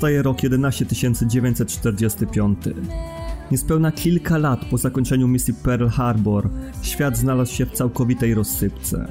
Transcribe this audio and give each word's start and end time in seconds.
Nastaje 0.00 0.22
rok 0.22 0.42
11945. 0.42 2.58
Niespełna 3.50 3.92
kilka 3.92 4.38
lat 4.38 4.64
po 4.64 4.78
zakończeniu 4.78 5.28
misji 5.28 5.54
Pearl 5.54 5.86
Harbor 5.86 6.48
świat 6.82 7.16
znalazł 7.16 7.54
się 7.54 7.66
w 7.66 7.72
całkowitej 7.72 8.34
rozsypce. 8.34 9.06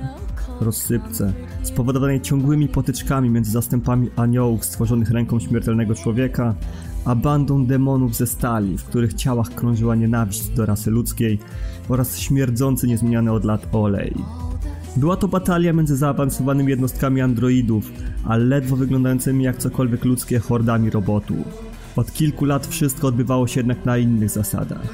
Rozsypce 0.61 1.33
spowodowanej 1.63 2.21
ciągłymi 2.21 2.67
potyczkami 2.67 3.29
między 3.29 3.51
zastępami 3.51 4.09
aniołów 4.15 4.65
stworzonych 4.65 5.11
ręką 5.11 5.39
śmiertelnego 5.39 5.95
człowieka, 5.95 6.55
a 7.05 7.15
bandą 7.15 7.65
demonów 7.65 8.15
ze 8.15 8.27
stali, 8.27 8.77
w 8.77 8.83
których 8.83 9.13
ciałach 9.13 9.49
krążyła 9.49 9.95
nienawiść 9.95 10.49
do 10.49 10.65
rasy 10.65 10.91
ludzkiej 10.91 11.39
oraz 11.89 12.17
śmierdzący 12.17 12.87
niezmieniany 12.87 13.31
od 13.31 13.45
lat 13.45 13.67
olej. 13.71 14.13
Była 14.97 15.17
to 15.17 15.27
batalia 15.27 15.73
między 15.73 15.97
zaawansowanymi 15.97 16.69
jednostkami 16.69 17.21
androidów, 17.21 17.91
a 18.25 18.37
ledwo 18.37 18.75
wyglądającymi 18.75 19.43
jak 19.43 19.57
cokolwiek 19.57 20.05
ludzkie 20.05 20.39
hordami 20.39 20.89
robotów. 20.89 21.69
Od 21.95 22.13
kilku 22.13 22.45
lat 22.45 22.67
wszystko 22.67 23.07
odbywało 23.07 23.47
się 23.47 23.59
jednak 23.59 23.85
na 23.85 23.97
innych 23.97 24.29
zasadach. 24.29 24.93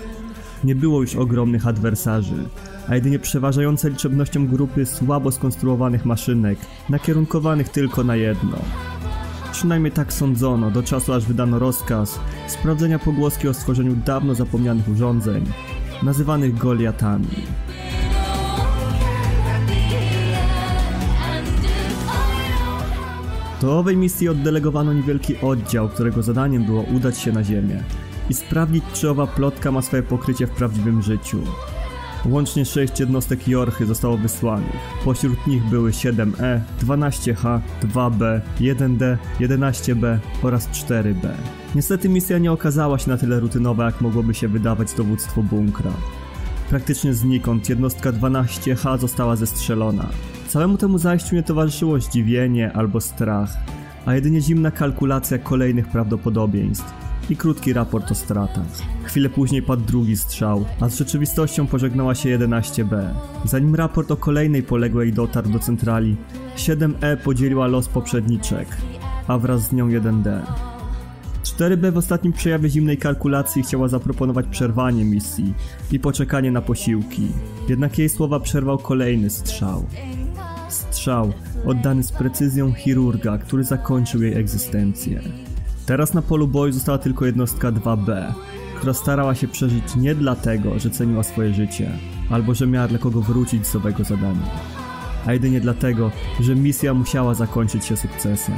Nie 0.64 0.76
było 0.76 1.02
już 1.02 1.16
ogromnych 1.16 1.68
adwersarzy, 1.68 2.50
a 2.88 2.96
jedynie 2.96 3.20
przeważające 3.20 3.90
liczebnością 3.90 4.48
grupy 4.48 4.86
słabo 4.86 5.32
skonstruowanych 5.32 6.06
maszynek, 6.06 6.60
nakierunkowanych 6.90 7.70
tylko 7.70 8.04
na 8.04 8.16
jedno. 8.16 8.58
Przynajmniej 9.52 9.92
tak 9.92 10.14
sądzono, 10.14 10.72
do 10.72 10.84
czasu 10.84 11.14
aż 11.14 11.26
wydano 11.26 11.60
rozkaz 11.60 12.20
sprawdzenia 12.48 13.00
pogłoski 13.00 13.48
o 13.48 13.54
stworzeniu 13.54 13.96
dawno 14.06 14.36
zapomnianych 14.36 14.90
urządzeń, 14.90 15.46
nazywanych 16.04 16.58
Goliatami. 16.58 17.28
Do 23.62 23.80
owej 23.80 23.98
misji 23.98 24.30
oddelegowano 24.30 24.94
niewielki 24.94 25.38
oddział, 25.42 25.90
którego 25.90 26.24
zadaniem 26.24 26.66
było 26.66 26.82
udać 26.82 27.20
się 27.20 27.32
na 27.32 27.44
Ziemię 27.44 27.84
i 28.30 28.34
sprawdzić, 28.34 28.84
czy 28.94 29.10
owa 29.10 29.28
plotka 29.28 29.72
ma 29.72 29.82
swoje 29.82 30.04
pokrycie 30.04 30.48
w 30.48 30.52
prawdziwym 30.52 31.02
życiu. 31.02 31.40
Łącznie 32.26 32.66
6 32.66 33.00
jednostek 33.00 33.48
Jorchy 33.48 33.86
zostało 33.86 34.18
wysłanych. 34.18 34.76
Pośród 35.04 35.48
nich 35.48 35.64
były 35.64 35.92
7E, 35.92 36.60
12H, 36.82 37.60
2B, 37.84 38.42
1D, 38.60 39.18
11B 39.40 40.18
oraz 40.44 40.70
4B. 40.70 41.30
Niestety 41.76 42.10
misja 42.10 42.38
nie 42.38 42.52
okazała 42.52 43.00
się 43.00 43.10
na 43.10 43.18
tyle 43.18 43.40
rutynowa, 43.40 43.86
jak 43.86 44.02
mogłoby 44.02 44.34
się 44.34 44.48
wydawać 44.48 44.94
dowództwo 44.94 45.44
bunkra. 45.44 45.92
Praktycznie 46.70 47.14
znikąd 47.14 47.70
jednostka 47.70 48.12
12H 48.12 49.00
została 49.00 49.36
zestrzelona. 49.36 50.10
Całemu 50.56 50.78
temu 50.78 50.98
zajściu 50.98 51.36
nie 51.36 51.44
towarzyszyło 51.44 52.00
zdziwienie 52.00 52.74
albo 52.74 53.02
strach, 53.02 53.50
a 54.06 54.16
jedynie 54.16 54.42
zimna 54.42 54.72
kalkulacja 54.72 55.38
kolejnych 55.38 55.88
prawdopodobieństw 55.88 56.94
i 57.30 57.36
krótki 57.36 57.74
raport 57.74 58.12
o 58.12 58.16
stratach. 58.16 58.68
Chwilę 59.04 59.30
później 59.30 59.62
padł 59.62 59.84
drugi 59.84 60.18
strzał, 60.18 60.66
a 60.80 60.90
z 60.90 60.98
rzeczywistością 60.98 61.68
pożegnała 61.68 62.16
się 62.16 62.40
11B. 62.40 63.14
Zanim 63.46 63.76
raport 63.76 64.12
o 64.12 64.18
kolejnej 64.18 64.64
poległej 64.64 65.14
dotarł 65.14 65.50
do 65.50 65.60
centrali, 65.60 66.16
7E 66.58 67.18
podzieliła 67.18 67.68
los 67.68 67.88
poprzedniczek, 67.88 68.68
a 69.28 69.38
wraz 69.38 69.62
z 69.62 69.72
nią 69.72 69.90
1D. 69.90 70.42
4B 71.44 71.92
w 71.92 71.98
ostatnim 71.98 72.34
przejawie 72.34 72.70
zimnej 72.70 72.98
kalkulacji 72.98 73.64
chciała 73.64 73.88
zaproponować 73.88 74.46
przerwanie 74.48 75.06
misji 75.06 75.54
i 75.92 76.00
poczekanie 76.00 76.52
na 76.52 76.62
posiłki. 76.62 77.28
Jednak 77.70 78.00
jej 78.00 78.10
słowa 78.10 78.40
przerwał 78.40 78.78
kolejny 78.78 79.30
strzał. 79.30 79.86
Strzał 81.06 81.34
oddany 81.66 82.04
z 82.04 82.12
precyzją 82.12 82.74
chirurga, 82.74 83.38
który 83.38 83.64
zakończył 83.64 84.24
jej 84.24 84.34
egzystencję. 84.34 85.22
Teraz 85.86 86.14
na 86.14 86.22
polu 86.22 86.48
boju 86.48 86.74
została 86.74 86.98
tylko 86.98 87.26
jednostka 87.26 87.72
2B, 87.72 88.34
która 88.78 88.94
starała 88.94 89.36
się 89.36 89.48
przeżyć 89.48 89.96
nie 89.96 90.16
dlatego, 90.16 90.80
że 90.80 90.90
ceniła 90.90 91.24
swoje 91.24 91.54
życie, 91.54 91.92
albo 92.30 92.54
że 92.54 92.68
miała 92.68 92.88
dla 92.88 93.00
kogo 93.00 93.22
wrócić 93.22 93.68
z 93.68 93.76
owego 93.76 94.04
zadania, 94.04 94.50
a 95.26 95.34
jedynie 95.34 95.62
dlatego, 95.62 96.12
że 96.40 96.56
misja 96.56 96.94
musiała 96.94 97.34
zakończyć 97.34 97.86
się 97.86 97.98
sukcesem. 97.98 98.56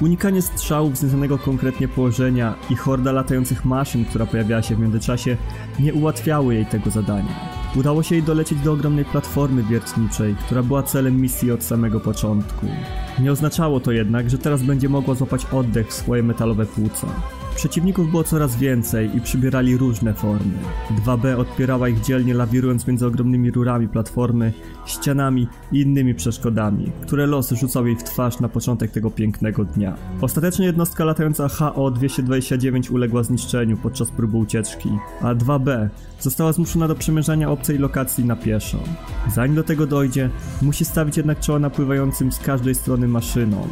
Unikanie 0.00 0.42
strzałów 0.42 0.96
z 0.96 1.02
nieznanego 1.02 1.38
konkretnie 1.38 1.88
położenia 1.88 2.54
i 2.70 2.76
horda 2.76 3.12
latających 3.12 3.64
maszyn, 3.64 4.04
która 4.04 4.26
pojawiała 4.26 4.62
się 4.62 4.76
w 4.76 4.80
międzyczasie, 4.80 5.36
nie 5.80 5.94
ułatwiały 5.94 6.54
jej 6.54 6.66
tego 6.66 6.90
zadania. 6.90 7.57
Udało 7.76 8.02
się 8.02 8.14
jej 8.14 8.24
dolecieć 8.24 8.60
do 8.60 8.72
ogromnej 8.72 9.04
platformy 9.04 9.62
wiertniczej, 9.62 10.34
która 10.34 10.62
była 10.62 10.82
celem 10.82 11.20
misji 11.20 11.52
od 11.52 11.64
samego 11.64 12.00
początku. 12.00 12.66
Nie 13.18 13.32
oznaczało 13.32 13.80
to 13.80 13.92
jednak, 13.92 14.30
że 14.30 14.38
teraz 14.38 14.62
będzie 14.62 14.88
mogła 14.88 15.14
złapać 15.14 15.46
oddech 15.52 15.88
w 15.88 15.92
swoje 15.92 16.22
metalowe 16.22 16.66
płuca. 16.66 17.06
Przeciwników 17.58 18.10
było 18.10 18.24
coraz 18.24 18.56
więcej 18.56 19.16
i 19.16 19.20
przybierali 19.20 19.76
różne 19.76 20.14
formy. 20.14 20.52
2B 21.04 21.36
odpierała 21.38 21.88
ich 21.88 22.00
dzielnie 22.00 22.34
lawirując 22.34 22.86
między 22.86 23.06
ogromnymi 23.06 23.50
rurami 23.50 23.88
platformy, 23.88 24.52
ścianami 24.86 25.48
i 25.72 25.80
innymi 25.80 26.14
przeszkodami, 26.14 26.92
które 27.02 27.26
los 27.26 27.50
rzucał 27.50 27.86
jej 27.86 27.96
w 27.96 28.04
twarz 28.04 28.40
na 28.40 28.48
początek 28.48 28.90
tego 28.90 29.10
pięknego 29.10 29.64
dnia. 29.64 29.96
Ostatecznie 30.20 30.66
jednostka 30.66 31.04
latająca 31.04 31.48
HO-229 31.48 32.92
uległa 32.92 33.22
zniszczeniu 33.22 33.76
podczas 33.76 34.10
próby 34.10 34.36
ucieczki, 34.36 34.90
a 35.20 35.34
2B 35.34 35.88
została 36.20 36.52
zmuszona 36.52 36.88
do 36.88 36.94
przemierzania 36.94 37.50
obcej 37.50 37.78
lokacji 37.78 38.24
na 38.24 38.36
pieszo. 38.36 38.78
Zanim 39.34 39.56
do 39.56 39.64
tego 39.64 39.86
dojdzie, 39.86 40.30
musi 40.62 40.84
stawić 40.84 41.16
jednak 41.16 41.40
czoła 41.40 41.58
napływającym 41.58 42.32
z 42.32 42.38
każdej 42.38 42.74
strony 42.74 43.08
maszynom, 43.08 43.68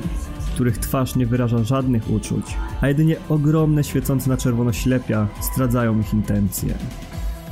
których 0.56 0.78
twarz 0.78 1.16
nie 1.16 1.26
wyraża 1.26 1.64
żadnych 1.64 2.10
uczuć, 2.10 2.56
a 2.80 2.88
jedynie 2.88 3.16
ogromne 3.28 3.84
świecące 3.84 4.30
na 4.30 4.36
czerwono 4.36 4.72
ślepia 4.72 5.28
zdradzają 5.52 6.00
ich 6.00 6.14
intencje. 6.14 6.74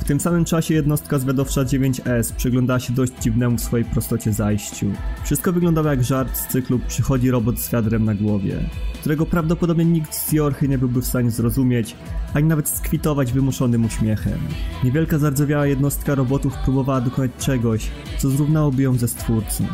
W 0.04 0.06
tym 0.06 0.20
samym 0.20 0.44
czasie 0.44 0.74
jednostka 0.74 1.18
zwiadowcza 1.18 1.60
9S 1.60 2.32
przyglądała 2.36 2.80
się 2.80 2.92
dość 2.92 3.12
dziwnemu 3.20 3.56
w 3.56 3.60
swojej 3.60 3.84
prostocie 3.84 4.32
zajściu. 4.32 4.86
Wszystko 5.24 5.52
wyglądało 5.52 5.88
jak 5.88 6.04
żart 6.04 6.36
z 6.36 6.46
cyklu 6.46 6.80
Przychodzi 6.88 7.30
robot 7.30 7.58
z 7.58 7.72
wiadrem 7.72 8.04
na 8.04 8.14
głowie, 8.14 8.70
którego 9.00 9.26
prawdopodobnie 9.26 9.84
nikt 9.84 10.14
z 10.14 10.32
Jorchy 10.32 10.68
nie 10.68 10.78
byłby 10.78 11.02
w 11.02 11.06
stanie 11.06 11.30
zrozumieć, 11.30 11.96
ani 12.34 12.48
nawet 12.48 12.68
skwitować 12.68 13.32
wymuszonym 13.32 13.84
uśmiechem. 13.84 14.38
Niewielka 14.84 15.18
zardzewiała 15.18 15.66
jednostka 15.66 16.14
robotów 16.14 16.54
próbowała 16.64 17.00
dokonać 17.00 17.30
czegoś, 17.38 17.90
co 18.18 18.30
zrównałoby 18.30 18.82
ją 18.82 18.94
ze 18.94 19.08
stwórcą. 19.08 19.64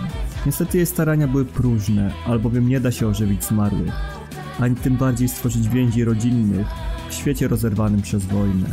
Niestety 0.47 0.77
jej 0.77 0.87
starania 0.87 1.29
były 1.29 1.45
próżne, 1.45 2.13
albowiem 2.27 2.69
nie 2.69 2.81
da 2.81 2.91
się 2.91 3.07
ożywić 3.07 3.45
zmarłych, 3.45 3.93
ani 4.61 4.77
tym 4.77 4.97
bardziej 4.97 5.29
stworzyć 5.29 5.69
więzi 5.69 6.05
rodzinnych 6.05 6.67
w 7.09 7.15
świecie 7.15 7.49
rozerwanym 7.49 8.03
przez 8.03 8.25
wojnę. 8.25 8.67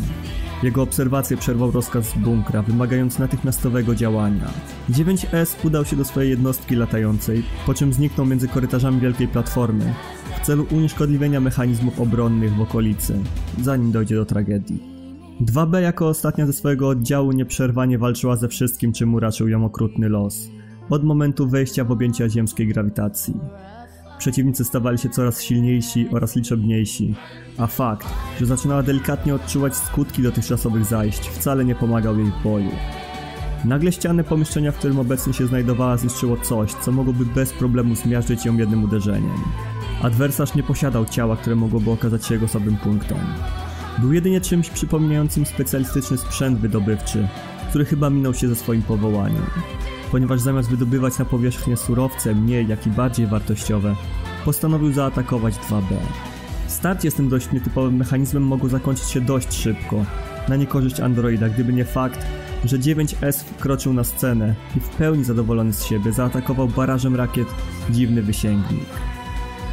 Jego 0.63 0.81
obserwację 0.81 1.38
przerwał 1.38 1.72
rozkaz 1.72 2.06
z 2.06 2.18
bunkra, 2.18 2.62
wymagający 2.62 3.19
natychmiastowego 3.19 3.95
działania. 3.95 4.47
9S 4.90 5.66
udał 5.66 5.85
się 5.85 5.95
do 5.95 6.06
swojej 6.06 6.29
jednostki 6.29 6.75
latającej, 6.75 7.44
po 7.65 7.74
czym 7.74 7.94
zniknął 7.94 8.25
między 8.25 8.48
korytarzami 8.48 9.00
wielkiej 9.00 9.27
platformy 9.27 9.94
w 10.42 10.45
celu 10.45 10.68
unieszkodliwienia 10.71 11.39
mechanizmów 11.39 12.00
obronnych 12.00 12.56
w 12.56 12.62
okolicy, 12.62 13.19
zanim 13.62 13.92
dojdzie 13.92 14.15
do 14.15 14.25
tragedii. 14.25 14.83
2B 15.42 15.80
jako 15.80 16.07
ostatnia 16.07 16.45
ze 16.45 16.54
swojego 16.54 16.89
oddziału 16.89 17.31
nieprzerwanie 17.31 17.98
walczyła 17.98 18.36
ze 18.36 18.48
wszystkim, 18.48 18.94
czym 18.94 19.13
uraczył 19.13 19.48
ją 19.48 19.65
okrutny 19.65 20.10
los, 20.10 20.50
od 20.89 21.03
momentu 21.03 21.48
wejścia 21.48 21.83
w 21.83 21.92
objęcia 21.92 22.30
ziemskiej 22.30 22.68
grawitacji. 22.68 23.33
Przeciwnicy 24.18 24.66
stawali 24.66 24.98
się 24.98 25.10
coraz 25.10 25.42
silniejsi 25.42 26.08
oraz 26.12 26.36
liczebniejsi, 26.36 27.16
a 27.58 27.68
fakt, 27.68 28.08
że 28.40 28.46
zaczynała 28.46 28.84
delikatnie 28.84 29.36
odczuwać 29.36 29.75
skutki 29.75 30.24
dotychczasowych 30.24 30.86
zajść, 30.86 31.30
wcale 31.30 31.66
nie 31.66 31.75
pomagał 31.75 32.19
jej 32.19 32.31
w 32.31 32.44
boju. 32.44 32.72
Nagle 33.66 33.92
ściany 33.92 34.24
pomieszczenia, 34.24 34.72
w 34.72 34.78
którym 34.78 35.00
obecnie 35.00 35.34
się 35.34 35.48
znajdowała, 35.48 35.98
zniszczyło 35.98 36.38
coś, 36.38 36.74
co 36.74 36.92
mogłoby 36.92 37.25
bez 37.25 37.54
problemu 37.54 37.96
zmiażdżyć 37.96 38.46
ją 38.46 38.58
jednym 38.58 38.84
uderzeniem. 38.84 39.38
Adwersarz 40.02 40.56
nie 40.56 40.63
posiadał 40.63 41.06
ciała, 41.06 41.36
które 41.36 41.56
mogłoby 41.56 41.92
okazać 41.92 42.25
się 42.25 42.34
jego 42.34 42.48
słabym 42.48 42.78
punktem. 42.78 43.18
Był 43.98 44.13
jedynie 44.13 44.42
czymś 44.42 44.70
przypominającym 44.70 45.46
specjalistyczny 45.46 46.18
sprzęt 46.18 46.60
wydobywczy, 46.60 47.28
który 47.69 47.86
chyba 47.86 48.10
minął 48.10 48.34
się 48.34 48.48
ze 48.48 48.56
swoim 48.56 48.81
powołaniem 48.81 49.44
ponieważ 50.12 50.40
zamiast 50.42 50.69
wydobywać 50.69 51.19
na 51.19 51.25
powierzchnię 51.25 51.78
surowce 51.78 52.36
mniej, 52.36 52.68
jak 52.68 52.88
i 52.88 52.90
bardziej 52.90 53.28
wartościowe, 53.28 53.96
postanowił 54.46 54.92
zaatakować 54.94 55.56
2B. 55.56 55.96
Starcie 56.68 57.12
z 57.12 57.16
tym 57.16 57.30
dość 57.30 57.52
nietypowym 57.52 57.96
mechanizmem 57.96 58.44
mogło 58.44 58.69
zakończyć 58.69 59.06
się 59.10 59.22
dość 59.22 59.54
szybko, 59.54 60.06
na 60.50 60.56
niekorzyść 60.56 61.00
androida, 61.00 61.50
gdyby 61.50 61.74
nie 61.74 61.86
fakt, 61.86 62.25
że 62.66 62.80
9S 62.80 63.44
wkroczył 63.44 63.94
na 63.94 64.04
scenę 64.04 64.56
i 64.78 64.80
w 64.80 64.90
pełni 64.90 65.24
zadowolony 65.24 65.74
z 65.74 65.84
siebie 65.84 66.12
zaatakował 66.12 66.68
barażem 66.68 67.16
rakiet 67.16 67.48
dziwny 67.90 68.22
wysięgnik. 68.22 68.90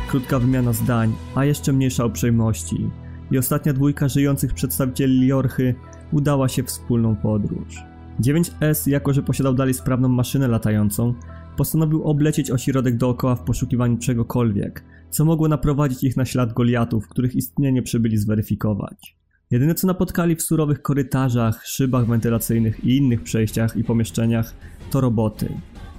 Krótka 0.09 0.39
wymiana 0.39 0.73
zdań, 0.73 1.13
a 1.35 1.45
jeszcze 1.45 1.73
mniejsza 1.73 2.05
uprzejmości 2.05 2.91
i 3.31 3.39
ostatnia 3.39 3.73
dwójka 3.73 4.09
żyjących 4.09 4.55
przedstawicieli 4.55 5.27
Jorchy 5.27 5.75
udała 6.13 6.49
się 6.49 6.63
wspólną 6.63 7.17
podróż. 7.17 7.83
9S, 8.21 8.89
jako 8.89 9.13
że 9.13 9.23
posiadał 9.23 9.55
dalej 9.55 9.75
sprawną 9.75 10.09
maszynę 10.09 10.49
latającą, 10.49 11.15
postanowił 11.57 12.05
oblecieć 12.05 12.51
ośrodek 12.51 12.97
dookoła 12.97 13.37
w 13.37 13.45
poszukiwaniu 13.45 13.99
czegokolwiek, 13.99 14.85
co 15.11 15.25
mogło 15.25 15.49
naprowadzić 15.49 16.05
ich 16.05 16.17
na 16.17 16.25
ślad 16.25 16.53
Goliatów, 16.53 17.09
których 17.09 17.37
istnienie 17.37 17.83
przybyli 17.83 18.19
zweryfikować. 18.19 19.17
Jedyne 19.51 19.75
co 19.75 19.87
napotkali 19.87 20.37
w 20.37 20.43
surowych 20.43 20.83
korytarzach, 20.83 21.67
szybach 21.67 22.07
wentylacyjnych 22.07 22.85
i 22.85 22.97
innych 22.97 23.23
przejściach 23.23 23.77
i 23.77 23.85
pomieszczeniach 23.85 24.55
to 24.91 25.01
roboty. 25.01 25.49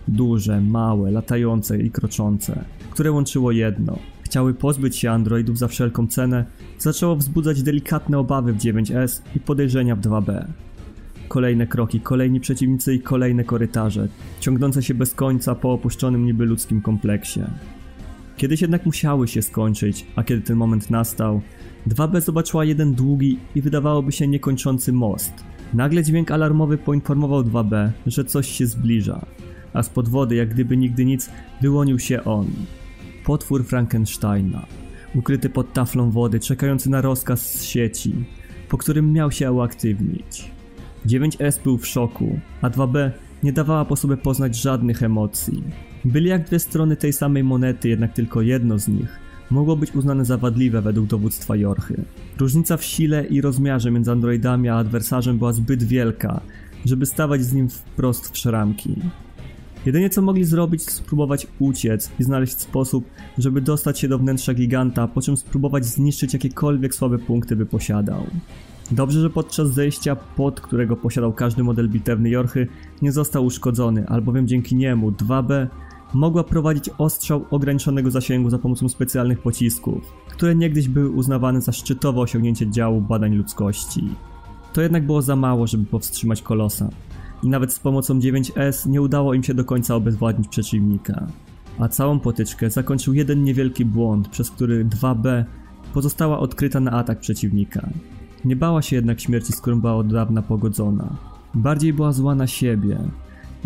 Duże, 0.08 0.62
małe, 0.62 1.12
latające 1.12 1.78
i 1.78 1.92
kroczące, 1.92 2.66
które 2.92 3.12
łączyło 3.12 3.52
jedno. 3.52 4.00
Chciały 4.26 4.54
pozbyć 4.54 4.98
się 4.98 5.12
androidów 5.12 5.58
za 5.58 5.68
wszelką 5.68 6.08
cenę, 6.08 6.46
zaczęło 6.80 7.16
wzbudzać 7.16 7.64
delikatne 7.64 8.20
obawy 8.20 8.54
w 8.54 8.58
9S 8.58 9.22
i 9.36 9.40
podejrzenia 9.40 9.96
w 9.96 10.02
2B. 10.02 10.46
Kolejne 11.28 11.68
kroki, 11.68 12.00
kolejni 12.00 12.40
przeciwnicy 12.40 12.94
i 12.94 13.00
kolejne 13.00 13.44
korytarze, 13.44 14.08
ciągnące 14.40 14.84
się 14.84 14.94
bez 14.94 15.14
końca 15.14 15.56
po 15.56 15.74
opuszczonym 15.74 16.26
niby 16.26 16.46
ludzkim 16.46 16.82
kompleksie. 16.82 17.40
Kiedyś 18.38 18.62
jednak 18.62 18.86
musiały 18.86 19.28
się 19.28 19.42
skończyć, 19.42 20.06
a 20.16 20.24
kiedy 20.24 20.42
ten 20.42 20.58
moment 20.58 20.90
nastał, 20.90 21.42
2B 21.88 22.22
zobaczyła 22.22 22.66
jeden 22.66 22.94
długi 22.94 23.40
i 23.56 23.62
wydawałoby 23.62 24.12
się 24.12 24.28
niekończący 24.28 24.94
most. 24.94 25.34
Nagle 25.74 26.04
dźwięk 26.04 26.32
alarmowy 26.32 26.78
poinformował 26.78 27.42
2B, 27.42 27.90
że 28.06 28.26
coś 28.26 28.48
się 28.48 28.68
zbliża, 28.68 29.26
a 29.74 29.84
spod 29.84 30.10
wody, 30.10 30.36
jak 30.36 30.50
gdyby 30.50 30.78
nigdy 30.78 31.06
nic, 31.06 31.30
wyłonił 31.62 32.00
się 32.00 32.24
on. 32.24 32.48
Potwór 33.26 33.66
Frankensteina, 33.66 34.66
ukryty 35.16 35.50
pod 35.50 35.74
taflą 35.74 36.12
wody, 36.12 36.40
czekający 36.40 36.90
na 36.90 37.02
rozkaz 37.02 37.54
z 37.54 37.64
sieci, 37.64 38.14
po 38.70 38.78
którym 38.78 39.14
miał 39.14 39.32
się 39.32 39.52
uaktywnić. 39.52 40.52
9S 41.06 41.64
był 41.64 41.78
w 41.78 41.88
szoku, 41.88 42.40
a 42.62 42.70
2B 42.70 43.12
nie 43.44 43.54
dawała 43.54 43.86
po 43.86 43.96
sobie 43.96 44.18
poznać 44.18 44.56
żadnych 44.56 45.04
emocji. 45.04 45.64
Byli 46.06 46.30
jak 46.30 46.44
dwie 46.44 46.60
strony 46.60 46.96
tej 46.96 47.14
samej 47.14 47.44
monety, 47.44 47.90
jednak 47.90 48.14
tylko 48.14 48.42
jedno 48.42 48.80
z 48.80 48.88
nich 48.88 49.20
mogło 49.50 49.76
być 49.76 49.96
uznane 49.96 50.26
za 50.26 50.38
wadliwe 50.38 50.82
według 50.82 51.08
dowództwa 51.08 51.56
Jorchy. 51.56 52.04
Różnica 52.38 52.78
w 52.78 52.84
sile 52.84 53.26
i 53.26 53.42
rozmiarze 53.42 53.92
między 53.92 54.12
androidami 54.12 54.70
a 54.70 54.76
adwersarzem 54.76 55.38
była 55.38 55.54
zbyt 55.54 55.84
wielka, 55.84 56.42
żeby 56.86 57.06
stawać 57.06 57.44
z 57.44 57.54
nim 57.54 57.70
wprost 57.70 58.34
w 58.34 58.38
szramki. 58.38 58.96
Jedynie 59.86 60.10
co 60.10 60.22
mogli 60.22 60.46
zrobić 60.46 60.86
to 60.86 60.92
spróbować 60.92 61.48
uciec 61.60 62.12
i 62.20 62.24
znaleźć 62.24 62.60
sposób, 62.60 63.06
żeby 63.38 63.62
dostać 63.62 64.00
się 64.00 64.08
do 64.08 64.20
wnętrza 64.20 64.54
giganta, 64.54 65.08
po 65.08 65.22
czym 65.22 65.38
spróbować 65.38 65.86
zniszczyć 65.86 66.34
jakiekolwiek 66.34 66.96
słabe 66.96 67.18
punkty 67.18 67.56
by 67.56 67.66
posiadał. 67.66 68.24
Dobrze, 68.92 69.22
że 69.22 69.30
podczas 69.30 69.74
zejścia, 69.74 70.16
pod 70.16 70.62
którego 70.62 70.98
posiadał 70.98 71.34
każdy 71.34 71.64
model 71.64 71.90
bitewny 71.90 72.30
Jorchy, 72.30 72.68
nie 73.02 73.12
został 73.12 73.46
uszkodzony, 73.46 74.08
albowiem 74.08 74.48
dzięki 74.48 74.76
niemu 74.76 75.12
2B 75.12 75.68
mogła 76.14 76.44
prowadzić 76.44 76.90
ostrzał 76.98 77.46
ograniczonego 77.52 78.12
zasięgu 78.12 78.50
za 78.50 78.58
pomocą 78.58 78.90
specjalnych 78.90 79.40
pocisków, 79.40 80.14
które 80.30 80.56
niegdyś 80.56 80.88
były 80.88 81.10
uznawane 81.10 81.62
za 81.62 81.72
szczytowe 81.72 82.22
osiągnięcie 82.22 82.72
działu 82.72 83.02
badań 83.02 83.36
ludzkości. 83.36 84.04
To 84.74 84.82
jednak 84.82 85.06
było 85.06 85.22
za 85.22 85.36
mało, 85.36 85.68
żeby 85.68 85.86
powstrzymać 85.86 86.42
kolosa. 86.42 86.90
I 87.44 87.50
nawet 87.50 87.74
z 87.74 87.80
pomocą 87.80 88.20
9S 88.20 88.90
nie 88.90 89.02
udało 89.02 89.34
im 89.34 89.44
się 89.44 89.54
do 89.54 89.66
końca 89.66 89.96
obezwładnić 89.96 90.48
przeciwnika. 90.48 91.28
A 91.80 91.88
całą 91.88 92.20
potyczkę 92.20 92.70
zakończył 92.70 93.14
jeden 93.14 93.44
niewielki 93.44 93.86
błąd, 93.86 94.28
przez 94.28 94.52
który 94.52 94.86
2B 94.86 95.44
pozostała 95.94 96.40
odkryta 96.40 96.80
na 96.80 96.92
atak 96.92 97.20
przeciwnika. 97.20 97.90
Nie 98.46 98.56
bała 98.56 98.82
się 98.82 98.96
jednak 98.96 99.22
śmierci, 99.22 99.54
z 99.54 99.62
którą 99.62 99.82
była 99.82 99.96
od 99.96 100.14
dawna 100.14 100.42
pogodzona. 100.42 101.18
Bardziej 101.56 101.94
była 101.94 102.12
zła 102.12 102.36
na 102.36 102.48
siebie, 102.48 103.00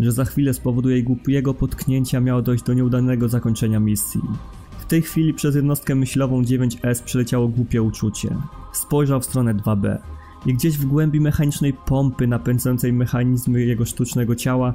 że 0.00 0.12
za 0.12 0.24
chwilę 0.24 0.54
z 0.54 0.60
powodu 0.60 0.90
jej 0.90 1.04
głupiego 1.04 1.54
potknięcia 1.54 2.20
miało 2.20 2.42
dojść 2.42 2.64
do 2.64 2.74
nieudanego 2.74 3.28
zakończenia 3.28 3.80
misji. 3.80 4.20
W 4.78 4.86
tej 4.86 5.02
chwili 5.02 5.34
przez 5.34 5.54
jednostkę 5.54 5.94
myślową 5.94 6.42
9S 6.42 7.02
przeleciało 7.02 7.48
głupie 7.48 7.82
uczucie. 7.82 8.36
Spojrzał 8.72 9.20
w 9.20 9.24
stronę 9.24 9.54
2B 9.54 9.98
i 10.46 10.54
gdzieś 10.54 10.78
w 10.78 10.86
głębi 10.86 11.20
mechanicznej 11.20 11.72
pompy 11.72 12.26
napędzającej 12.26 12.92
mechanizmy 12.92 13.64
jego 13.64 13.84
sztucznego 13.84 14.36
ciała 14.36 14.74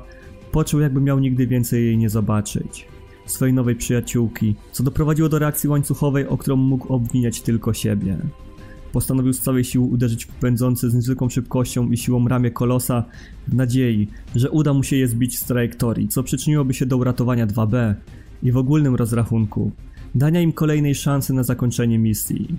poczuł 0.51 0.79
jakby 0.79 1.01
miał 1.01 1.19
nigdy 1.19 1.47
więcej 1.47 1.85
jej 1.85 1.97
nie 1.97 2.09
zobaczyć. 2.09 2.87
Swojej 3.25 3.53
nowej 3.53 3.75
przyjaciółki, 3.75 4.55
co 4.71 4.83
doprowadziło 4.83 5.29
do 5.29 5.39
reakcji 5.39 5.69
łańcuchowej, 5.69 6.27
o 6.27 6.37
którą 6.37 6.55
mógł 6.55 6.93
obwiniać 6.93 7.41
tylko 7.41 7.73
siebie 7.73 8.17
postanowił 8.95 9.33
z 9.33 9.39
całej 9.39 9.63
siły 9.63 9.85
uderzyć 9.85 10.25
w 10.25 10.27
pędzące 10.27 10.89
z 10.89 10.93
niezwykłą 10.93 11.29
szybkością 11.29 11.91
i 11.91 11.97
siłą 11.97 12.27
ramię 12.27 12.51
kolosa 12.51 13.03
w 13.47 13.53
nadziei, 13.53 14.07
że 14.35 14.51
uda 14.51 14.73
mu 14.73 14.83
się 14.83 14.95
je 14.95 15.07
zbić 15.07 15.39
z 15.39 15.43
trajektorii, 15.43 16.07
co 16.07 16.23
przyczyniłoby 16.23 16.73
się 16.73 16.85
do 16.85 16.97
uratowania 16.97 17.47
2B 17.47 17.93
i 18.43 18.51
w 18.51 18.57
ogólnym 18.57 18.95
rozrachunku 18.95 19.71
dania 20.15 20.41
im 20.41 20.53
kolejnej 20.53 20.95
szansy 20.95 21.33
na 21.33 21.43
zakończenie 21.43 21.99
misji. 21.99 22.55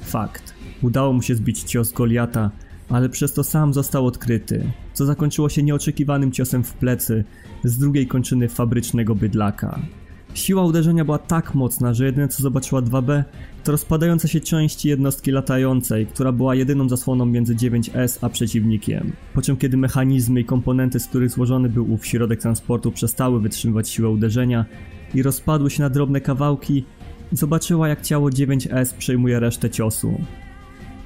Fakt. 0.00 0.57
Udało 0.82 1.12
mu 1.12 1.22
się 1.22 1.34
zbić 1.34 1.62
cios 1.62 1.92
Goliata, 1.92 2.50
ale 2.88 3.08
przez 3.08 3.32
to 3.32 3.44
sam 3.44 3.74
został 3.74 4.06
odkryty, 4.06 4.72
co 4.92 5.06
zakończyło 5.06 5.48
się 5.48 5.62
nieoczekiwanym 5.62 6.32
ciosem 6.32 6.64
w 6.64 6.72
plecy 6.72 7.24
z 7.64 7.78
drugiej 7.78 8.06
kończyny 8.06 8.48
fabrycznego 8.48 9.14
bydlaka. 9.14 9.78
Siła 10.34 10.64
uderzenia 10.64 11.04
była 11.04 11.18
tak 11.18 11.54
mocna, 11.54 11.94
że 11.94 12.06
jedyne 12.06 12.28
co 12.28 12.42
zobaczyła 12.42 12.82
2B 12.82 13.24
to 13.64 13.72
rozpadające 13.72 14.28
się 14.28 14.40
części 14.40 14.88
jednostki 14.88 15.30
latającej, 15.30 16.06
która 16.06 16.32
była 16.32 16.54
jedyną 16.54 16.88
zasłoną 16.88 17.26
między 17.26 17.54
9S 17.54 18.18
a 18.20 18.28
przeciwnikiem. 18.28 19.12
Po 19.34 19.42
czym 19.42 19.56
kiedy 19.56 19.76
mechanizmy 19.76 20.40
i 20.40 20.44
komponenty, 20.44 21.00
z 21.00 21.06
których 21.06 21.30
złożony 21.30 21.68
był 21.68 21.92
ów 21.92 22.06
środek 22.06 22.40
transportu 22.40 22.92
przestały 22.92 23.40
wytrzymywać 23.40 23.88
siłę 23.88 24.08
uderzenia 24.08 24.64
i 25.14 25.22
rozpadły 25.22 25.70
się 25.70 25.82
na 25.82 25.90
drobne 25.90 26.20
kawałki, 26.20 26.84
zobaczyła 27.32 27.88
jak 27.88 28.02
ciało 28.02 28.30
9S 28.30 28.94
przejmuje 28.94 29.40
resztę 29.40 29.70
ciosu. 29.70 30.20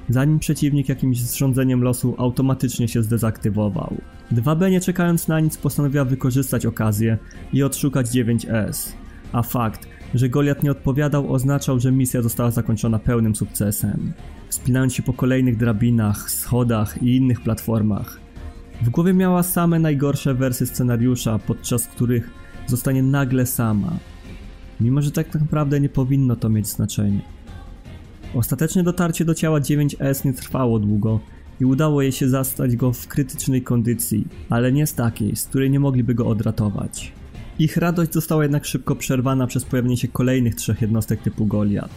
Zanim 0.09 0.39
przeciwnik 0.39 0.89
jakimś 0.89 1.19
zrządzeniem 1.19 1.83
losu 1.83 2.15
automatycznie 2.17 2.87
się 2.87 3.03
zdezaktywował. 3.03 3.97
2B 4.31 4.71
nie 4.71 4.81
czekając 4.81 5.27
na 5.27 5.39
nic 5.39 5.57
postanowiła 5.57 6.05
wykorzystać 6.05 6.65
okazję 6.65 7.17
i 7.53 7.63
odszukać 7.63 8.07
9S 8.07 8.93
a 9.33 9.41
fakt, 9.41 9.87
że 10.13 10.29
Goliat 10.29 10.63
nie 10.63 10.71
odpowiadał 10.71 11.33
oznaczał, 11.33 11.79
że 11.79 11.91
misja 11.91 12.21
została 12.21 12.51
zakończona 12.51 12.99
pełnym 12.99 13.35
sukcesem. 13.35 14.13
Wspinając 14.49 14.93
się 14.93 15.03
po 15.03 15.13
kolejnych 15.13 15.57
drabinach, 15.57 16.31
schodach 16.31 17.03
i 17.03 17.15
innych 17.15 17.41
platformach. 17.41 18.19
W 18.81 18.89
głowie 18.89 19.13
miała 19.13 19.43
same 19.43 19.79
najgorsze 19.79 20.33
wersy 20.33 20.65
scenariusza, 20.65 21.39
podczas 21.39 21.87
których 21.87 22.29
zostanie 22.67 23.03
nagle 23.03 23.45
sama. 23.45 23.97
Mimo, 24.79 25.01
że 25.01 25.11
tak 25.11 25.33
naprawdę 25.35 25.79
nie 25.79 25.89
powinno 25.89 26.35
to 26.35 26.49
mieć 26.49 26.67
znaczenia. 26.67 27.21
Ostateczne 28.35 28.83
dotarcie 28.83 29.25
do 29.25 29.33
ciała 29.33 29.59
9S 29.59 30.25
nie 30.25 30.33
trwało 30.33 30.79
długo 30.79 31.19
i 31.61 31.65
udało 31.65 32.01
jej 32.01 32.11
się 32.11 32.29
zastać 32.29 32.75
go 32.75 32.93
w 32.93 33.07
krytycznej 33.07 33.61
kondycji, 33.61 34.27
ale 34.49 34.71
nie 34.71 34.87
z 34.87 34.93
takiej, 34.93 35.35
z 35.35 35.45
której 35.45 35.71
nie 35.71 35.79
mogliby 35.79 36.15
go 36.15 36.27
odratować. 36.27 37.11
Ich 37.59 37.77
radość 37.77 38.13
została 38.13 38.43
jednak 38.43 38.65
szybko 38.65 38.95
przerwana 38.95 39.47
przez 39.47 39.65
pojawienie 39.65 39.97
się 39.97 40.07
kolejnych 40.07 40.55
trzech 40.55 40.81
jednostek 40.81 41.21
typu 41.21 41.45
Goliat. 41.45 41.91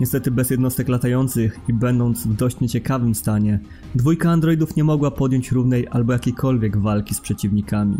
Niestety 0.00 0.30
bez 0.30 0.50
jednostek 0.50 0.88
latających 0.88 1.60
i 1.68 1.72
będąc 1.72 2.26
w 2.26 2.36
dość 2.36 2.60
nieciekawym 2.60 3.14
stanie, 3.14 3.58
dwójka 3.94 4.30
androidów 4.30 4.76
nie 4.76 4.84
mogła 4.84 5.10
podjąć 5.10 5.52
równej 5.52 5.86
albo 5.90 6.12
jakiejkolwiek 6.12 6.76
walki 6.76 7.14
z 7.14 7.20
przeciwnikami, 7.20 7.96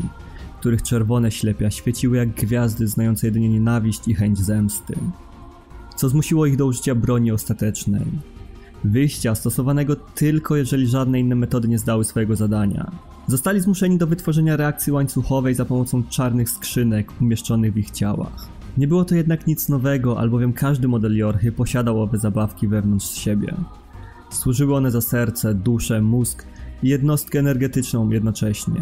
których 0.61 0.83
czerwone 0.83 1.31
ślepia 1.31 1.71
świeciły 1.71 2.17
jak 2.17 2.29
gwiazdy 2.29 2.89
znające 2.89 3.27
jedynie 3.27 3.49
nienawiść 3.49 4.09
i 4.09 4.15
chęć 4.15 4.39
zemsty. 4.39 4.95
Co 6.01 6.09
zmusiło 6.09 6.47
ich 6.47 6.57
do 6.57 6.67
użycia 6.67 6.95
broni 6.95 7.33
ostatecznej. 7.33 8.05
Wyjścia 8.85 9.35
stosowanego 9.35 9.97
tylko 9.97 10.57
jeżeli 10.57 10.87
żadne 10.87 11.21
inne 11.21 11.35
metody 11.35 11.69
nie 11.69 11.79
zdały 11.79 12.05
swojego 12.05 12.37
zadania. 12.37 12.91
Zostali 13.27 13.61
zmuszeni 13.61 13.99
do 13.99 14.07
wytworzenia 14.07 14.57
reakcji 14.57 14.93
łańcuchowej 14.93 15.55
za 15.55 15.65
pomocą 15.65 16.03
czarnych 16.03 16.51
skrzynek 16.51 17.13
umieszczonych 17.21 17.75
w 17.75 17.77
ich 17.77 17.91
ciałach. 17.91 18.49
Nie 18.79 18.89
było 18.89 19.05
to 19.05 19.15
jednak 19.15 19.47
nic 19.47 19.69
nowego, 19.69 20.19
albowiem 20.19 20.53
każdy 20.53 20.89
model 20.89 21.17
Jorchy 21.17 21.53
posiadał 21.53 22.03
owe 22.03 22.19
zabawki 22.19 22.69
wewnątrz 22.69 23.11
siebie. 23.11 23.55
Służyły 24.31 24.77
one 24.77 24.91
za 24.91 25.01
serce, 25.01 25.55
duszę, 25.55 26.03
mózg 26.03 26.47
i 26.83 26.89
jednostkę 26.89 27.39
energetyczną 27.39 28.11
jednocześnie. 28.11 28.81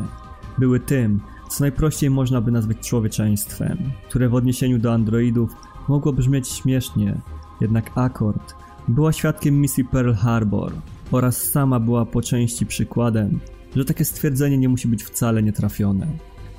Były 0.58 0.80
tym, 0.80 1.20
co 1.50 1.64
najprościej 1.64 2.10
można 2.10 2.40
by 2.40 2.50
nazwać 2.50 2.78
człowieczeństwem, 2.78 3.78
które 4.08 4.28
w 4.28 4.34
odniesieniu 4.34 4.78
do 4.78 4.92
androidów 4.92 5.56
mogło 5.88 6.12
brzmieć 6.12 6.48
śmiesznie, 6.48 7.20
jednak 7.60 7.90
Akord 7.94 8.54
była 8.88 9.12
świadkiem 9.12 9.60
misji 9.60 9.84
Pearl 9.84 10.12
Harbor 10.12 10.72
oraz 11.12 11.42
sama 11.42 11.80
była 11.80 12.06
po 12.06 12.22
części 12.22 12.66
przykładem 12.66 13.40
że 13.76 13.84
takie 13.84 14.04
stwierdzenie 14.04 14.58
nie 14.58 14.68
musi 14.68 14.88
być 14.88 15.04
wcale 15.04 15.42
nietrafione. 15.42 16.06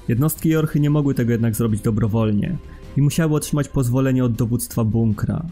Jednostki 0.07 0.49
Jorchy 0.49 0.79
nie 0.79 0.89
mogły 0.89 1.13
tego 1.13 1.31
jednak 1.31 1.55
zrobić 1.55 1.81
dobrowolnie 1.81 2.57
i 2.97 3.01
musiały 3.01 3.35
otrzymać 3.35 3.67
pozwolenie 3.67 4.25
od 4.25 4.33
dowództwa 4.33 4.83
bunkra. 4.83 5.45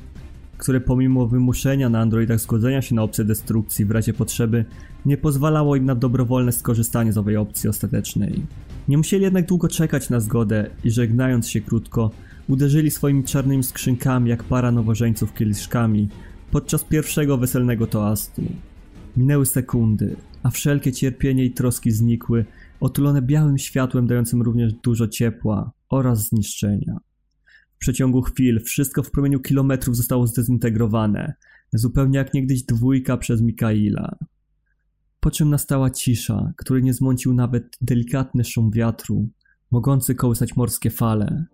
które 0.57 0.81
pomimo 0.81 1.27
wymuszenia 1.27 1.89
na 1.89 1.99
androidach 1.99 2.39
zgodzenia 2.39 2.81
się 2.81 2.95
na 2.95 3.03
opcję 3.03 3.25
destrukcji 3.25 3.85
w 3.85 3.91
razie 3.91 4.13
potrzeby, 4.13 4.65
nie 5.05 5.17
pozwalało 5.17 5.75
im 5.75 5.85
na 5.85 5.95
dobrowolne 5.95 6.51
skorzystanie 6.51 7.13
z 7.13 7.17
owej 7.17 7.37
opcji 7.37 7.69
ostatecznej. 7.69 8.41
Nie 8.87 8.97
musieli 8.97 9.23
jednak 9.23 9.45
długo 9.45 9.67
czekać 9.67 10.09
na 10.09 10.19
zgodę 10.19 10.69
i 10.83 10.91
żegnając 10.91 11.49
się 11.49 11.61
krótko, 11.61 12.11
uderzyli 12.47 12.91
swoimi 12.91 13.23
czarnymi 13.23 13.63
skrzynkami 13.63 14.29
jak 14.29 14.43
para 14.43 14.71
nowożeńców 14.71 15.33
kieliszkami 15.33 16.09
podczas 16.51 16.83
pierwszego 16.83 17.37
weselnego 17.37 17.87
toastu. 17.87 18.41
Minęły 19.17 19.45
sekundy, 19.45 20.15
a 20.43 20.49
wszelkie 20.49 20.91
cierpienie 20.91 21.45
i 21.45 21.51
troski 21.51 21.91
znikły, 21.91 22.45
otulone 22.79 23.21
białym 23.21 23.57
światłem 23.57 24.07
dającym 24.07 24.41
również 24.41 24.73
dużo 24.73 25.07
ciepła 25.07 25.71
oraz 25.89 26.27
zniszczenia. 26.27 26.97
W 27.75 27.77
przeciągu 27.77 28.21
chwil 28.21 28.63
wszystko 28.63 29.03
w 29.03 29.11
promieniu 29.11 29.39
kilometrów 29.39 29.95
zostało 29.95 30.27
zdezintegrowane, 30.27 31.33
zupełnie 31.73 32.17
jak 32.17 32.33
niegdyś 32.33 32.63
dwójka 32.63 33.17
przez 33.17 33.41
Mikaila. 33.41 34.17
Po 35.19 35.31
czym 35.31 35.49
nastała 35.49 35.89
cisza, 35.89 36.53
której 36.57 36.83
nie 36.83 36.93
zmącił 36.93 37.33
nawet 37.33 37.77
delikatny 37.81 38.43
szum 38.43 38.71
wiatru, 38.71 39.29
mogący 39.71 40.15
kołysać 40.15 40.55
morskie 40.55 40.89
fale. 40.89 41.45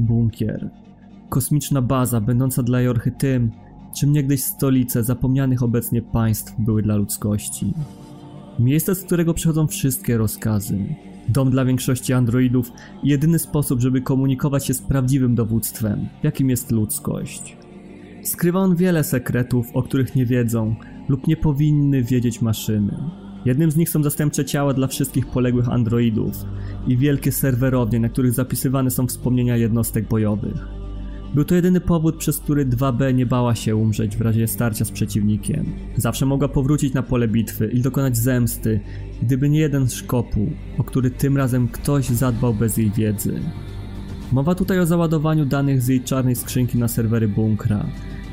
Bunkier. 0.00 0.70
Kosmiczna 1.28 1.82
baza, 1.82 2.20
będąca 2.20 2.62
dla 2.62 2.80
Jorchy 2.80 3.10
tym, 3.10 3.50
czym 3.96 4.12
niegdyś 4.12 4.42
stolice 4.42 5.04
zapomnianych 5.04 5.62
obecnie 5.62 6.02
państw 6.02 6.54
były 6.58 6.82
dla 6.82 6.96
ludzkości. 6.96 7.74
Miejsce, 8.58 8.94
z 8.94 9.02
którego 9.02 9.34
przychodzą 9.34 9.66
wszystkie 9.66 10.16
rozkazy. 10.16 10.78
Dom 11.28 11.50
dla 11.50 11.64
większości 11.64 12.12
androidów 12.12 12.72
i 13.02 13.08
jedyny 13.08 13.38
sposób, 13.38 13.80
żeby 13.80 14.00
komunikować 14.00 14.66
się 14.66 14.74
z 14.74 14.82
prawdziwym 14.82 15.34
dowództwem, 15.34 16.08
jakim 16.22 16.50
jest 16.50 16.70
ludzkość. 16.70 17.56
Skrywa 18.22 18.60
on 18.60 18.76
wiele 18.76 19.04
sekretów, 19.04 19.66
o 19.74 19.82
których 19.82 20.16
nie 20.16 20.26
wiedzą 20.26 20.74
lub 21.08 21.26
nie 21.26 21.36
powinny 21.36 22.02
wiedzieć 22.02 22.42
maszyny. 22.42 22.96
Jednym 23.44 23.70
z 23.70 23.76
nich 23.76 23.88
są 23.88 24.02
zastępcze 24.02 24.44
ciała 24.44 24.74
dla 24.74 24.86
wszystkich 24.86 25.26
poległych 25.26 25.68
androidów 25.68 26.44
i 26.86 26.96
wielkie 26.96 27.32
serwerownie, 27.32 28.00
na 28.00 28.08
których 28.08 28.32
zapisywane 28.32 28.90
są 28.90 29.06
wspomnienia 29.06 29.56
jednostek 29.56 30.08
bojowych. 30.08 30.80
Był 31.34 31.44
to 31.44 31.54
jedyny 31.54 31.80
powód, 31.80 32.16
przez 32.16 32.38
który 32.38 32.66
2B 32.66 33.14
nie 33.14 33.26
bała 33.26 33.54
się 33.54 33.76
umrzeć 33.76 34.16
w 34.16 34.20
razie 34.20 34.48
starcia 34.48 34.84
z 34.84 34.90
przeciwnikiem. 34.90 35.64
Zawsze 35.96 36.26
mogła 36.26 36.48
powrócić 36.48 36.94
na 36.94 37.02
pole 37.02 37.28
bitwy 37.28 37.66
i 37.66 37.80
dokonać 37.80 38.16
zemsty, 38.16 38.80
gdyby 39.22 39.48
nie 39.48 39.60
jeden 39.60 39.88
szkopuł, 39.88 40.50
o 40.78 40.84
który 40.84 41.10
tym 41.10 41.36
razem 41.36 41.68
ktoś 41.68 42.08
zadbał 42.08 42.54
bez 42.54 42.76
jej 42.76 42.90
wiedzy. 42.90 43.40
Mowa 44.32 44.54
tutaj 44.54 44.80
o 44.80 44.86
załadowaniu 44.86 45.44
danych 45.46 45.82
z 45.82 45.88
jej 45.88 46.00
czarnej 46.00 46.36
skrzynki 46.36 46.78
na 46.78 46.88
serwery 46.88 47.28
bunkra, 47.28 47.86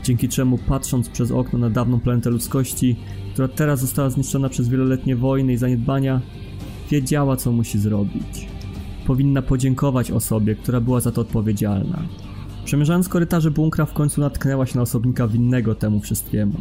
dzięki 0.08 0.30
czemu 0.30 0.58
patrząc 0.58 1.10
przez 1.10 1.32
okno 1.32 1.60
na 1.60 1.70
dawną 1.70 2.00
planetę 2.00 2.30
ludzkości, 2.30 2.96
która 3.34 3.48
teraz 3.48 3.80
została 3.80 4.10
zniszczona 4.10 4.50
przez 4.50 4.70
wieloletnie 4.70 5.16
wojny 5.16 5.54
i 5.54 5.58
zaniedbania, 5.58 6.22
wiedziała 6.92 7.38
co 7.38 7.52
musi 7.52 7.80
zrobić. 7.80 8.48
Powinna 9.08 9.42
podziękować 9.42 10.12
osobie, 10.12 10.56
która 10.56 10.82
była 10.82 11.00
za 11.00 11.12
to 11.12 11.22
odpowiedzialna. 11.22 12.02
Przemierzając 12.66 13.10
korytarze 13.10 13.52
bunkra 13.52 13.86
w 13.86 13.94
końcu 13.94 14.22
natknęła 14.22 14.66
się 14.66 14.76
na 14.76 14.82
osobnika 14.82 15.28
winnego 15.28 15.76
temu 15.76 16.00
wszystkiemu. 16.00 16.58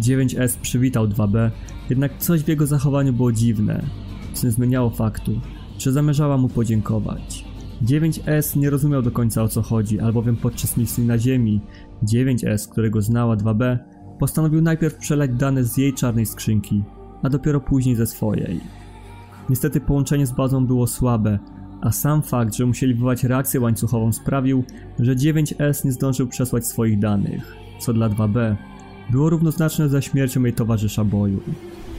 9S 0.00 0.56
przywitał 0.62 1.08
2B, 1.08 1.50
jednak 1.90 2.18
coś 2.18 2.42
w 2.42 2.48
jego 2.48 2.66
zachowaniu 2.66 3.12
było 3.12 3.32
dziwne, 3.32 3.82
co 4.32 4.46
nie 4.46 4.52
zmieniało 4.52 4.90
faktu, 4.90 5.40
że 5.78 5.92
zamierzała 5.92 6.38
mu 6.38 6.48
podziękować. 6.48 7.44
9S 7.84 8.56
nie 8.56 8.70
rozumiał 8.70 9.02
do 9.02 9.10
końca 9.10 9.42
o 9.42 9.48
co 9.48 9.62
chodzi, 9.62 10.00
albowiem 10.00 10.36
podczas 10.36 10.76
misji 10.76 11.06
na 11.06 11.18
Ziemi 11.18 11.60
9S, 12.04 12.68
którego 12.70 13.00
znała 13.00 13.36
2B, 13.36 13.78
postanowił 14.18 14.62
najpierw 14.62 14.96
przelać 14.96 15.30
dane 15.30 15.64
z 15.64 15.76
jej 15.76 15.92
czarnej 15.92 16.26
skrzynki, 16.26 16.82
a 17.22 17.28
dopiero 17.28 17.60
później 17.60 17.96
ze 17.96 18.06
swojej. 18.06 18.60
Niestety 19.50 19.80
połączenie 19.80 20.26
z 20.26 20.32
bazą 20.32 20.66
było 20.66 20.86
słabe, 20.86 21.38
a 21.80 21.92
sam 21.92 22.22
fakt, 22.22 22.54
że 22.54 22.66
musieli 22.66 22.94
wywołać 22.94 23.24
reakcję 23.24 23.60
łańcuchową 23.60 24.12
sprawił, 24.12 24.64
że 24.98 25.16
9S 25.16 25.84
nie 25.84 25.92
zdążył 25.92 26.26
przesłać 26.26 26.66
swoich 26.66 26.98
danych, 26.98 27.56
co 27.80 27.92
dla 27.92 28.08
2B 28.08 28.56
było 29.10 29.30
równoznaczne 29.30 29.88
ze 29.88 30.02
śmiercią 30.02 30.42
jej 30.42 30.52
towarzysza 30.52 31.04
boju. 31.04 31.40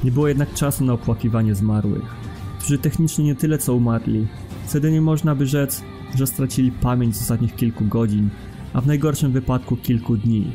Nie 0.03 0.12
było 0.12 0.27
jednak 0.27 0.53
czasu 0.53 0.86
na 0.86 0.93
opłakiwanie 0.93 1.55
zmarłych, 1.55 2.15
którzy 2.60 2.77
technicznie 2.77 3.25
nie 3.25 3.36
tyle 3.36 3.57
co 3.57 3.74
umarli, 3.74 4.27
wtedy 4.67 4.91
nie 4.91 5.01
można 5.01 5.36
by 5.36 5.45
rzec, 5.45 5.83
że 6.15 6.27
stracili 6.27 6.72
pamięć 6.72 7.15
z 7.17 7.22
ostatnich 7.22 7.55
kilku 7.55 7.86
godzin, 7.86 8.29
a 8.73 8.81
w 8.81 8.87
najgorszym 8.87 9.31
wypadku 9.31 9.75
kilku 9.77 10.17
dni. 10.17 10.47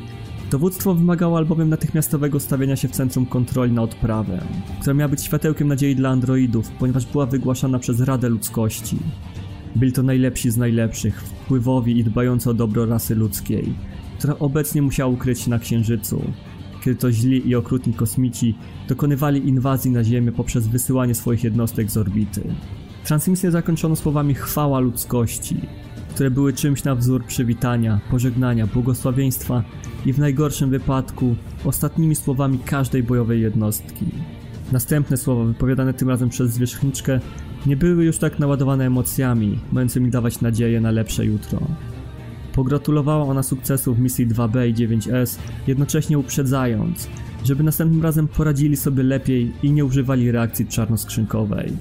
Dowództwo 0.50 0.94
wymagało 0.94 1.38
albowiem 1.38 1.68
natychmiastowego 1.68 2.40
stawienia 2.40 2.76
się 2.76 2.88
w 2.88 2.92
centrum 2.92 3.26
kontroli 3.26 3.72
na 3.72 3.82
odprawę, 3.82 4.44
która 4.80 4.94
miała 4.94 5.08
być 5.08 5.22
światełkiem 5.22 5.68
nadziei 5.68 5.96
dla 5.96 6.08
androidów, 6.08 6.70
ponieważ 6.70 7.06
była 7.06 7.26
wygłaszana 7.26 7.78
przez 7.78 8.00
Radę 8.00 8.28
Ludzkości. 8.28 8.98
Byli 9.76 9.92
to 9.92 10.02
najlepsi 10.02 10.50
z 10.50 10.56
najlepszych, 10.56 11.22
wpływowi 11.22 11.98
i 11.98 12.04
dbający 12.04 12.50
o 12.50 12.54
dobro 12.54 12.86
rasy 12.86 13.14
ludzkiej, 13.14 13.74
która 14.18 14.38
obecnie 14.38 14.82
musiała 14.82 15.12
ukryć 15.12 15.40
się 15.40 15.50
na 15.50 15.58
Księżycu, 15.58 16.22
kiedy 16.84 16.96
to 16.96 17.12
źli 17.12 17.48
i 17.48 17.54
okrutni 17.54 17.94
kosmici 17.94 18.54
dokonywali 18.88 19.48
inwazji 19.48 19.90
na 19.90 20.04
Ziemię 20.04 20.32
poprzez 20.32 20.68
wysyłanie 20.68 21.14
swoich 21.14 21.44
jednostek 21.44 21.90
z 21.90 21.96
orbity. 21.96 22.42
Transmisję 23.04 23.50
zakończono 23.50 23.96
słowami 23.96 24.34
chwała 24.34 24.80
ludzkości, 24.80 25.56
które 26.18 26.30
były 26.30 26.52
czymś 26.52 26.84
na 26.84 26.94
wzór 26.94 27.24
przywitania, 27.24 28.00
pożegnania, 28.10 28.66
błogosławieństwa 28.66 29.62
i 30.06 30.12
w 30.12 30.18
najgorszym 30.18 30.70
wypadku 30.70 31.36
ostatnimi 31.64 32.14
słowami 32.14 32.58
każdej 32.58 33.02
bojowej 33.02 33.40
jednostki. 33.40 34.06
Następne 34.72 35.16
słowa, 35.16 35.44
wypowiadane 35.44 35.94
tym 35.94 36.08
razem 36.08 36.28
przez 36.28 36.50
zwierzchniczkę, 36.50 37.20
nie 37.66 37.76
były 37.76 38.04
już 38.04 38.18
tak 38.18 38.38
naładowane 38.38 38.86
emocjami, 38.86 39.58
mającymi 39.72 40.10
dawać 40.10 40.40
nadzieję 40.40 40.80
na 40.80 40.90
lepsze 40.90 41.26
jutro. 41.26 41.60
Pogratulowała 42.54 43.24
ona 43.24 43.42
sukcesu 43.42 43.94
w 43.94 44.00
misji 44.00 44.28
2B 44.28 44.68
i 44.68 44.74
9S, 44.74 45.38
jednocześnie 45.66 46.18
uprzedzając, 46.18 47.08
żeby 47.44 47.62
następnym 47.62 48.02
razem 48.02 48.28
poradzili 48.28 48.76
sobie 48.76 49.02
lepiej 49.02 49.52
i 49.62 49.72
nie 49.72 49.84
używali 49.84 50.32
reakcji 50.32 50.66
czarnoskrzynkowej. 50.66 51.72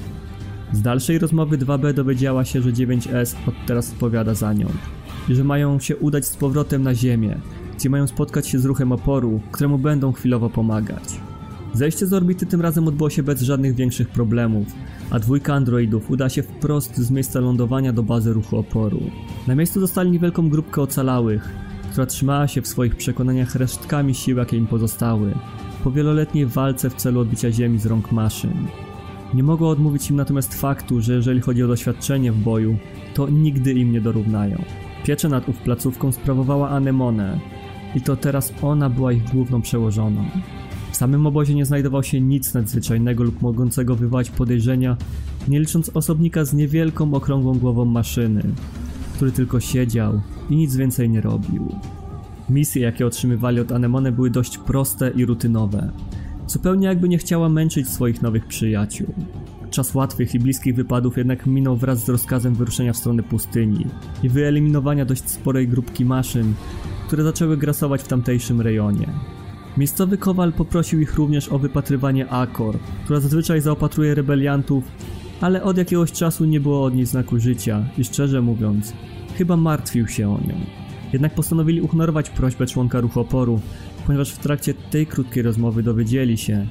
Z 0.74 0.82
dalszej 0.82 1.20
rozmowy 1.20 1.58
2B 1.58 1.94
dowiedziała 1.94 2.46
się, 2.46 2.62
że 2.62 2.72
9S 2.72 3.36
od 3.48 3.54
teraz 3.68 3.92
odpowiada 3.92 4.34
za 4.34 4.54
nią 4.54 4.68
i 5.30 5.36
że 5.36 5.44
mają 5.44 5.80
się 5.80 5.98
udać 5.98 6.26
z 6.26 6.38
powrotem 6.38 6.84
na 6.84 6.96
Ziemię, 6.96 7.38
gdzie 7.78 7.90
mają 7.90 8.08
spotkać 8.08 8.48
się 8.48 8.60
z 8.60 8.66
ruchem 8.66 8.92
oporu, 8.92 9.42
któremu 9.52 9.78
będą 9.78 10.12
chwilowo 10.12 10.50
pomagać. 10.50 11.20
Zejście 11.74 12.08
z 12.08 12.14
orbity 12.14 12.46
tym 12.46 12.62
razem 12.62 12.88
odbyło 12.88 13.10
się 13.10 13.24
bez 13.24 13.42
żadnych 13.42 13.76
większych 13.76 14.10
problemów, 14.10 14.68
a 15.10 15.20
dwójka 15.20 15.54
androidów 15.54 16.12
uda 16.12 16.30
się 16.30 16.44
wprost 16.44 16.98
z 16.98 17.12
miejsca 17.12 17.40
lądowania 17.40 17.94
do 17.94 18.04
bazy 18.04 18.34
ruchu 18.34 18.58
oporu. 18.58 19.02
Na 19.48 19.56
miejscu 19.56 19.80
dostali 19.80 20.12
niewielką 20.12 20.50
grupkę 20.50 20.82
ocalałych, 20.82 21.50
która 21.92 22.06
trzymała 22.06 22.48
się 22.48 22.62
w 22.62 22.68
swoich 22.68 22.96
przekonaniach 22.96 23.56
resztkami 23.56 24.16
sił, 24.16 24.38
jakie 24.38 24.58
im 24.58 24.68
pozostały, 24.68 25.34
po 25.84 25.92
wieloletniej 25.92 26.46
walce 26.46 26.90
w 26.90 26.96
celu 26.96 27.20
odbicia 27.20 27.52
Ziemi 27.52 27.80
z 27.80 27.86
rąk 27.86 28.12
maszyn. 28.12 28.68
Nie 29.34 29.44
mogło 29.44 29.70
odmówić 29.70 30.10
im 30.10 30.16
natomiast 30.16 30.54
faktu, 30.54 31.02
że 31.02 31.14
jeżeli 31.14 31.42
chodzi 31.42 31.64
o 31.64 31.68
doświadczenie 31.68 32.32
w 32.32 32.38
boju, 32.38 32.78
to 33.14 33.30
nigdy 33.30 33.74
im 33.74 33.92
nie 33.92 34.02
dorównają. 34.02 34.64
Pieczę 35.06 35.30
nad 35.30 35.50
ów 35.50 35.58
placówką 35.58 36.12
sprawowała 36.12 36.70
Anemone 36.70 37.40
i 37.96 38.02
to 38.02 38.16
teraz 38.16 38.54
ona 38.62 38.90
była 38.90 39.12
ich 39.12 39.30
główną 39.30 39.62
przełożoną. 39.62 40.26
W 40.92 40.96
samym 40.96 41.28
obozie 41.28 41.56
nie 41.56 41.66
znajdował 41.66 42.04
się 42.04 42.22
nic 42.22 42.54
nadzwyczajnego 42.54 43.24
lub 43.24 43.42
mogącego 43.42 43.96
wywołać 43.96 44.30
podejrzenia, 44.30 44.98
nie 45.48 45.60
licząc 45.60 45.92
osobnika 45.94 46.46
z 46.46 46.54
niewielką 46.54 47.14
okrągłą 47.14 47.54
głową 47.60 47.86
maszyny, 47.86 48.44
który 49.16 49.32
tylko 49.32 49.60
siedział 49.60 50.22
i 50.50 50.56
nic 50.56 50.76
więcej 50.76 51.10
nie 51.10 51.22
robił. 51.22 51.76
Misje, 52.50 52.82
jakie 52.82 53.08
otrzymywali 53.08 53.60
od 53.60 53.72
Anemone 53.72 54.12
były 54.12 54.30
dość 54.30 54.58
proste 54.58 55.10
i 55.10 55.26
rutynowe. 55.26 55.92
Zupełnie 56.48 56.88
jakby 56.88 57.10
nie 57.10 57.18
chciała 57.18 57.50
męczyć 57.50 57.89
swoich 57.89 58.22
nowych 58.22 58.46
przyjaciół. 58.46 59.13
Czas 59.70 59.96
łatwych 59.96 60.36
i 60.36 60.39
bliskich 60.39 60.75
wypadów 60.75 61.18
jednak 61.18 61.46
minął 61.46 61.75
wraz 61.75 62.06
z 62.06 62.10
rozkazem 62.10 62.56
wyruszenia 62.56 62.94
w 62.94 62.98
stronę 62.98 63.24
pustyni 63.24 63.86
i 64.24 64.30
wyeliminowania 64.30 65.06
dość 65.06 65.30
sporej 65.30 65.68
grupki 65.68 66.06
maszyn, 66.06 66.54
które 67.08 67.24
zaczęły 67.24 67.58
grasować 67.58 68.01
w 68.01 68.08
tamtejszym 68.08 68.62
rejonie. 68.62 69.08
Miejscowy 69.77 70.18
kowal 70.18 70.54
poprosił 70.54 71.01
ich 71.01 71.16
również 71.16 71.50
o 71.50 71.60
wypatrywanie 71.60 72.30
Akor, 72.30 72.77
która 73.04 73.20
zazwyczaj 73.20 73.62
zaopatruje 73.62 74.16
rebeliantów, 74.16 74.84
ale 75.42 75.63
od 75.63 75.77
jakiegoś 75.77 76.12
czasu 76.12 76.46
nie 76.46 76.60
było 76.60 76.84
od 76.84 76.96
niej 76.96 77.06
znaku 77.06 77.39
życia 77.39 77.86
i 77.98 78.04
szczerze 78.04 78.42
mówiąc, 78.42 78.94
chyba 79.38 79.58
martwił 79.58 80.08
się 80.08 80.30
o 80.30 80.39
nią. 80.48 80.87
Jednak 81.14 81.36
postanowili 81.36 81.82
uhnorować 81.82 82.30
prośbę 82.30 82.66
członka 82.66 83.02
ruchu 83.02 83.20
oporu, 83.20 83.62
ponieważ 84.06 84.32
w 84.32 84.40
trakcie 84.40 84.74
tej 84.74 85.08
krótkiej 85.08 85.44
rozmowy 85.44 85.84
dowiedzieli 85.84 86.38
się, 86.38 86.68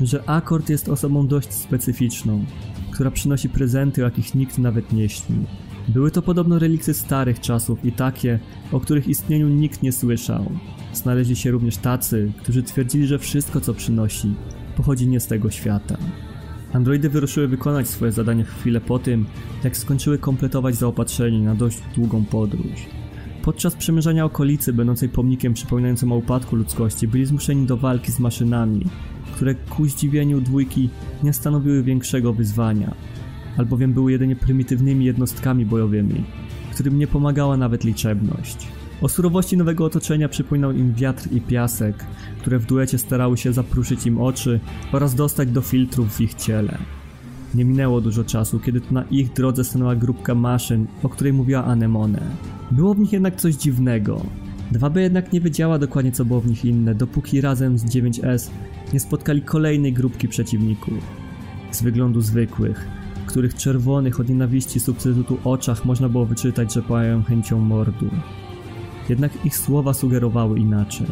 że 0.00 0.28
Akord 0.28 0.68
jest 0.70 0.88
osobą 0.88 1.26
dość 1.26 1.52
specyficzną, 1.52 2.44
która 2.92 3.10
przynosi 3.10 3.48
prezenty, 3.48 4.02
o 4.02 4.04
jakich 4.04 4.34
nikt 4.34 4.58
nawet 4.58 4.92
nie 4.92 5.08
śni. 5.08 5.46
Były 5.88 6.10
to 6.10 6.22
podobno 6.22 6.58
relikty 6.58 6.94
starych 6.94 7.40
czasów 7.40 7.84
i 7.84 7.92
takie, 7.92 8.38
o 8.72 8.80
których 8.80 9.08
istnieniu 9.08 9.48
nikt 9.48 9.82
nie 9.82 9.92
słyszał. 9.92 10.50
Znaleźli 10.92 11.36
się 11.36 11.50
również 11.50 11.76
tacy, 11.76 12.32
którzy 12.42 12.62
twierdzili, 12.62 13.06
że 13.06 13.18
wszystko 13.18 13.60
co 13.60 13.74
przynosi 13.74 14.34
pochodzi 14.76 15.08
nie 15.08 15.20
z 15.20 15.26
tego 15.26 15.50
świata. 15.50 15.96
Androidy 16.72 17.08
wyruszyły 17.08 17.48
wykonać 17.48 17.88
swoje 17.88 18.12
zadanie 18.12 18.44
chwilę 18.44 18.80
po 18.80 18.98
tym, 18.98 19.26
jak 19.64 19.76
skończyły 19.76 20.18
kompletować 20.18 20.74
zaopatrzenie 20.74 21.40
na 21.40 21.54
dość 21.54 21.78
długą 21.94 22.24
podróż. 22.24 23.01
Podczas 23.42 23.74
przemierzania 23.74 24.24
okolicy, 24.24 24.72
będącej 24.72 25.08
pomnikiem 25.08 25.54
przypominającym 25.54 26.12
o 26.12 26.16
upadku 26.16 26.56
ludzkości, 26.56 27.08
byli 27.08 27.26
zmuszeni 27.26 27.66
do 27.66 27.76
walki 27.76 28.12
z 28.12 28.20
maszynami, 28.20 28.84
które 29.34 29.54
ku 29.54 29.86
zdziwieniu 29.86 30.40
dwójki 30.40 30.90
nie 31.22 31.32
stanowiły 31.32 31.82
większego 31.82 32.32
wyzwania, 32.32 32.94
albowiem 33.56 33.92
były 33.92 34.12
jedynie 34.12 34.36
prymitywnymi 34.36 35.04
jednostkami 35.04 35.66
bojowymi, 35.66 36.24
którym 36.72 36.98
nie 36.98 37.06
pomagała 37.06 37.56
nawet 37.56 37.84
liczebność. 37.84 38.68
O 39.00 39.08
surowości 39.08 39.56
nowego 39.56 39.84
otoczenia 39.84 40.28
przypominał 40.28 40.72
im 40.72 40.94
wiatr 40.94 41.32
i 41.32 41.40
piasek, 41.40 42.04
które 42.40 42.58
w 42.58 42.66
duecie 42.66 42.98
starały 42.98 43.36
się 43.36 43.52
zapruszyć 43.52 44.06
im 44.06 44.20
oczy 44.20 44.60
oraz 44.92 45.14
dostać 45.14 45.50
do 45.50 45.60
filtrów 45.60 46.16
w 46.16 46.20
ich 46.20 46.34
ciele. 46.34 46.78
Nie 47.54 47.64
minęło 47.64 48.00
dużo 48.00 48.24
czasu, 48.24 48.60
kiedy 48.60 48.80
to 48.80 48.94
na 48.94 49.04
ich 49.10 49.32
drodze 49.32 49.64
stanęła 49.64 49.96
grupka 49.96 50.34
maszyn, 50.34 50.86
o 51.02 51.08
której 51.08 51.32
mówiła 51.32 51.64
Anemone. 51.64 52.20
Było 52.70 52.94
w 52.94 52.98
nich 52.98 53.12
jednak 53.12 53.36
coś 53.36 53.54
dziwnego. 53.54 54.22
2B 54.72 54.98
jednak 54.98 55.32
nie 55.32 55.40
wiedziała 55.40 55.78
dokładnie 55.78 56.12
co 56.12 56.24
było 56.24 56.40
w 56.40 56.46
nich 56.46 56.64
inne, 56.64 56.94
dopóki 56.94 57.40
razem 57.40 57.78
z 57.78 57.84
9S 57.84 58.50
nie 58.92 59.00
spotkali 59.00 59.42
kolejnej 59.42 59.92
grupki 59.92 60.28
przeciwników. 60.28 60.98
Z 61.70 61.82
wyglądu 61.82 62.20
zwykłych, 62.20 62.88
w 63.24 63.26
których 63.26 63.54
czerwonych 63.54 64.20
od 64.20 64.28
nienawiści 64.28 64.80
substytutu 64.80 65.38
oczach 65.44 65.84
można 65.84 66.08
było 66.08 66.26
wyczytać, 66.26 66.74
że 66.74 66.82
płają 66.82 67.22
chęcią 67.22 67.60
mordu. 67.60 68.10
Jednak 69.08 69.46
ich 69.46 69.56
słowa 69.56 69.94
sugerowały 69.94 70.58
inaczej. 70.58 71.06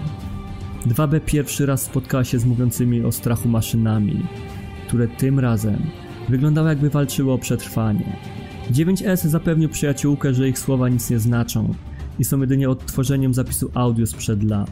2B 0.86 1.20
pierwszy 1.26 1.66
raz 1.66 1.82
spotkała 1.82 2.24
się 2.24 2.38
z 2.38 2.44
mówiącymi 2.44 3.04
o 3.04 3.12
strachu 3.12 3.48
maszynami, 3.48 4.22
które 4.88 5.08
tym 5.08 5.38
razem 5.38 5.76
wyglądały 6.28 6.68
jakby 6.68 6.90
walczyły 6.90 7.32
o 7.32 7.38
przetrwanie. 7.38 8.16
9S 8.72 9.28
zapewnił 9.28 9.68
przyjaciółkę, 9.68 10.34
że 10.34 10.48
ich 10.48 10.58
słowa 10.58 10.88
nic 10.88 11.10
nie 11.10 11.18
znaczą 11.18 11.74
i 12.18 12.24
są 12.24 12.40
jedynie 12.40 12.70
odtworzeniem 12.70 13.34
zapisu 13.34 13.70
audio 13.74 14.06
sprzed 14.06 14.42
lat, 14.42 14.70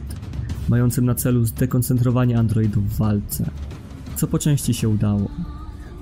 mającym 0.69 1.05
na 1.05 1.15
celu 1.15 1.45
zdekoncentrowanie 1.45 2.37
androidów 2.39 2.89
w 2.89 2.97
walce. 2.97 3.49
Co 4.15 4.27
po 4.27 4.39
części 4.39 4.73
się 4.73 4.89
udało. 4.89 5.29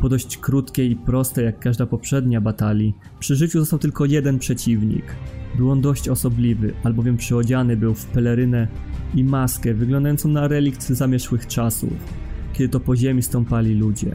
Po 0.01 0.09
dość 0.09 0.37
krótkiej 0.37 0.91
i 0.91 0.95
prostej 0.95 1.45
jak 1.45 1.59
każda 1.59 1.85
poprzednia 1.85 2.41
batalii, 2.41 2.93
przy 3.19 3.35
życiu 3.35 3.59
został 3.59 3.79
tylko 3.79 4.05
jeden 4.05 4.39
przeciwnik. 4.39 5.03
Był 5.57 5.71
on 5.71 5.81
dość 5.81 6.09
osobliwy, 6.09 6.73
albowiem 6.83 7.17
przyodziany 7.17 7.77
był 7.77 7.93
w 7.93 8.05
pelerynę 8.05 8.67
i 9.15 9.23
maskę 9.23 9.73
wyglądającą 9.73 10.29
na 10.29 10.47
relikt 10.47 10.83
zamierzchłych 10.83 11.47
czasów, 11.47 11.93
kiedy 12.53 12.69
to 12.69 12.79
po 12.79 12.95
ziemi 12.95 13.21
stąpali 13.21 13.75
ludzie. 13.75 14.11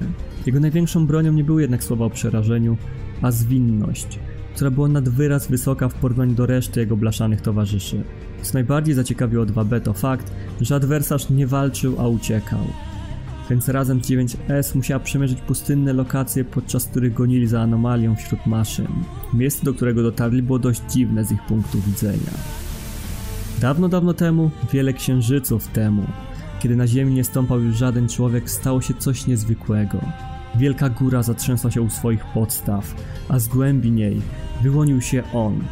Jego 0.47 0.61
największą 0.61 1.07
bronią 1.07 1.33
nie 1.33 1.45
były 1.45 1.61
jednak 1.61 1.85
słowa 1.85 2.05
o 2.05 2.11
przerażeniu, 2.11 2.77
a 3.23 3.31
zwinność, 3.31 4.19
która 4.55 4.71
była 4.71 4.89
nad 4.89 5.09
wyraz 5.09 5.49
wysoka 5.49 5.89
w 5.89 5.95
porównaniu 5.95 6.35
do 6.35 6.47
reszty 6.47 6.81
jego 6.81 6.97
blaszanych 6.97 7.41
towarzyszy. 7.41 8.03
Co 8.43 8.55
najbardziej 8.55 8.95
zaciekawiło 8.95 9.45
2B 9.45 9.81
to 9.81 9.93
fakt, 9.93 10.33
że 10.61 10.75
adwersarz 10.75 11.31
nie 11.31 11.47
walczył, 11.47 12.01
a 12.01 12.09
uciekał. 12.09 12.61
Więc 13.51 13.69
razem 13.69 14.05
z 14.05 14.11
9S 14.11 14.77
musiała 14.77 15.01
przemierzyć 15.01 15.41
pustynne 15.41 15.93
lokacje, 15.93 16.45
podczas 16.45 16.85
których 16.85 17.15
gonili 17.15 17.47
za 17.47 17.61
anomalią 17.61 18.17
wśród 18.17 18.47
maszyn. 18.47 18.89
Miejsce, 19.35 19.65
do 19.65 19.75
którego 19.75 20.03
dotarli, 20.03 20.43
było 20.43 20.59
dość 20.59 20.81
dziwne 20.91 21.25
z 21.25 21.33
ich 21.33 21.47
punktu 21.47 21.81
widzenia. 21.81 22.33
Dawno, 23.61 23.89
dawno 23.89 24.15
temu, 24.15 24.51
wiele 24.73 24.93
księżyców 24.93 25.69
temu, 25.69 26.03
kiedy 26.63 26.77
na 26.77 26.87
ziemi 26.87 27.15
nie 27.15 27.25
stąpał 27.25 27.61
już 27.61 27.77
żaden 27.77 28.09
człowiek, 28.09 28.51
stało 28.51 28.81
się 28.81 28.95
coś 28.95 29.27
niezwykłego. 29.27 30.01
Wielka 30.55 30.89
góra 30.89 31.23
zatrzęsła 31.23 31.71
się 31.71 31.83
u 31.83 31.91
swoich 31.91 32.25
podstaw, 32.25 32.95
a 33.29 33.39
z 33.39 33.49
głębi 33.49 33.91
niej 33.91 34.23
wyłonił 34.63 35.01
się 35.01 35.23
on. 35.33 35.65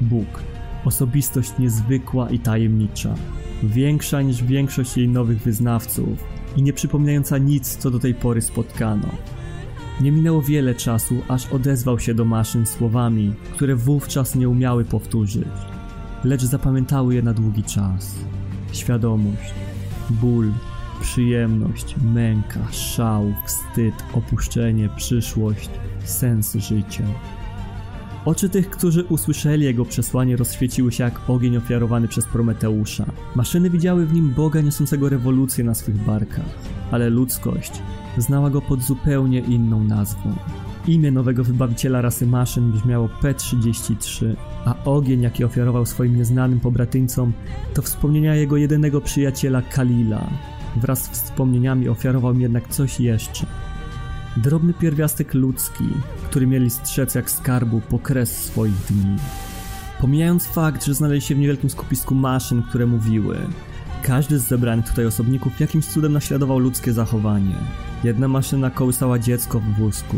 Bóg, 0.00 0.42
osobistość 0.84 1.52
niezwykła 1.58 2.30
i 2.30 2.38
tajemnicza, 2.38 3.14
większa 3.62 4.22
niż 4.22 4.44
większość 4.44 4.96
jej 4.96 5.08
nowych 5.08 5.38
wyznawców 5.38 6.24
i 6.56 6.62
nie 6.62 6.72
przypominająca 6.72 7.38
nic, 7.38 7.76
co 7.76 7.90
do 7.90 7.98
tej 7.98 8.14
pory 8.14 8.42
spotkano. 8.42 9.08
Nie 10.00 10.12
minęło 10.12 10.42
wiele 10.42 10.74
czasu, 10.74 11.14
aż 11.28 11.52
odezwał 11.52 11.98
się 11.98 12.14
do 12.14 12.24
maszyn 12.24 12.66
słowami, 12.66 13.34
które 13.52 13.76
wówczas 13.76 14.34
nie 14.34 14.48
umiały 14.48 14.84
powtórzyć, 14.84 15.48
lecz 16.24 16.44
zapamiętały 16.44 17.14
je 17.14 17.22
na 17.22 17.34
długi 17.34 17.62
czas. 17.62 18.14
Świadomość, 18.72 19.54
ból, 20.10 20.52
przyjemność, 21.00 21.94
męka, 22.14 22.72
szał, 22.72 23.34
wstyd, 23.46 23.94
opuszczenie, 24.12 24.88
przyszłość, 24.96 25.70
sens 26.04 26.54
życia. 26.54 27.04
Oczy 28.24 28.48
tych, 28.48 28.70
którzy 28.70 29.04
usłyszeli 29.04 29.64
jego 29.64 29.84
przesłanie, 29.84 30.36
rozświeciły 30.36 30.92
się 30.92 31.04
jak 31.04 31.30
ogień 31.30 31.56
ofiarowany 31.56 32.08
przez 32.08 32.24
Prometeusza. 32.24 33.06
Maszyny 33.36 33.70
widziały 33.70 34.06
w 34.06 34.12
nim 34.12 34.30
Boga 34.30 34.60
niosącego 34.60 35.08
rewolucję 35.08 35.64
na 35.64 35.74
swych 35.74 35.96
barkach, 35.96 36.58
ale 36.90 37.10
ludzkość 37.10 37.72
znała 38.18 38.50
go 38.50 38.62
pod 38.62 38.82
zupełnie 38.82 39.38
inną 39.38 39.84
nazwą. 39.84 40.34
Imię 40.90 41.10
nowego 41.10 41.44
wybawiciela 41.44 42.00
rasy 42.00 42.26
maszyn 42.26 42.72
brzmiało 42.72 43.08
P-33, 43.08 44.34
a 44.64 44.74
ogień, 44.84 45.22
jaki 45.22 45.44
ofiarował 45.44 45.86
swoim 45.86 46.16
nieznanym 46.16 46.60
pobratyńcom, 46.60 47.32
to 47.74 47.82
wspomnienia 47.82 48.34
jego 48.34 48.56
jedynego 48.56 49.00
przyjaciela 49.00 49.62
Kalila. 49.62 50.30
Wraz 50.76 51.04
z 51.04 51.10
wspomnieniami 51.10 51.88
ofiarował 51.88 52.34
mi 52.34 52.42
jednak 52.42 52.68
coś 52.68 53.00
jeszcze. 53.00 53.46
Drobny 54.36 54.74
pierwiastek 54.74 55.34
ludzki, 55.34 55.84
który 56.24 56.46
mieli 56.46 56.70
strzec 56.70 57.14
jak 57.14 57.30
skarbu 57.30 57.80
po 57.80 57.98
kres 57.98 58.44
swoich 58.44 58.86
dni. 58.90 59.16
Pomijając 60.00 60.46
fakt, 60.46 60.84
że 60.84 60.94
znaleźli 60.94 61.28
się 61.28 61.34
w 61.34 61.38
niewielkim 61.38 61.70
skupisku 61.70 62.14
maszyn, 62.14 62.62
które 62.62 62.86
mówiły, 62.86 63.38
każdy 64.02 64.38
z 64.38 64.48
zebranych 64.48 64.88
tutaj 64.88 65.06
osobników 65.06 65.60
jakimś 65.60 65.86
cudem 65.86 66.12
naśladował 66.12 66.58
ludzkie 66.58 66.92
zachowanie. 66.92 67.54
Jedna 68.04 68.28
maszyna 68.28 68.70
kołysała 68.70 69.18
dziecko 69.18 69.60
w 69.60 69.78
wózku, 69.78 70.16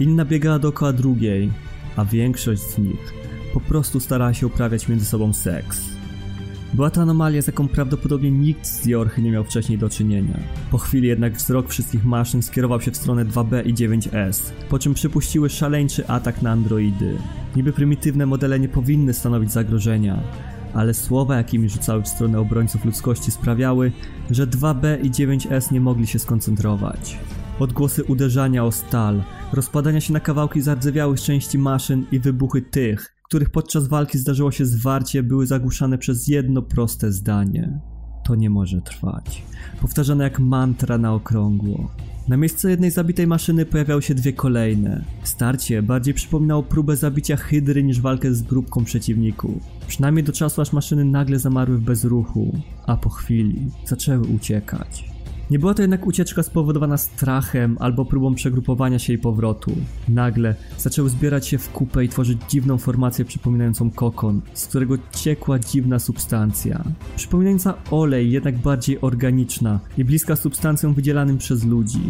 inna 0.00 0.24
biegała 0.24 0.58
dookoła 0.58 0.92
drugiej, 0.92 1.50
a 1.96 2.04
większość 2.04 2.62
z 2.62 2.78
nich 2.78 3.14
po 3.54 3.60
prostu 3.60 4.00
starała 4.00 4.34
się 4.34 4.46
uprawiać 4.46 4.88
między 4.88 5.04
sobą 5.04 5.32
seks. 5.32 5.96
Była 6.74 6.90
to 6.90 7.02
anomalia, 7.02 7.42
z 7.42 7.46
jaką 7.46 7.68
prawdopodobnie 7.68 8.30
nikt 8.30 8.66
z 8.66 8.86
Jorchy 8.86 9.22
nie 9.22 9.30
miał 9.30 9.44
wcześniej 9.44 9.78
do 9.78 9.88
czynienia. 9.88 10.40
Po 10.70 10.78
chwili 10.78 11.08
jednak 11.08 11.32
wzrok 11.32 11.68
wszystkich 11.68 12.04
maszyn 12.04 12.42
skierował 12.42 12.80
się 12.80 12.90
w 12.90 12.96
stronę 12.96 13.24
2B 13.24 13.66
i 13.66 13.74
9S, 13.74 14.50
po 14.68 14.78
czym 14.78 14.94
przypuściły 14.94 15.50
szaleńczy 15.50 16.08
atak 16.08 16.42
na 16.42 16.50
androidy. 16.50 17.18
Niby 17.56 17.72
prymitywne 17.72 18.26
modele 18.26 18.60
nie 18.60 18.68
powinny 18.68 19.14
stanowić 19.14 19.52
zagrożenia, 19.52 20.22
ale 20.74 20.94
słowa, 20.94 21.36
jakimi 21.36 21.68
rzucały 21.68 22.02
w 22.02 22.08
stronę 22.08 22.40
obrońców 22.40 22.84
ludzkości 22.84 23.30
sprawiały, 23.30 23.92
że 24.30 24.46
2B 24.46 25.04
i 25.04 25.10
9S 25.10 25.72
nie 25.72 25.80
mogli 25.80 26.06
się 26.06 26.18
skoncentrować. 26.18 27.18
Odgłosy 27.58 28.04
uderzania 28.04 28.64
o 28.64 28.72
stal, 28.72 29.22
rozpadania 29.52 30.00
się 30.00 30.12
na 30.12 30.20
kawałki 30.20 30.60
zardzewiałych 30.60 31.20
części 31.20 31.58
maszyn 31.58 32.04
i 32.12 32.18
wybuchy 32.18 32.62
tych, 32.62 33.16
których 33.22 33.50
podczas 33.50 33.88
walki 33.88 34.18
zdarzyło 34.18 34.50
się 34.50 34.66
zwarcie, 34.66 35.22
były 35.22 35.46
zagłuszane 35.46 35.98
przez 35.98 36.28
jedno 36.28 36.62
proste 36.62 37.12
zdanie. 37.12 37.80
To 38.24 38.34
nie 38.34 38.50
może 38.50 38.82
trwać. 38.82 39.42
Powtarzane 39.80 40.24
jak 40.24 40.38
mantra 40.38 40.98
na 40.98 41.14
okrągło. 41.14 41.90
Na 42.28 42.36
miejsce 42.36 42.70
jednej 42.70 42.90
zabitej 42.90 43.26
maszyny 43.26 43.66
pojawiały 43.66 44.02
się 44.02 44.14
dwie 44.14 44.32
kolejne. 44.32 45.04
Starcie 45.22 45.82
bardziej 45.82 46.14
przypominało 46.14 46.62
próbę 46.62 46.96
zabicia 46.96 47.36
hydry 47.36 47.82
niż 47.82 48.00
walkę 48.00 48.34
z 48.34 48.42
grupką 48.42 48.84
przeciwników. 48.84 49.62
Przynajmniej 49.86 50.24
do 50.24 50.32
czasu 50.32 50.60
aż 50.60 50.72
maszyny 50.72 51.04
nagle 51.04 51.38
zamarły 51.38 51.78
w 51.78 51.84
bezruchu, 51.84 52.60
a 52.86 52.96
po 52.96 53.10
chwili 53.10 53.70
zaczęły 53.84 54.26
uciekać. 54.26 55.15
Nie 55.50 55.58
była 55.58 55.74
to 55.74 55.82
jednak 55.82 56.06
ucieczka 56.06 56.42
spowodowana 56.42 56.96
strachem 56.96 57.76
albo 57.80 58.04
próbą 58.04 58.34
przegrupowania 58.34 58.98
się 58.98 59.12
i 59.12 59.18
powrotu. 59.18 59.72
Nagle 60.08 60.54
zaczęły 60.78 61.10
zbierać 61.10 61.48
się 61.48 61.58
w 61.58 61.70
kupę 61.70 62.04
i 62.04 62.08
tworzyć 62.08 62.38
dziwną 62.48 62.78
formację 62.78 63.24
przypominającą 63.24 63.90
kokon, 63.90 64.40
z 64.54 64.66
którego 64.66 64.94
ciekła 65.12 65.58
dziwna 65.58 65.98
substancja. 65.98 66.84
Przypominająca 67.16 67.74
olej, 67.90 68.30
jednak 68.30 68.58
bardziej 68.58 69.00
organiczna 69.00 69.80
i 69.98 70.04
bliska 70.04 70.36
substancjom 70.36 70.94
wydzielanym 70.94 71.38
przez 71.38 71.64
ludzi. 71.64 72.00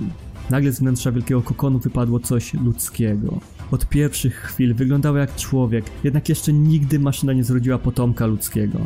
Nagle 0.51 0.73
z 0.73 0.81
wnętrza 0.81 1.13
wielkiego 1.13 1.43
kokonu 1.43 1.79
wypadło 1.79 2.21
coś 2.21 2.55
ludzkiego. 2.55 3.41
Od 3.71 3.89
pierwszych 3.89 4.35
chwil 4.35 4.75
wyglądało 4.75 5.17
jak 5.17 5.37
człowiek, 5.37 5.85
jednak 6.05 6.29
jeszcze 6.29 6.53
nigdy 6.53 6.99
maszyna 6.99 7.33
nie 7.33 7.45
zrodziła 7.45 7.79
potomka 7.79 8.27
ludzkiego. 8.27 8.79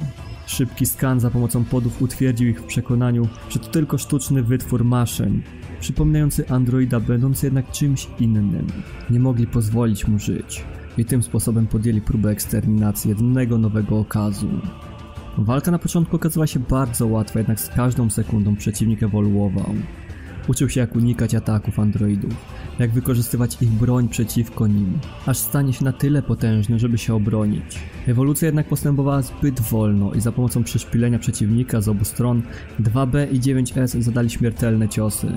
Szybki 0.47 0.87
skan 0.87 1.21
za 1.21 1.31
pomocą 1.31 1.65
podów 1.65 2.03
utwierdził 2.03 2.49
ich 2.49 2.61
w 2.61 2.67
przekonaniu, 2.67 3.29
że 3.49 3.59
to 3.59 3.69
tylko 3.69 3.99
sztuczny 3.99 4.43
wytwór 4.43 4.85
maszyn, 4.85 5.43
przypominający 5.81 6.49
androida, 6.49 7.01
będący 7.01 7.47
jednak 7.47 7.71
czymś 7.71 8.09
innym. 8.21 8.67
Nie 9.11 9.21
mogli 9.21 9.47
pozwolić 9.47 10.09
mu 10.09 10.19
żyć 10.19 10.65
i 10.99 11.05
tym 11.05 11.23
sposobem 11.23 11.67
podjęli 11.67 12.01
próbę 12.01 12.31
eksterminacji 12.31 13.09
jednego 13.09 13.59
nowego 13.59 13.99
okazu. 13.99 14.49
Walka 15.39 15.71
na 15.71 15.79
początku 15.79 16.17
okazała 16.17 16.47
się 16.47 16.61
bardzo 16.61 17.07
łatwa, 17.07 17.39
jednak 17.39 17.61
z 17.61 17.69
każdą 17.69 18.11
sekundą 18.11 18.57
przeciwnik 18.57 19.03
ewoluował. 19.03 19.75
Uczył 20.51 20.69
się 20.69 20.81
jak 20.81 20.97
unikać 20.97 21.35
ataków 21.35 21.79
androidów, 21.79 22.35
jak 22.79 22.91
wykorzystywać 22.91 23.63
ich 23.63 23.69
broń 23.69 24.09
przeciwko 24.09 24.67
nim, 24.67 24.99
aż 25.27 25.39
stanie 25.39 25.73
się 25.73 25.85
na 25.85 25.93
tyle 25.93 26.23
potężny, 26.23 26.79
żeby 26.79 26.99
się 26.99 27.15
obronić. 27.15 27.79
Ewolucja 28.07 28.47
jednak 28.47 28.69
postępowała 28.69 29.23
zbyt 29.23 29.61
wolno 29.61 30.13
i 30.13 30.21
za 30.21 30.33
pomocą 30.33 30.65
przeszpilenia 30.65 31.19
przeciwnika 31.19 31.81
z 31.81 31.89
obu 31.89 32.05
stron 32.05 32.43
2B 32.81 33.33
i 33.33 33.41
9S 33.41 34.01
zadali 34.03 34.31
śmiertelne 34.31 34.89
ciosy, 34.89 35.33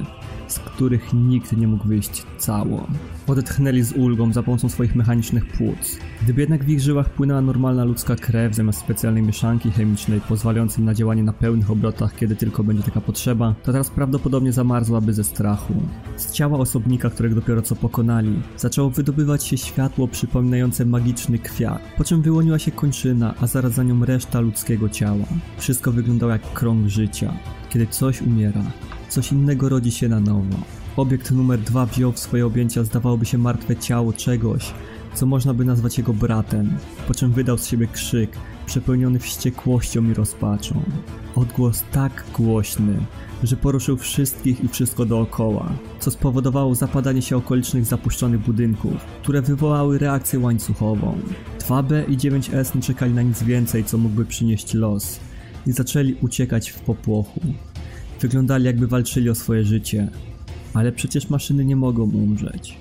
z 0.47 0.59
których 0.59 1.13
nikt 1.13 1.57
nie 1.57 1.67
mógł 1.67 1.87
wyjść 1.87 2.23
cało. 2.37 2.87
Odetchnęli 3.27 3.81
z 3.81 3.91
ulgą 3.91 4.33
za 4.33 4.43
pomocą 4.43 4.69
swoich 4.69 4.95
mechanicznych 4.95 5.45
płuc. 5.45 5.97
Gdyby 6.23 6.41
jednak 6.41 6.63
w 6.63 6.69
ich 6.69 6.79
żyłach 6.79 7.09
płynęła 7.09 7.41
normalna 7.41 7.83
ludzka 7.83 8.15
krew 8.15 8.55
zamiast 8.55 8.79
specjalnej 8.79 9.23
mieszanki 9.23 9.71
chemicznej 9.71 10.21
pozwalającej 10.21 10.83
na 10.83 10.93
działanie 10.93 11.23
na 11.23 11.33
pełnych 11.33 11.71
obrotach, 11.71 12.15
kiedy 12.15 12.35
tylko 12.35 12.63
będzie 12.63 12.83
taka 12.83 13.01
potrzeba, 13.01 13.55
to 13.63 13.71
teraz 13.71 13.89
prawdopodobnie 13.89 14.51
zamarzłaby 14.51 15.13
ze 15.13 15.23
strachu. 15.23 15.73
Z 16.17 16.31
ciała 16.31 16.59
osobnika, 16.59 17.09
którego 17.09 17.35
dopiero 17.35 17.61
co 17.61 17.75
pokonali, 17.75 18.41
zaczęło 18.57 18.89
wydobywać 18.89 19.43
się 19.43 19.57
światło 19.57 20.07
przypominające 20.07 20.85
magiczny 20.85 21.39
kwiat, 21.39 21.81
po 21.97 22.03
czym 22.03 22.21
wyłoniła 22.21 22.59
się 22.59 22.71
kończyna, 22.71 23.33
a 23.41 23.47
zaraz 23.47 23.73
za 23.73 23.83
nią 23.83 24.05
reszta 24.05 24.39
ludzkiego 24.39 24.89
ciała. 24.89 25.25
Wszystko 25.57 25.91
wyglądało 25.91 26.31
jak 26.31 26.53
krąg 26.53 26.87
życia. 26.87 27.33
Kiedy 27.69 27.87
coś 27.87 28.21
umiera, 28.21 28.63
coś 29.09 29.31
innego 29.31 29.69
rodzi 29.69 29.91
się 29.91 30.09
na 30.09 30.19
nowo. 30.19 30.82
Obiekt 30.97 31.31
numer 31.31 31.59
dwa 31.59 31.85
wziął 31.85 32.11
w 32.11 32.19
swoje 32.19 32.45
objęcia 32.45 32.83
zdawałoby 32.83 33.25
się 33.25 33.37
martwe 33.37 33.75
ciało 33.75 34.13
czegoś, 34.13 34.73
co 35.13 35.25
można 35.25 35.53
by 35.53 35.65
nazwać 35.65 35.97
jego 35.97 36.13
bratem, 36.13 36.77
po 37.07 37.13
czym 37.13 37.31
wydał 37.31 37.57
z 37.57 37.67
siebie 37.67 37.87
krzyk, 37.87 38.37
przepełniony 38.65 39.19
wściekłością 39.19 40.09
i 40.09 40.13
rozpaczą. 40.13 40.81
Odgłos 41.35 41.83
tak 41.91 42.23
głośny, 42.33 42.97
że 43.43 43.55
poruszył 43.55 43.97
wszystkich 43.97 44.63
i 44.63 44.67
wszystko 44.67 45.05
dookoła, 45.05 45.71
co 45.99 46.11
spowodowało 46.11 46.75
zapadanie 46.75 47.21
się 47.21 47.37
okolicznych 47.37 47.85
zapuszczonych 47.85 48.39
budynków, 48.39 49.05
które 49.21 49.41
wywołały 49.41 49.97
reakcję 49.97 50.39
łańcuchową. 50.39 51.17
2B 51.59 52.09
i 52.09 52.17
9S 52.17 52.75
nie 52.75 52.81
czekali 52.81 53.13
na 53.13 53.21
nic 53.21 53.43
więcej, 53.43 53.83
co 53.83 53.97
mógłby 53.97 54.25
przynieść 54.25 54.73
los 54.73 55.19
i 55.67 55.71
zaczęli 55.71 56.15
uciekać 56.21 56.69
w 56.69 56.79
popłochu. 56.79 57.41
Wyglądali 58.21 58.65
jakby 58.65 58.87
walczyli 58.87 59.29
o 59.29 59.35
swoje 59.35 59.63
życie, 59.63 60.07
ale 60.73 60.91
przecież 60.91 61.29
maszyny 61.29 61.65
nie 61.65 61.75
mogą 61.75 62.03
umrzeć. 62.03 62.77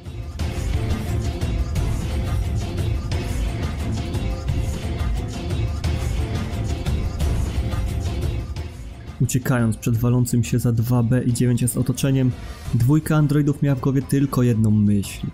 Uciekając 9.20 9.76
przed 9.76 9.96
walącym 9.96 10.44
się 10.44 10.58
za 10.58 10.72
2B 10.72 11.28
i 11.28 11.32
9S 11.32 11.78
otoczeniem, 11.78 12.30
dwójka 12.74 13.16
androidów 13.16 13.62
miała 13.62 13.76
w 13.76 13.80
głowie 13.80 14.02
tylko 14.02 14.42
jedną 14.42 14.70
myśl. 14.70 15.26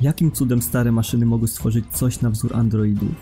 Jakim 0.00 0.32
cudem 0.32 0.62
stare 0.62 0.92
maszyny 0.92 1.26
mogły 1.26 1.48
stworzyć 1.48 1.84
coś 1.92 2.20
na 2.20 2.30
wzór 2.30 2.56
androidów? 2.56 3.14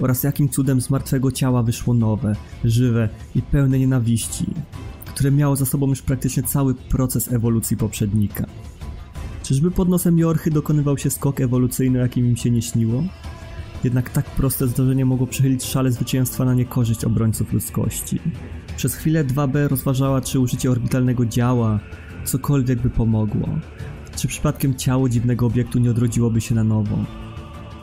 Oraz 0.00 0.22
jakim 0.22 0.48
cudem 0.48 0.80
z 0.80 0.90
martwego 0.90 1.32
ciała 1.32 1.62
wyszło 1.62 1.94
nowe, 1.94 2.36
żywe 2.64 3.08
i 3.34 3.42
pełne 3.42 3.78
nienawiści, 3.78 4.46
które 5.18 5.30
miało 5.30 5.56
za 5.56 5.66
sobą 5.66 5.88
już 5.88 6.02
praktycznie 6.02 6.42
cały 6.42 6.74
proces 6.74 7.32
ewolucji 7.32 7.76
poprzednika. 7.76 8.46
Czyżby 9.42 9.70
pod 9.70 9.88
nosem 9.88 10.18
Jorchy 10.18 10.50
dokonywał 10.50 10.98
się 10.98 11.10
skok 11.10 11.40
ewolucyjny, 11.40 11.98
jakim 11.98 12.26
im 12.26 12.36
się 12.36 12.50
nie 12.50 12.62
śniło? 12.62 13.02
Jednak 13.84 14.10
tak 14.10 14.24
proste 14.24 14.68
zdarzenie 14.68 15.04
mogło 15.04 15.26
przechylić 15.26 15.64
szale 15.64 15.92
zwycięstwa 15.92 16.44
na 16.44 16.54
niekorzyść 16.54 17.04
obrońców 17.04 17.52
ludzkości. 17.52 18.20
Przez 18.76 18.94
chwilę 18.94 19.24
2B 19.24 19.68
rozważała, 19.68 20.20
czy 20.20 20.40
użycie 20.40 20.70
orbitalnego 20.70 21.26
działa 21.26 21.80
cokolwiek 22.24 22.82
by 22.82 22.90
pomogło. 22.90 23.48
Czy 24.16 24.28
przypadkiem 24.28 24.74
ciało 24.74 25.08
dziwnego 25.08 25.46
obiektu 25.46 25.78
nie 25.78 25.90
odrodziłoby 25.90 26.40
się 26.40 26.54
na 26.54 26.64
nowo? 26.64 26.98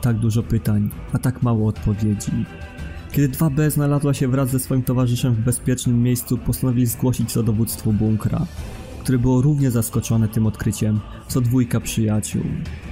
Tak 0.00 0.18
dużo 0.18 0.42
pytań, 0.42 0.90
a 1.12 1.18
tak 1.18 1.42
mało 1.42 1.68
odpowiedzi. 1.68 2.32
Kiedy 3.16 3.28
2B 3.28 3.70
znalazła 3.70 4.14
się 4.14 4.28
wraz 4.28 4.50
ze 4.50 4.58
swoim 4.58 4.82
towarzyszem 4.82 5.34
w 5.34 5.38
bezpiecznym 5.38 6.02
miejscu, 6.02 6.38
postanowili 6.38 6.86
zgłosić 6.86 7.32
to 7.32 7.42
dowództwu 7.42 7.92
bunkra, 7.92 8.46
które 9.00 9.18
było 9.18 9.42
równie 9.42 9.70
zaskoczone 9.70 10.28
tym 10.28 10.46
odkryciem, 10.46 11.00
co 11.28 11.40
dwójka 11.40 11.80
przyjaciół. 11.80 12.42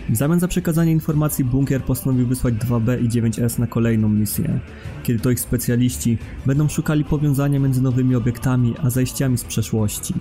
W 0.08 0.16
zamian 0.16 0.40
za 0.40 0.48
przekazanie 0.48 0.92
informacji 0.92 1.44
bunkier 1.44 1.82
postanowił 1.82 2.26
wysłać 2.26 2.54
2B 2.54 3.04
i 3.04 3.08
9S 3.08 3.58
na 3.58 3.66
kolejną 3.66 4.08
misję, 4.08 4.60
kiedy 5.02 5.20
to 5.20 5.30
ich 5.30 5.40
specjaliści 5.40 6.18
będą 6.46 6.68
szukali 6.68 7.04
powiązania 7.04 7.60
między 7.60 7.82
nowymi 7.82 8.16
obiektami 8.16 8.74
a 8.82 8.90
zajściami 8.90 9.38
z 9.38 9.44
przeszłości. 9.44 10.14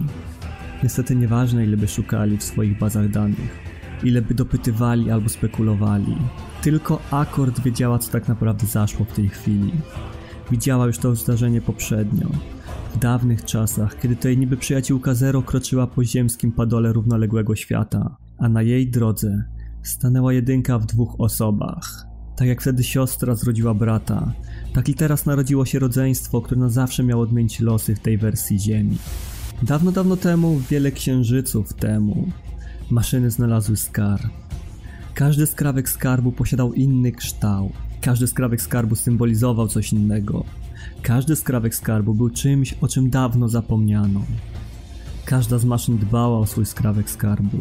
Niestety 0.83 1.15
nieważne 1.15 1.65
ile 1.65 1.77
by 1.77 1.87
szukali 1.87 2.37
w 2.37 2.43
swoich 2.43 2.79
bazach 2.79 3.09
danych, 3.09 3.72
ile 4.03 4.21
by 4.21 4.33
dopytywali 4.33 5.11
albo 5.11 5.29
spekulowali. 5.29 6.15
Tylko 6.61 6.99
Akord 7.11 7.59
wiedziała 7.59 7.99
co 7.99 8.11
tak 8.11 8.27
naprawdę 8.27 8.67
zaszło 8.67 9.05
w 9.05 9.13
tej 9.13 9.29
chwili. 9.29 9.71
Widziała 10.51 10.85
już 10.85 10.97
to 10.97 11.15
zdarzenie 11.15 11.61
poprzednio, 11.61 12.27
w 12.93 12.99
dawnych 12.99 13.45
czasach, 13.45 13.99
kiedy 13.99 14.15
to 14.15 14.27
jej 14.27 14.37
niby 14.37 14.57
przyjaciółka 14.57 15.13
Zero 15.13 15.41
kroczyła 15.41 15.87
po 15.87 16.03
ziemskim 16.03 16.51
padole 16.51 16.93
równoległego 16.93 17.55
świata, 17.55 18.17
a 18.37 18.49
na 18.49 18.61
jej 18.61 18.87
drodze 18.87 19.43
stanęła 19.83 20.33
jedynka 20.33 20.79
w 20.79 20.85
dwóch 20.85 21.15
osobach. 21.17 22.05
Tak 22.35 22.47
jak 22.47 22.61
wtedy 22.61 22.83
siostra 22.83 23.35
zrodziła 23.35 23.73
brata, 23.73 24.33
tak 24.73 24.89
i 24.89 24.93
teraz 24.93 25.25
narodziło 25.25 25.65
się 25.65 25.79
rodzeństwo, 25.79 26.41
które 26.41 26.61
na 26.61 26.69
zawsze 26.69 27.03
miało 27.03 27.23
odmienić 27.23 27.59
losy 27.59 27.95
w 27.95 27.99
tej 27.99 28.17
wersji 28.17 28.59
Ziemi. 28.59 28.97
Dawno, 29.63 29.91
dawno 29.91 30.17
temu, 30.17 30.59
wiele 30.69 30.91
księżyców 30.91 31.73
temu, 31.73 32.27
maszyny 32.93 33.31
znalazły 33.31 33.77
skarb. 33.77 34.31
Każdy 35.13 35.47
skrawek 35.47 35.89
skarbu 35.89 36.31
posiadał 36.31 36.73
inny 36.73 37.11
kształt. 37.11 37.71
Każdy 38.01 38.27
skrawek 38.27 38.61
skarbu 38.61 38.95
symbolizował 38.95 39.67
coś 39.67 39.93
innego. 39.93 40.43
Każdy 41.01 41.35
skrawek 41.35 41.75
skarbu 41.75 42.13
był 42.13 42.29
czymś, 42.29 42.73
o 42.73 42.87
czym 42.87 43.09
dawno 43.09 43.49
zapomniano. 43.49 44.21
Każda 45.25 45.57
z 45.57 45.65
maszyn 45.65 45.97
dbała 45.97 46.39
o 46.39 46.45
swój 46.45 46.65
skrawek 46.65 47.09
skarbu. 47.09 47.57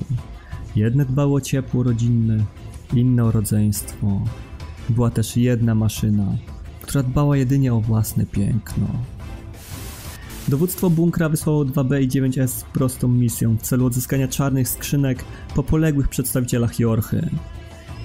Jedne 0.76 1.04
dbało 1.04 1.36
o 1.36 1.40
ciepło 1.40 1.82
rodzinne, 1.82 2.44
inne 2.92 3.24
o 3.24 3.30
rodzeństwo. 3.32 4.20
Była 4.88 5.10
też 5.10 5.36
jedna 5.36 5.74
maszyna, 5.74 6.36
która 6.82 7.02
dbała 7.02 7.36
jedynie 7.36 7.74
o 7.74 7.80
własne 7.80 8.26
piękno. 8.26 8.86
Dowództwo 10.48 10.90
bunkra 10.90 11.28
wysłało 11.28 11.64
2B 11.64 12.02
i 12.02 12.08
9S 12.08 12.46
z 12.46 12.64
prostą 12.64 13.08
misją 13.08 13.56
w 13.56 13.62
celu 13.62 13.86
odzyskania 13.86 14.28
czarnych 14.28 14.68
skrzynek 14.68 15.24
po 15.54 15.62
poległych 15.62 16.08
przedstawicielach 16.08 16.80
Jorchy. 16.80 17.30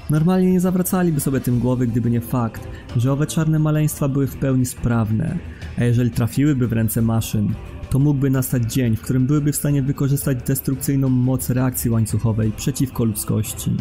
Normalnie 0.10 0.52
nie 0.52 0.60
zawracaliby 0.60 1.19
sobie 1.19 1.39
tym 1.39 1.60
głowy, 1.60 1.88
gdyby 1.88 2.10
nie 2.10 2.21
fakt, 2.21 2.67
że 2.95 3.12
owe 3.12 3.28
czarne 3.28 3.60
maleństwa 3.60 4.08
były 4.08 4.28
w 4.28 4.36
pełni 4.36 4.65
sprawne, 4.65 5.38
a 5.78 5.84
jeżeli 5.84 6.12
trafiłyby 6.12 6.67
w 6.67 6.73
ręce 6.73 7.02
maszyn, 7.02 7.54
to 7.89 8.00
mógłby 8.00 8.30
nastać 8.30 8.73
dzień, 8.73 8.95
w 8.95 9.02
którym 9.02 9.28
byłyby 9.28 9.52
w 9.52 9.56
stanie 9.56 9.82
wykorzystać 9.82 10.38
destrukcyjną 10.43 11.10
moc 11.10 11.50
reakcji 11.50 11.91
łańcuchowej 11.91 12.52
przeciwko 12.52 13.04
ludzkości. 13.04 13.71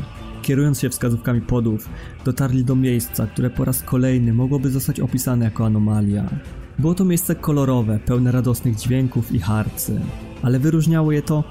Kierując 0.43 0.81
się 0.81 0.91
wskazówkami 0.91 1.41
podów, 1.41 1.89
dotarli 2.25 2.65
do 2.65 2.77
miejsca, 2.77 3.27
które 3.27 3.51
po 3.51 3.65
raz 3.65 3.83
kolejny 3.83 4.33
mogłoby 4.33 4.71
zostać 4.71 5.01
opisane 5.01 5.45
jako 5.45 5.67
anomalia. 5.67 6.29
Było 6.79 6.95
to 6.95 7.05
miejsce 7.05 7.35
kolorowe, 7.35 7.99
pełne 7.99 8.33
radosnych 8.33 8.77
dźwięków 8.77 9.33
i 9.33 9.39
harcy, 9.39 10.01
ale 10.43 10.59
wyróżniało 10.59 11.13
je 11.13 11.23
to, 11.23 11.45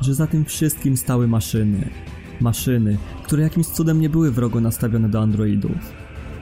że 0.00 0.14
za 0.14 0.26
tym 0.26 0.44
wszystkim 0.44 0.96
stały 0.96 1.28
maszyny. 1.28 1.88
Maszyny, 2.40 2.98
które 3.24 3.42
jakimś 3.42 3.66
cudem 3.66 4.00
nie 4.00 4.08
były 4.08 4.30
wrogo 4.30 4.60
nastawione 4.60 5.08
do 5.08 5.20
androidów. 5.20 5.92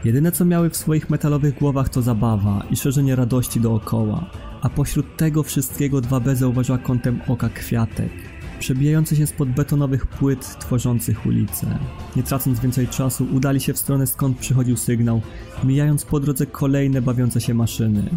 Jedyne 0.05 0.33
co 0.33 0.45
miały 0.45 0.71
w 0.71 0.77
swoich 0.77 1.11
metalowych 1.11 1.59
głowach 1.59 1.88
to 1.88 2.03
zabawa 2.03 2.62
i 2.71 2.77
szerzenie 2.77 3.16
radości 3.16 3.61
dookoła, 3.61 4.31
a 4.62 4.69
pośród 4.69 5.16
tego 5.16 5.43
wszystkiego 5.43 5.99
2B 5.99 6.35
zauważyła 6.35 6.79
kątem 6.79 7.21
oka 7.29 7.49
kwiatek, 7.49 8.12
przebijający 8.61 9.16
się 9.16 9.27
spod 9.27 9.49
betonowych 9.49 10.07
płyt 10.07 10.59
tworzących 10.59 11.27
ulicę. 11.27 11.79
Nie 12.16 12.23
tracąc 12.23 12.61
więcej 12.61 12.88
czasu, 12.88 13.27
udali 13.33 13.61
się 13.61 13.73
w 13.73 13.79
stronę 13.79 14.07
skąd 14.07 14.38
przychodził 14.38 14.77
sygnał, 14.77 15.20
mijając 15.64 16.05
po 16.05 16.20
drodze 16.20 16.46
kolejne 16.46 17.03
bawiące 17.03 17.40
się 17.40 17.55
maszyny 17.55 18.11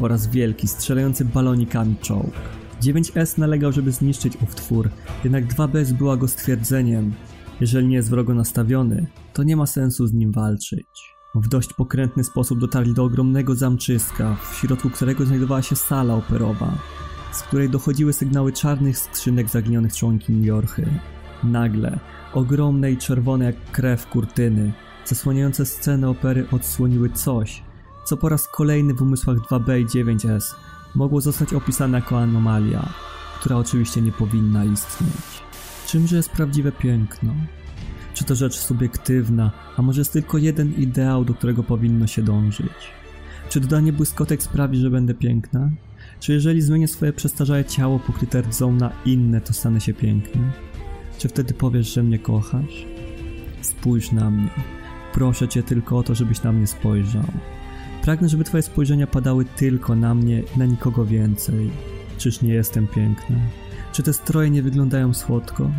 oraz 0.00 0.26
wielki, 0.26 0.68
strzelający 0.68 1.24
balonikami 1.24 1.96
czołg. 2.00 2.34
9S 2.82 3.38
nalegał, 3.38 3.72
żeby 3.72 3.92
zniszczyć 3.92 4.36
ów 4.42 4.54
twór, 4.54 4.90
jednak 5.24 5.46
2B 5.46 5.84
zbyła 5.84 6.16
go 6.16 6.28
stwierdzeniem, 6.28 7.12
jeżeli 7.60 7.86
nie 7.86 7.96
jest 7.96 8.10
wrogo 8.10 8.34
nastawiony, 8.34 9.06
to 9.32 9.42
nie 9.42 9.56
ma 9.56 9.66
sensu 9.66 10.06
z 10.06 10.12
nim 10.12 10.32
walczyć. 10.32 11.14
W 11.34 11.48
dość 11.48 11.72
pokrętny 11.72 12.24
sposób 12.24 12.60
dotarli 12.60 12.94
do 12.94 13.04
ogromnego 13.04 13.54
zamczyska, 13.54 14.36
w 14.52 14.56
środku 14.56 14.90
którego 14.90 15.26
znajdowała 15.26 15.62
się 15.62 15.76
sala 15.76 16.14
operowa, 16.14 16.78
z 17.34 17.42
której 17.42 17.70
dochodziły 17.70 18.12
sygnały 18.12 18.52
czarnych 18.52 18.98
skrzynek 18.98 19.48
zaginionych 19.48 19.94
członkiem 19.94 20.44
Jorchy. 20.44 20.86
Nagle, 21.44 21.98
ogromne 22.32 22.92
i 22.92 22.96
czerwone 22.96 23.44
jak 23.44 23.70
krew 23.72 24.06
kurtyny, 24.06 24.72
zasłaniające 25.04 25.66
scenę 25.66 26.08
opery 26.08 26.46
odsłoniły 26.52 27.10
coś, 27.10 27.62
co 28.04 28.16
po 28.16 28.28
raz 28.28 28.48
kolejny 28.48 28.94
w 28.94 29.02
umysłach 29.02 29.38
2B 29.38 29.80
i 29.80 29.86
9S 29.86 30.54
mogło 30.94 31.20
zostać 31.20 31.54
opisane 31.54 31.98
jako 31.98 32.18
anomalia, 32.18 32.88
która 33.40 33.56
oczywiście 33.56 34.00
nie 34.00 34.12
powinna 34.12 34.64
istnieć. 34.64 35.42
Czymże 35.86 36.16
jest 36.16 36.30
prawdziwe 36.30 36.72
piękno? 36.72 37.34
Czy 38.14 38.24
to 38.24 38.34
rzecz 38.34 38.54
subiektywna, 38.54 39.50
a 39.76 39.82
może 39.82 40.00
jest 40.00 40.12
tylko 40.12 40.38
jeden 40.38 40.74
ideał, 40.74 41.24
do 41.24 41.34
którego 41.34 41.62
powinno 41.62 42.06
się 42.06 42.22
dążyć? 42.22 42.92
Czy 43.48 43.60
dodanie 43.60 43.92
błyskotek 43.92 44.42
sprawi, 44.42 44.78
że 44.78 44.90
będę 44.90 45.14
piękna? 45.14 45.70
Czy 46.24 46.32
jeżeli 46.32 46.62
zmienię 46.62 46.88
swoje 46.88 47.12
przestarzałe 47.12 47.64
ciało 47.64 47.98
pokryte 47.98 48.42
rdzą 48.42 48.72
na 48.72 48.92
inne, 49.04 49.40
to 49.40 49.52
stanę 49.52 49.80
się 49.80 49.94
piękny? 49.94 50.52
Czy 51.18 51.28
wtedy 51.28 51.54
powiesz, 51.54 51.94
że 51.94 52.02
mnie 52.02 52.18
kochasz? 52.18 52.86
Spójrz 53.60 54.12
na 54.12 54.30
mnie. 54.30 54.50
Proszę 55.12 55.48
cię 55.48 55.62
tylko 55.62 55.98
o 55.98 56.02
to, 56.02 56.14
żebyś 56.14 56.42
na 56.42 56.52
mnie 56.52 56.66
spojrzał. 56.66 57.24
Pragnę, 58.02 58.28
żeby 58.28 58.44
twoje 58.44 58.62
spojrzenia 58.62 59.06
padały 59.06 59.44
tylko 59.44 59.96
na 59.96 60.14
mnie 60.14 60.42
na 60.56 60.66
nikogo 60.66 61.04
więcej. 61.04 61.70
Czyż 62.18 62.42
nie 62.42 62.54
jestem 62.54 62.86
piękna? 62.86 63.36
Czy 63.92 64.02
te 64.02 64.12
stroje 64.12 64.50
nie 64.50 64.62
wyglądają 64.62 65.14
słodko? 65.14 65.70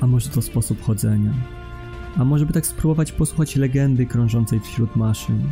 A 0.00 0.06
może 0.06 0.28
to 0.28 0.42
sposób 0.42 0.82
chodzenia? 0.82 1.32
A 2.18 2.24
może 2.24 2.46
by 2.46 2.52
tak 2.52 2.66
spróbować 2.66 3.12
posłuchać 3.12 3.56
legendy 3.56 4.06
krążącej 4.06 4.60
wśród 4.60 4.96
maszyn? 4.96 5.42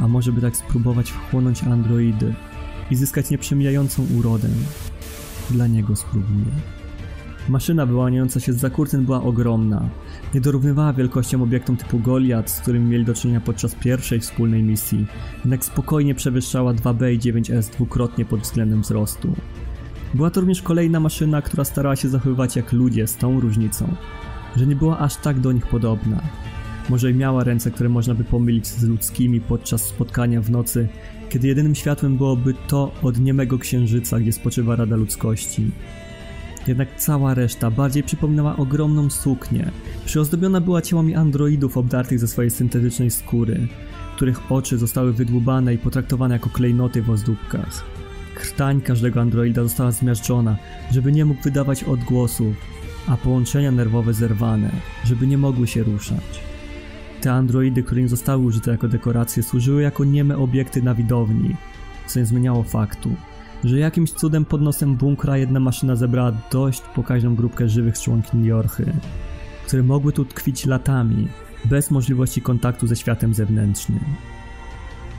A 0.00 0.08
może 0.08 0.32
by 0.32 0.40
tak 0.40 0.56
spróbować 0.56 1.10
wchłonąć 1.10 1.64
androidy 1.64 2.34
i 2.90 2.96
zyskać 2.96 3.30
nieprzemijającą 3.30 4.06
urodę? 4.18 4.48
Dla 5.50 5.66
niego 5.66 5.96
spróbuję. 5.96 6.52
Maszyna 7.48 7.86
wyłaniająca 7.86 8.40
się 8.40 8.52
z 8.52 8.56
zakurtyn 8.56 9.04
była 9.04 9.22
ogromna. 9.22 9.88
Nie 10.34 10.40
dorównywała 10.40 10.92
wielkością 10.92 11.42
obiektom 11.42 11.76
typu 11.76 11.98
Goliath, 11.98 12.50
z 12.50 12.60
którymi 12.60 12.90
mieli 12.90 13.04
do 13.04 13.14
czynienia 13.14 13.40
podczas 13.40 13.74
pierwszej 13.74 14.20
wspólnej 14.20 14.62
misji, 14.62 15.06
jednak 15.38 15.64
spokojnie 15.64 16.14
przewyższała 16.14 16.74
2B 16.74 17.12
i 17.12 17.18
9S 17.18 17.72
dwukrotnie 17.72 18.24
pod 18.24 18.40
względem 18.40 18.82
wzrostu. 18.82 19.32
Była 20.14 20.30
to 20.30 20.40
również 20.40 20.62
kolejna 20.62 21.00
maszyna, 21.00 21.42
która 21.42 21.64
starała 21.64 21.96
się 21.96 22.08
zachowywać 22.08 22.56
jak 22.56 22.72
ludzie, 22.72 23.06
z 23.06 23.16
tą 23.16 23.40
różnicą, 23.40 23.94
że 24.56 24.66
nie 24.66 24.76
była 24.76 24.98
aż 24.98 25.16
tak 25.16 25.40
do 25.40 25.52
nich 25.52 25.66
podobna. 25.66 26.20
Może 26.90 27.10
i 27.10 27.14
miała 27.14 27.44
ręce, 27.44 27.70
które 27.70 27.88
można 27.88 28.14
by 28.14 28.24
pomylić 28.24 28.66
z 28.66 28.84
ludzkimi 28.84 29.40
podczas 29.40 29.82
spotkania 29.82 30.40
w 30.40 30.50
nocy, 30.50 30.88
kiedy 31.28 31.48
jedynym 31.48 31.74
światłem 31.74 32.16
byłoby 32.16 32.54
to 32.68 32.92
od 33.02 33.20
niemego 33.20 33.58
księżyca, 33.58 34.20
gdzie 34.20 34.32
spoczywa 34.32 34.76
Rada 34.76 34.96
Ludzkości. 34.96 35.70
Jednak 36.66 36.96
cała 36.96 37.34
reszta 37.34 37.70
bardziej 37.70 38.02
przypominała 38.02 38.56
ogromną 38.56 39.10
suknię. 39.10 39.70
Przyozdobiona 40.04 40.60
była 40.60 40.82
ciałami 40.82 41.14
androidów 41.14 41.76
obdartych 41.76 42.18
ze 42.18 42.28
swojej 42.28 42.50
syntetycznej 42.50 43.10
skóry, 43.10 43.68
których 44.16 44.52
oczy 44.52 44.78
zostały 44.78 45.12
wydłubane 45.12 45.74
i 45.74 45.78
potraktowane 45.78 46.34
jako 46.34 46.50
klejnoty 46.50 47.02
w 47.02 47.10
ozdóbkach. 47.10 47.84
Krtań 48.34 48.80
każdego 48.80 49.20
androida 49.20 49.62
została 49.62 49.90
zmiażdżona, 49.90 50.56
żeby 50.90 51.12
nie 51.12 51.24
mógł 51.24 51.42
wydawać 51.42 51.84
odgłosów, 51.84 52.56
a 53.08 53.16
połączenia 53.16 53.70
nerwowe 53.70 54.14
zerwane, 54.14 54.70
żeby 55.04 55.26
nie 55.26 55.38
mogły 55.38 55.66
się 55.66 55.82
ruszać. 55.82 56.49
Te 57.20 57.32
androidy, 57.32 57.82
które 57.82 58.02
nie 58.02 58.08
zostały 58.08 58.44
użyte 58.44 58.70
jako 58.70 58.88
dekoracje, 58.88 59.42
służyły 59.42 59.82
jako 59.82 60.04
nieme 60.04 60.38
obiekty 60.38 60.82
na 60.82 60.94
widowni, 60.94 61.56
co 62.06 62.18
nie 62.18 62.26
zmieniało 62.26 62.62
faktu, 62.62 63.16
że 63.64 63.78
jakimś 63.78 64.12
cudem 64.12 64.44
pod 64.44 64.62
nosem 64.62 64.96
bunkra 64.96 65.36
jedna 65.36 65.60
maszyna 65.60 65.96
zebrała 65.96 66.32
dość 66.50 66.80
pokaźną 66.80 67.34
grupkę 67.34 67.68
żywych 67.68 67.98
członkiń 67.98 68.44
Jorchy, 68.44 68.92
które 69.66 69.82
mogły 69.82 70.12
tu 70.12 70.24
tkwić 70.24 70.66
latami, 70.66 71.28
bez 71.64 71.90
możliwości 71.90 72.42
kontaktu 72.42 72.86
ze 72.86 72.96
światem 72.96 73.34
zewnętrznym. 73.34 74.00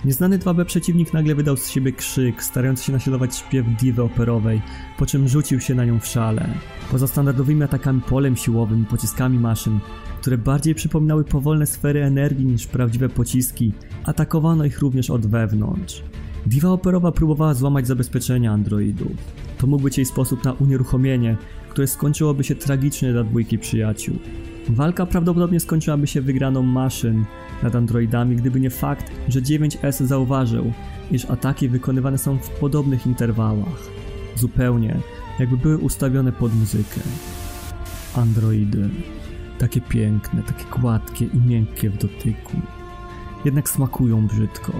Nieznany 0.05 0.39
2B 0.39 0.65
przeciwnik 0.65 1.13
nagle 1.13 1.35
wydał 1.35 1.57
z 1.57 1.69
siebie 1.69 1.91
krzyk, 1.91 2.43
starający 2.43 2.83
się 2.83 2.91
naśladować 2.91 3.35
śpiew 3.35 3.65
diwy 3.79 4.03
operowej, 4.03 4.61
po 4.97 5.05
czym 5.05 5.27
rzucił 5.27 5.59
się 5.59 5.75
na 5.75 5.85
nią 5.85 5.99
w 5.99 6.07
szale. 6.07 6.49
Poza 6.91 7.07
standardowymi 7.07 7.63
atakami 7.63 8.01
polem 8.01 8.35
siłowym 8.35 8.85
pociskami 8.85 9.39
maszyn, 9.39 9.79
które 10.21 10.37
bardziej 10.37 10.75
przypominały 10.75 11.23
powolne 11.23 11.67
sfery 11.67 12.03
energii 12.03 12.45
niż 12.45 12.67
prawdziwe 12.67 13.09
pociski, 13.09 13.73
atakowano 14.05 14.65
ich 14.65 14.79
również 14.79 15.09
od 15.09 15.27
wewnątrz. 15.27 16.03
Diwa 16.45 16.69
operowa 16.69 17.11
próbowała 17.11 17.53
złamać 17.53 17.87
zabezpieczenia 17.87 18.51
androidów. 18.51 19.11
To 19.57 19.67
mógł 19.67 19.83
być 19.83 19.97
jej 19.97 20.05
sposób 20.05 20.43
na 20.43 20.53
unieruchomienie, 20.53 21.37
które 21.69 21.87
skończyłoby 21.87 22.43
się 22.43 22.55
tragicznie 22.55 23.11
dla 23.11 23.23
dwójki 23.23 23.59
przyjaciół. 23.59 24.15
Walka 24.73 25.05
prawdopodobnie 25.05 25.59
skończyłaby 25.59 26.07
się 26.07 26.21
wygraną 26.21 26.63
maszyn 26.63 27.25
nad 27.63 27.75
androidami, 27.75 28.35
gdyby 28.35 28.59
nie 28.59 28.69
fakt, 28.69 29.11
że 29.27 29.41
9S 29.41 30.05
zauważył, 30.05 30.71
iż 31.11 31.25
ataki 31.25 31.69
wykonywane 31.69 32.17
są 32.17 32.37
w 32.37 32.49
podobnych 32.49 33.05
interwałach. 33.05 33.89
Zupełnie 34.35 34.97
jakby 35.39 35.57
były 35.57 35.77
ustawione 35.77 36.31
pod 36.31 36.55
muzykę. 36.55 37.01
Androidy. 38.15 38.89
Takie 39.59 39.81
piękne, 39.81 40.43
takie 40.43 40.65
gładkie 40.79 41.25
i 41.25 41.37
miękkie 41.37 41.89
w 41.89 41.97
dotyku. 41.97 42.57
Jednak 43.45 43.69
smakują 43.69 44.27
brzydko. 44.27 44.73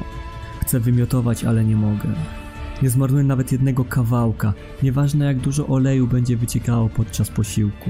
Chcę 0.62 0.80
wymiotować, 0.80 1.44
ale 1.44 1.66
nie 1.66 1.76
mogę. 1.76 2.10
Nie 2.82 2.90
zmarnuję 2.90 3.24
nawet 3.24 3.52
jednego 3.52 3.86
kawałka, 3.86 4.54
nieważne 4.84 5.26
jak 5.26 5.40
dużo 5.40 5.68
oleju 5.68 6.08
będzie 6.08 6.38
wyciekało 6.38 6.90
podczas 6.90 7.30
posiłku. 7.30 7.90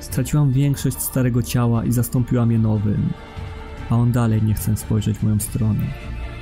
Straciłam 0.00 0.52
większość 0.52 1.00
starego 1.00 1.42
ciała 1.42 1.84
i 1.84 1.92
zastąpiłam 1.92 2.52
je 2.52 2.58
nowym, 2.58 3.08
a 3.90 3.96
on 3.96 4.12
dalej 4.12 4.42
nie 4.42 4.54
chce 4.54 4.76
spojrzeć 4.76 5.18
w 5.18 5.22
moją 5.22 5.40
stronę. 5.40 5.80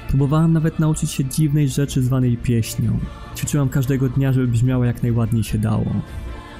Próbowałam 0.09 0.53
nawet 0.53 0.79
nauczyć 0.79 1.11
się 1.11 1.25
dziwnej 1.25 1.69
rzeczy 1.69 2.03
zwanej 2.03 2.37
pieśnią. 2.37 2.99
Ćwiczyłam 3.37 3.69
każdego 3.69 4.09
dnia, 4.09 4.33
żeby 4.33 4.49
brzmiała 4.49 4.87
jak 4.87 5.03
najładniej 5.03 5.45
się 5.45 5.59
dało. 5.59 5.93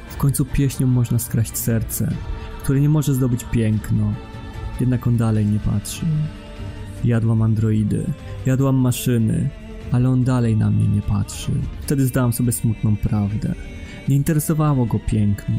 W 0.09 0.17
końcu 0.17 0.45
pieśnią 0.45 0.87
można 0.87 1.19
skraść 1.19 1.57
serce, 1.57 2.15
które 2.63 2.81
nie 2.81 2.89
może 2.89 3.15
zdobyć 3.15 3.45
piękno. 3.45 4.13
Jednak 4.81 5.07
on 5.07 5.17
dalej 5.17 5.47
nie 5.47 5.59
patrzy. 5.59 6.07
Jadłam 7.05 7.43
androidy, 7.43 8.07
jadłam 8.47 8.77
maszyny, 8.77 9.51
ale 9.93 10.09
on 10.09 10.25
dalej 10.25 10.57
na 10.57 10.71
mnie 10.71 10.89
nie 10.89 11.03
patrzy. 11.03 11.53
Wtedy 11.81 12.07
zdałam 12.07 12.33
sobie 12.33 12.53
smutną 12.53 12.97
prawdę. 12.97 13.55
Nie 14.09 14.17
interesowało 14.17 14.87
go 14.87 14.99
piękno, 14.99 15.55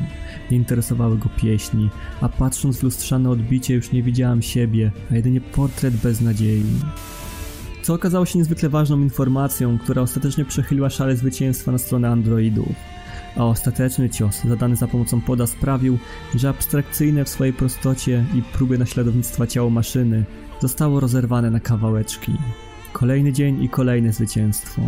nie 0.52 0.58
interesowały 0.58 1.18
go 1.18 1.30
pieśni, 1.38 1.90
a 2.22 2.30
patrząc 2.30 2.78
w 2.78 2.84
lustrzane 2.84 3.30
odbicie 3.30 3.74
już 3.74 3.92
nie 3.92 4.04
widziałam 4.04 4.42
siebie, 4.42 4.92
a 5.12 5.16
jedynie 5.16 5.42
portret 5.42 5.96
beznadziei. 5.96 6.64
Co 7.84 7.94
okazało 7.94 8.26
się 8.26 8.40
niezwykle 8.40 8.70
ważną 8.70 9.00
informacją, 9.00 9.78
która 9.78 10.02
ostatecznie 10.02 10.46
przechyliła 10.46 10.90
szale 10.90 11.18
zwycięstwa 11.18 11.72
na 11.72 11.78
stronę 11.78 12.10
androidów. 12.10 12.76
A 13.36 13.46
ostateczny 13.46 14.10
cios 14.10 14.44
zadany 14.44 14.76
za 14.76 14.88
pomocą 14.88 15.22
poda 15.22 15.48
sprawił, 15.48 15.98
że 16.36 16.50
abstrakcyjne 16.50 17.26
w 17.26 17.30
swojej 17.30 17.54
prostocie 17.54 18.26
i 18.36 18.42
próbie 18.42 18.78
naśladownictwa 18.78 19.48
ciało 19.48 19.70
maszyny 19.70 20.26
zostało 20.60 21.00
rozerwane 21.00 21.52
na 21.52 21.60
kawałeczki. 21.60 22.32
Kolejny 22.94 23.34
dzień 23.34 23.64
i 23.64 23.70
kolejne 23.70 24.14
zwycięstwo. 24.14 24.82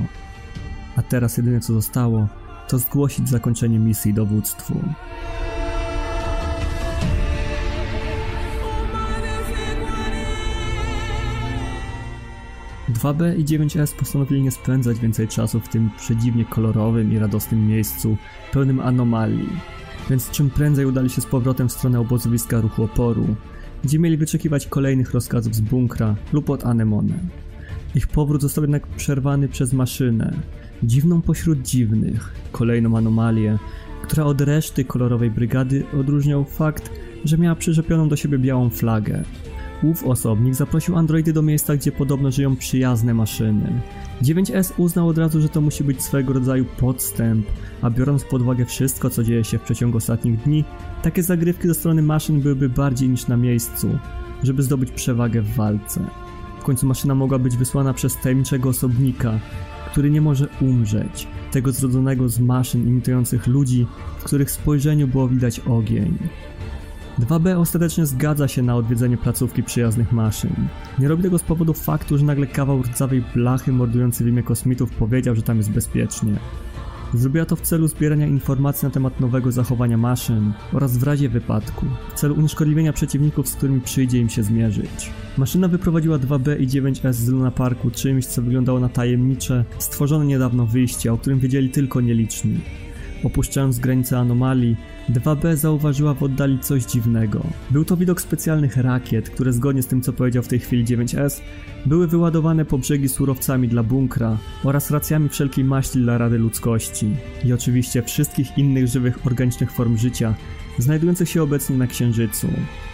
A 0.95 1.01
teraz 1.01 1.37
jedyne 1.37 1.59
co 1.59 1.73
zostało, 1.73 2.27
to 2.71 2.79
zgłosić 2.79 3.29
zakończenie 3.29 3.79
misji 3.79 4.13
dowództwu. 4.13 4.73
Dwa 12.89 13.13
B 13.13 13.35
i 13.35 13.45
9S 13.45 13.95
postanowili 13.95 14.41
nie 14.41 14.51
spędzać 14.51 14.99
więcej 14.99 15.27
czasu 15.27 15.59
w 15.59 15.69
tym 15.69 15.89
przedziwnie 15.97 16.45
kolorowym 16.45 17.13
i 17.13 17.19
radosnym 17.19 17.67
miejscu, 17.67 18.17
pełnym 18.51 18.79
anomalii, 18.79 19.49
więc 20.09 20.29
czym 20.29 20.49
prędzej 20.49 20.85
udali 20.85 21.09
się 21.09 21.21
z 21.21 21.25
powrotem 21.25 21.69
w 21.69 21.71
stronę 21.71 21.99
obozowiska 21.99 22.61
ruchu 22.61 22.83
oporu, 22.83 23.35
gdzie 23.83 23.99
mieli 23.99 24.17
wyczekiwać 24.17 24.67
kolejnych 24.67 25.13
rozkazów 25.13 25.55
z 25.55 25.61
bunkra 25.61 26.15
lub 26.33 26.49
od 26.49 26.65
Anemone. 26.65 27.13
Ich 27.95 28.07
powrót 28.07 28.41
został 28.41 28.63
jednak 28.63 28.87
przerwany 28.87 29.47
przez 29.47 29.73
maszynę, 29.73 30.33
dziwną 30.83 31.21
pośród 31.21 31.61
dziwnych, 31.61 32.33
kolejną 32.51 32.97
anomalię, 32.97 33.57
która 34.03 34.23
od 34.23 34.41
reszty 34.41 34.85
kolorowej 34.85 35.31
brygady 35.31 35.83
odróżniał 35.99 36.45
fakt, 36.45 36.91
że 37.25 37.37
miała 37.37 37.55
przyczepioną 37.55 38.09
do 38.09 38.15
siebie 38.15 38.37
białą 38.37 38.69
flagę. 38.69 39.23
Ów 39.83 40.03
osobnik 40.03 40.55
zaprosił 40.55 40.97
androidy 40.97 41.33
do 41.33 41.41
miejsca, 41.41 41.75
gdzie 41.75 41.91
podobno 41.91 42.31
żyją 42.31 42.55
przyjazne 42.55 43.13
maszyny. 43.13 43.81
9S 44.23 44.73
uznał 44.77 45.07
od 45.07 45.17
razu, 45.17 45.41
że 45.41 45.49
to 45.49 45.61
musi 45.61 45.83
być 45.83 46.01
swego 46.01 46.33
rodzaju 46.33 46.65
podstęp, 46.65 47.45
a 47.81 47.89
biorąc 47.89 48.23
pod 48.23 48.41
uwagę 48.41 48.65
wszystko, 48.65 49.09
co 49.09 49.23
dzieje 49.23 49.43
się 49.43 49.57
w 49.57 49.61
przeciągu 49.61 49.97
ostatnich 49.97 50.43
dni, 50.43 50.63
takie 51.03 51.23
zagrywki 51.23 51.67
ze 51.67 51.73
strony 51.73 52.01
maszyn 52.01 52.41
byłyby 52.41 52.69
bardziej 52.69 53.09
niż 53.09 53.27
na 53.27 53.37
miejscu, 53.37 53.87
żeby 54.43 54.63
zdobyć 54.63 54.91
przewagę 54.91 55.41
w 55.41 55.55
walce. 55.55 56.05
W 56.59 56.63
końcu 56.63 56.87
maszyna 56.87 57.15
mogła 57.15 57.39
być 57.39 57.57
wysłana 57.57 57.93
przez 57.93 58.17
tajemniczego 58.17 58.69
osobnika, 58.69 59.39
który 59.91 60.11
nie 60.11 60.21
może 60.21 60.47
umrzeć, 60.61 61.27
tego 61.51 61.71
zrodzonego 61.71 62.29
z 62.29 62.39
maszyn 62.39 62.87
imitujących 62.87 63.47
ludzi, 63.47 63.87
w 64.19 64.23
których 64.23 64.51
spojrzeniu 64.51 65.07
było 65.07 65.27
widać 65.27 65.59
ogień. 65.59 66.17
2B 67.19 67.57
ostatecznie 67.57 68.05
zgadza 68.05 68.47
się 68.47 68.61
na 68.61 68.75
odwiedzenie 68.75 69.17
placówki 69.17 69.63
przyjaznych 69.63 70.11
maszyn. 70.11 70.55
Nie 70.99 71.07
robi 71.07 71.23
tego 71.23 71.37
z 71.37 71.43
powodu 71.43 71.73
faktu, 71.73 72.17
że 72.17 72.25
nagle 72.25 72.47
kawał 72.47 72.81
rdzawej 72.81 73.23
blachy 73.35 73.71
mordujący 73.71 74.23
w 74.23 74.27
imię 74.27 74.43
kosmitów 74.43 74.91
powiedział, 74.91 75.35
że 75.35 75.41
tam 75.41 75.57
jest 75.57 75.71
bezpiecznie. 75.71 76.31
Zrobiła 77.13 77.45
to 77.45 77.55
w 77.55 77.61
celu 77.61 77.87
zbierania 77.87 78.27
informacji 78.27 78.85
na 78.85 78.91
temat 78.91 79.19
nowego 79.19 79.51
zachowania 79.51 79.97
maszyn 79.97 80.53
oraz 80.73 80.97
w 80.97 81.03
razie 81.03 81.29
wypadku, 81.29 81.85
w 82.15 82.19
celu 82.19 82.35
unieszkodliwienia 82.35 82.93
przeciwników, 82.93 83.47
z 83.47 83.55
którymi 83.55 83.81
przyjdzie 83.81 84.19
im 84.19 84.29
się 84.29 84.43
zmierzyć. 84.43 85.11
Maszyna 85.37 85.67
wyprowadziła 85.67 86.17
2B 86.17 86.59
i 86.59 86.67
9S 86.67 87.13
z 87.13 87.27
Luna 87.27 87.51
Parku 87.51 87.91
czymś, 87.91 88.25
co 88.25 88.41
wyglądało 88.41 88.79
na 88.79 88.89
tajemnicze, 88.89 89.65
stworzone 89.79 90.25
niedawno 90.25 90.65
wyjście, 90.65 91.13
o 91.13 91.17
którym 91.17 91.39
wiedzieli 91.39 91.69
tylko 91.69 92.01
nieliczni. 92.01 92.59
Opuszczając 93.23 93.79
granice 93.79 94.19
anomalii, 94.19 94.75
2B 95.09 95.55
zauważyła 95.55 96.13
w 96.13 96.23
oddali 96.23 96.59
coś 96.59 96.83
dziwnego. 96.83 97.43
Był 97.71 97.85
to 97.85 97.97
widok 97.97 98.21
specjalnych 98.21 98.77
rakiet, 98.77 99.29
które 99.29 99.53
zgodnie 99.53 99.81
z 99.81 99.87
tym 99.87 100.01
co 100.01 100.13
powiedział 100.13 100.43
w 100.43 100.47
tej 100.47 100.59
chwili 100.59 100.85
9S, 100.85 101.41
były 101.85 102.07
wyładowane 102.07 102.65
po 102.65 102.77
brzegi 102.77 103.09
surowcami 103.09 103.67
dla 103.67 103.83
bunkra 103.83 104.37
oraz 104.63 104.91
racjami 104.91 105.29
wszelkiej 105.29 105.65
maści 105.65 105.99
dla 105.99 106.17
Rady 106.17 106.37
Ludzkości 106.37 107.09
i 107.45 107.53
oczywiście 107.53 108.01
wszystkich 108.01 108.57
innych 108.57 108.87
żywych 108.87 109.27
organicznych 109.27 109.71
form 109.71 109.97
życia, 109.97 110.35
znajdujących 110.77 111.29
się 111.29 111.43
obecnie 111.43 111.77
na 111.77 111.87
Księżycu. 111.87 112.47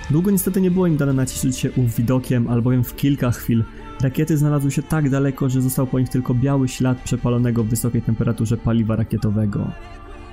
Długo 0.10 0.32
niestety 0.32 0.62
nie 0.62 0.72
było 0.72 0.88
im 0.88 0.98
dane 0.98 1.14
nacieszyć 1.14 1.58
się 1.58 1.72
ów 1.72 1.96
widokiem, 1.96 2.48
albowiem 2.48 2.84
w 2.84 2.96
kilka 2.96 3.32
chwil 3.32 3.64
rakiety 4.02 4.38
znalazły 4.38 4.72
się 4.72 4.84
tak 4.84 5.10
daleko, 5.10 5.50
że 5.50 5.62
został 5.62 5.88
po 5.88 6.00
nich 6.00 6.10
tylko 6.10 6.34
biały 6.34 6.68
ślad 6.68 7.02
przepalonego 7.02 7.64
w 7.64 7.68
wysokiej 7.68 8.02
temperaturze 8.02 8.58
paliwa 8.58 8.96
rakietowego 8.96 9.72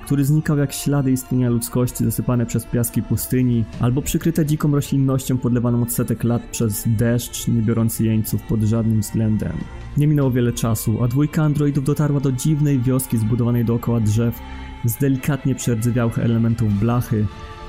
który 0.05 0.25
znikał 0.25 0.57
jak 0.57 0.73
ślady 0.73 1.11
istnienia 1.11 1.49
ludzkości 1.49 2.05
zasypane 2.05 2.45
przez 2.45 2.65
piaski 2.65 3.03
pustyni, 3.03 3.65
albo 3.79 4.01
przykryte 4.01 4.45
dziką 4.45 4.71
roślinnością 4.71 5.37
podlewaną 5.37 5.81
od 5.81 5.91
setek 5.91 6.23
lat 6.23 6.41
przez 6.51 6.83
deszcz, 6.87 7.47
nie 7.47 7.61
biorący 7.61 8.03
jeńców 8.03 8.41
pod 8.41 8.61
żadnym 8.61 9.01
względem. 9.01 9.53
Nie 9.97 10.07
minęło 10.07 10.31
wiele 10.31 10.53
czasu, 10.53 11.03
a 11.03 11.07
dwójka 11.07 11.43
androidów 11.43 11.83
dotarła 11.83 12.19
do 12.19 12.31
dziwnej 12.31 12.79
wioski 12.79 13.17
zbudowanej 13.17 13.65
dookoła 13.65 13.99
drzew 13.99 14.39
z 14.85 14.97
delikatnie 14.97 15.55
przerdzewiałych 15.55 16.19
elementów 16.19 16.73
blachy, 16.79 17.25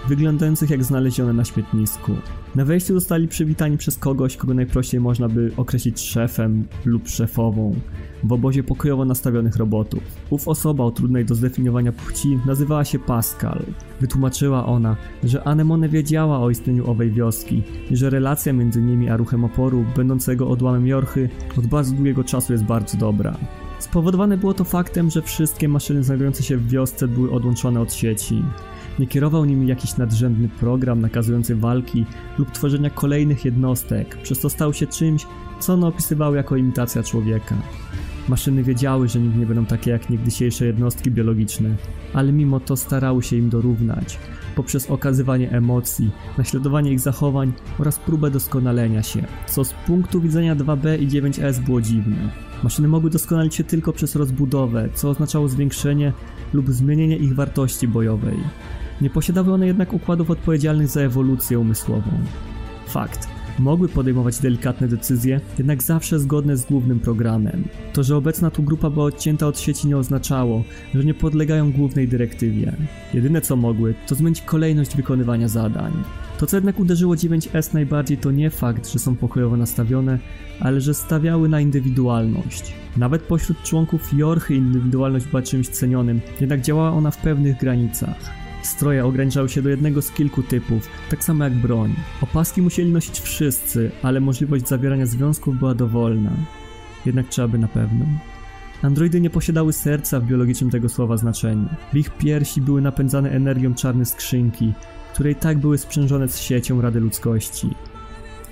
wyglądających 0.09 0.71
jak 0.71 0.85
znalezione 0.85 1.33
na 1.33 1.45
śmietnisku. 1.45 2.13
Na 2.55 2.65
wejściu 2.65 2.95
zostali 2.95 3.29
przywitani 3.29 3.77
przez 3.77 3.99
kogoś, 3.99 4.37
kogo 4.37 4.55
najprościej 4.55 5.01
można 5.01 5.29
by 5.29 5.53
określić 5.57 6.01
szefem 6.01 6.65
lub 6.85 7.09
szefową 7.09 7.75
w 8.25 8.33
obozie 8.33 8.63
pokojowo 8.63 9.05
nastawionych 9.05 9.57
robotów. 9.57 10.03
Ów 10.31 10.49
osoba 10.49 10.85
o 10.85 10.91
trudnej 10.91 11.25
do 11.25 11.35
zdefiniowania 11.35 11.93
płci 11.93 12.39
nazywała 12.47 12.85
się 12.85 12.99
Pascal. 12.99 13.63
Wytłumaczyła 14.01 14.67
ona, 14.67 14.97
że 15.25 15.45
Anemone 15.45 15.89
wiedziała 15.89 16.39
o 16.39 16.51
istnieniu 16.51 16.91
owej 16.91 17.11
wioski 17.11 17.63
i 17.91 17.97
że 17.97 18.11
relacja 18.11 18.53
między 18.53 18.83
nimi 18.83 19.09
a 19.09 19.17
ruchem 19.17 19.45
oporu, 19.45 19.85
będącego 19.97 20.49
odłamem 20.49 20.87
Jorchy, 20.87 21.29
od 21.59 21.67
bardzo 21.67 21.95
długiego 21.95 22.25
czasu 22.25 22.53
jest 22.53 22.65
bardzo 22.65 22.99
dobra. 22.99 23.37
Spowodowane 23.79 24.37
było 24.37 24.55
to 24.55 24.65
faktem, 24.65 25.11
że 25.11 25.23
wszystkie 25.23 25.69
maszyny 25.69 26.05
znajdujące 26.05 26.43
się 26.43 26.57
w 26.57 26.69
wiosce 26.69 27.09
były 27.09 27.31
odłączone 27.31 27.81
od 27.81 27.93
sieci. 27.93 28.43
Nie 28.99 29.07
kierował 29.07 29.45
nimi 29.45 29.67
jakiś 29.67 29.97
nadrzędny 29.97 30.49
program 30.49 31.01
nakazujący 31.01 31.57
walki 31.57 32.07
lub 32.39 32.51
tworzenia 32.51 32.91
kolejnych 32.91 33.45
jednostek, 33.45 34.17
przez 34.23 34.39
co 34.39 34.51
stał 34.51 34.75
się 34.75 34.87
czymś, 34.87 35.27
co 35.61 35.73
one 35.75 35.87
opisywały 35.87 36.37
jako 36.37 36.57
imitacja 36.57 37.03
człowieka. 37.03 37.55
Maszyny 38.29 38.63
wiedziały, 38.63 39.09
że 39.09 39.21
nigdy 39.21 39.39
nie 39.39 39.47
będą 39.47 39.67
takie 39.67 39.91
jak 39.91 40.11
niegdysiejsze 40.11 40.67
jednostki 40.67 41.11
biologiczne, 41.11 41.77
ale 42.13 42.33
mimo 42.33 42.61
to 42.61 42.77
starały 42.77 43.23
się 43.23 43.37
im 43.37 43.49
dorównać, 43.49 44.19
poprzez 44.57 44.91
okazywanie 44.91 45.51
emocji, 45.51 46.11
naśladowanie 46.39 46.93
ich 46.93 47.01
zachowań 47.01 47.53
oraz 47.79 47.99
próbę 47.99 48.31
doskonalenia 48.31 49.03
się, 49.03 49.25
co 49.47 49.65
z 49.65 49.73
punktu 49.73 50.21
widzenia 50.21 50.57
2B 50.57 51.03
i 51.03 51.09
9S 51.09 51.59
było 51.59 51.81
dziwne. 51.81 52.17
Maszyny 52.63 52.89
mogły 52.89 53.11
doskonalić 53.11 53.55
się 53.55 53.65
tylko 53.65 53.93
przez 53.93 54.17
rozbudowę, 54.17 54.89
co 54.95 55.11
oznaczało 55.11 55.49
zwiększenie 55.49 56.13
lub 56.53 56.71
zmienienie 56.71 57.17
ich 57.17 57.35
wartości 57.35 57.89
bojowej. 57.89 58.37
Nie 59.01 59.11
posiadały 59.11 59.53
one 59.53 59.67
jednak 59.67 59.93
układów 59.93 60.31
odpowiedzialnych 60.31 60.89
za 60.89 61.01
ewolucję 61.01 61.59
umysłową. 61.59 62.11
Fakt. 62.89 63.36
Mogły 63.59 63.89
podejmować 63.89 64.39
delikatne 64.39 64.89
decyzje, 64.89 65.41
jednak 65.59 65.83
zawsze 65.83 66.19
zgodne 66.19 66.57
z 66.57 66.65
głównym 66.65 67.01
programem. 67.01 67.65
To, 67.93 68.03
że 68.03 68.17
obecna 68.17 68.51
tu 68.51 68.63
grupa 68.63 68.91
była 68.91 69.05
odcięta 69.05 69.47
od 69.47 69.61
sieci 69.61 69.89
nie 69.89 69.97
oznaczało, 69.97 70.65
że 70.95 71.05
nie 71.05 71.15
podlegają 71.15 71.73
głównej 71.73 72.09
dyrektywie. 72.09 72.73
Jedyne 73.15 73.41
co 73.41 73.57
mogły, 73.57 73.95
to 74.07 74.15
zmienić 74.15 74.41
kolejność 74.41 74.97
wykonywania 74.97 75.49
zadań. 75.49 75.93
To 76.39 76.47
co 76.47 76.57
jednak 76.57 76.81
uderzyło 76.81 77.15
9S 77.15 77.75
najbardziej 77.75 78.19
to 78.19 78.31
nie 78.31 78.51
fakt, 78.51 78.89
że 78.93 78.99
są 78.99 79.17
pokojowo 79.17 79.57
nastawione, 79.57 80.19
ale 80.61 80.81
że 80.81 80.95
stawiały 80.95 81.49
na 81.49 81.61
indywidualność. 81.61 82.75
Nawet 82.97 83.23
pośród 83.23 83.63
członków 83.63 84.13
Jorchy 84.13 84.55
indywidualność 84.55 85.27
była 85.27 85.43
czymś 85.43 85.69
cenionym, 85.69 86.21
jednak 86.41 86.61
działała 86.61 86.91
ona 86.91 87.11
w 87.11 87.19
pewnych 87.19 87.59
granicach. 87.59 88.46
Stroje 88.67 89.05
ograniczały 89.05 89.49
się 89.49 89.63
do 89.63 89.69
jednego 89.69 90.03
z 90.03 90.11
kilku 90.11 90.43
typów, 90.43 90.89
tak 91.11 91.25
samo 91.25 91.45
jak 91.45 91.55
broń. 91.55 91.95
Opaski 92.21 92.63
musieli 92.63 92.93
nosić 92.93 93.21
wszyscy, 93.21 93.91
ale 94.03 94.21
możliwość 94.21 94.69
zawierania 94.69 95.07
związków 95.07 95.59
była 95.59 95.75
dowolna. 95.75 96.31
Jednak 97.07 97.29
trzeba 97.29 97.49
by 97.49 97.59
na 97.59 97.69
pewno. 97.69 98.05
Androidy 98.83 99.21
nie 99.21 99.31
posiadały 99.31 99.73
serca 99.73 100.21
w 100.21 100.27
biologicznym 100.27 100.71
tego 100.71 100.89
słowa 100.89 101.17
znaczeniu. 101.17 101.69
W 101.93 101.97
ich 101.97 102.11
piersi 102.11 102.61
były 102.61 102.81
napędzane 102.81 103.31
energią 103.31 103.75
czarne 103.75 104.05
skrzynki, 104.05 104.73
które 105.15 105.31
i 105.31 105.35
tak 105.35 105.59
były 105.59 105.79
sprzężone 105.79 106.29
z 106.29 106.39
siecią 106.39 106.81
Rady 106.81 107.01
Ludzkości. 107.01 107.75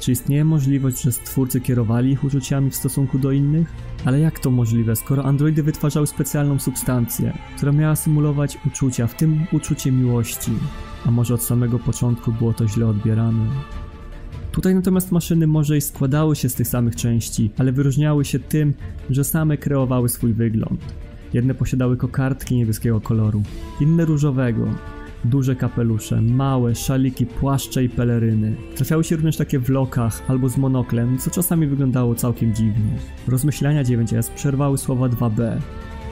Czy 0.00 0.12
istnieje 0.12 0.44
możliwość, 0.44 1.02
że 1.02 1.12
stwórcy 1.12 1.61
kierowali 1.61 2.11
ich 2.11 2.24
uczuciami 2.24 2.70
w 2.70 2.74
stosunku 2.74 3.18
do 3.18 3.33
innych? 3.33 3.72
Ale 4.04 4.20
jak 4.20 4.38
to 4.38 4.50
możliwe, 4.50 4.96
skoro 4.96 5.24
androidy 5.24 5.62
wytwarzały 5.62 6.07
specjalną 6.07 6.59
substancję, 6.59 7.33
która 7.57 7.72
miała 7.72 7.96
symulować 7.96 8.59
uczucia, 8.66 9.07
w 9.07 9.14
tym 9.14 9.46
uczucie 9.52 9.92
miłości? 9.92 10.52
A 11.07 11.11
może 11.11 11.35
od 11.35 11.42
samego 11.42 11.78
początku 11.78 12.33
było 12.33 12.52
to 12.52 12.68
źle 12.68 12.87
odbierane? 12.87 13.46
Tutaj 14.52 14.74
natomiast 14.74 15.12
maszyny 15.12 15.46
może 15.46 15.76
i 15.76 15.80
składały 15.80 16.37
się 16.37 16.48
z 16.48 16.54
tych 16.54 16.68
samych 16.68 16.96
części, 16.96 17.50
ale 17.59 17.72
wyróżniały 17.72 18.24
się 18.24 18.38
tym, 18.38 18.74
że 19.11 19.24
same 19.24 19.59
kreowały 19.59 20.09
swój 20.09 20.33
wygląd. 20.33 20.94
Jedne 21.33 21.54
posiadały 21.54 21.96
kokardki 21.96 22.57
niebieskiego 22.57 23.00
koloru, 23.00 23.42
inne 23.80 24.04
różowego, 24.04 24.68
duże 25.24 25.56
kapelusze, 25.56 26.20
małe 26.20 26.74
szaliki, 26.74 27.26
płaszcze 27.26 27.84
i 27.84 27.88
peleryny. 27.88 28.56
Trafiały 28.76 29.04
się 29.04 29.16
również 29.16 29.37
takie 29.37 29.58
w 29.58 29.68
lokach 29.68 30.22
albo 30.28 30.48
z 30.48 30.56
monoklem, 30.56 31.18
co 31.18 31.30
czasami 31.30 31.66
wyglądało 31.66 32.14
całkiem 32.14 32.54
dziwnie. 32.54 32.98
Rozmyślania 33.28 33.84
9S 33.84 34.30
przerwały 34.34 34.78
słowa 34.78 35.06
2B, 35.06 35.60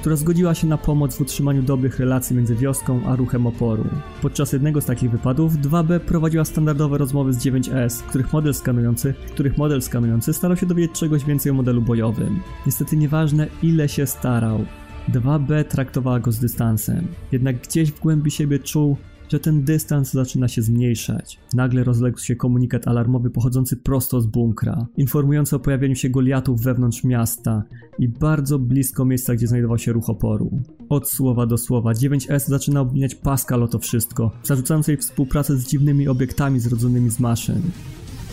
która 0.00 0.16
zgodziła 0.16 0.54
się 0.54 0.66
na 0.66 0.78
pomoc 0.78 1.16
w 1.16 1.20
utrzymaniu 1.20 1.62
dobrych 1.62 1.98
relacji 1.98 2.36
między 2.36 2.54
wioską 2.54 3.00
a 3.06 3.16
ruchem 3.16 3.46
oporu. 3.46 3.84
Podczas 4.22 4.52
jednego 4.52 4.80
z 4.80 4.84
takich 4.84 5.10
wypadów 5.10 5.52
2B 5.52 6.00
prowadziła 6.00 6.44
standardowe 6.44 6.98
rozmowy 6.98 7.32
z 7.32 7.38
9S, 7.38 8.02
których 8.02 8.32
model 8.32 8.54
skanujący, 8.54 9.14
których 9.32 9.58
model 9.58 9.82
skanujący 9.82 10.32
starał 10.32 10.56
się 10.56 10.66
dowiedzieć 10.66 10.92
czegoś 10.92 11.24
więcej 11.24 11.52
o 11.52 11.54
modelu 11.54 11.82
bojowym. 11.82 12.40
Niestety 12.66 12.96
nieważne 12.96 13.46
ile 13.62 13.88
się 13.88 14.06
starał, 14.06 14.64
2B 15.10 15.64
traktowała 15.64 16.20
go 16.20 16.32
z 16.32 16.38
dystansem, 16.38 17.06
jednak 17.32 17.62
gdzieś 17.62 17.92
w 17.92 18.00
głębi 18.00 18.30
siebie 18.30 18.58
czuł, 18.58 18.96
że 19.28 19.40
ten 19.40 19.62
dystans 19.62 20.12
zaczyna 20.12 20.48
się 20.48 20.62
zmniejszać. 20.62 21.38
Nagle 21.54 21.84
rozległ 21.84 22.18
się 22.18 22.36
komunikat 22.36 22.88
alarmowy 22.88 23.30
pochodzący 23.30 23.76
prosto 23.76 24.20
z 24.20 24.26
bunkra, 24.26 24.86
informujący 24.96 25.56
o 25.56 25.58
pojawieniu 25.58 25.96
się 25.96 26.08
Goliatów 26.08 26.62
wewnątrz 26.62 27.04
miasta 27.04 27.62
i 27.98 28.08
bardzo 28.08 28.58
blisko 28.58 29.04
miejsca, 29.04 29.34
gdzie 29.34 29.46
znajdował 29.46 29.78
się 29.78 29.92
ruch 29.92 30.10
oporu. 30.10 30.50
Od 30.88 31.10
słowa 31.10 31.46
do 31.46 31.58
słowa 31.58 31.92
9S 31.92 32.48
zaczyna 32.48 32.80
obwiniać 32.80 33.14
Pascal 33.14 33.62
o 33.62 33.68
to 33.68 33.78
wszystko, 33.78 34.30
zarzucając 34.42 34.88
jej 34.88 34.96
współpracę 34.96 35.56
z 35.56 35.66
dziwnymi 35.66 36.08
obiektami 36.08 36.60
zrodzonymi 36.60 37.10
z 37.10 37.20
maszyn. 37.20 37.62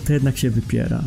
To 0.07 0.13
jednak 0.13 0.37
się 0.37 0.49
wypiera. 0.49 1.03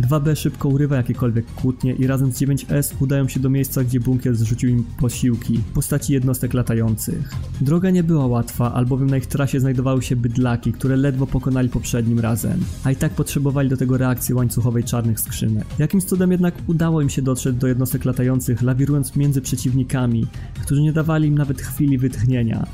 2B 0.00 0.36
szybko 0.36 0.68
urywa 0.68 0.96
jakiekolwiek 0.96 1.46
kłótnie 1.54 1.92
i 1.92 2.06
razem 2.06 2.32
z 2.32 2.40
9S 2.40 2.94
udają 3.00 3.28
się 3.28 3.40
do 3.40 3.50
miejsca, 3.50 3.84
gdzie 3.84 4.00
bunkier 4.00 4.36
zrzucił 4.36 4.70
im 4.70 4.84
posiłki 5.00 5.58
w 5.58 5.72
postaci 5.72 6.12
jednostek 6.12 6.54
latających. 6.54 7.30
Droga 7.60 7.90
nie 7.90 8.02
była 8.02 8.26
łatwa, 8.26 8.74
albowiem 8.74 9.10
na 9.10 9.16
ich 9.16 9.26
trasie 9.26 9.60
znajdowały 9.60 10.02
się 10.02 10.16
bydlaki, 10.16 10.72
które 10.72 10.96
ledwo 10.96 11.26
pokonali 11.26 11.68
poprzednim 11.68 12.20
razem, 12.20 12.60
a 12.84 12.90
i 12.90 12.96
tak 12.96 13.12
potrzebowali 13.12 13.68
do 13.68 13.76
tego 13.76 13.98
reakcji 13.98 14.34
łańcuchowej 14.34 14.84
czarnych 14.84 15.20
skrzynek. 15.20 15.64
Jakimś 15.78 16.04
cudem 16.04 16.32
jednak 16.32 16.54
udało 16.66 17.02
im 17.02 17.10
się 17.10 17.22
dotrzeć 17.22 17.56
do 17.56 17.66
jednostek 17.66 18.04
latających, 18.04 18.62
lawirując 18.62 19.16
między 19.16 19.40
przeciwnikami, 19.40 20.26
którzy 20.62 20.82
nie 20.82 20.92
dawali 20.92 21.28
im 21.28 21.38
nawet 21.38 21.62
chwili 21.62 21.98
wytchnienia 21.98 22.66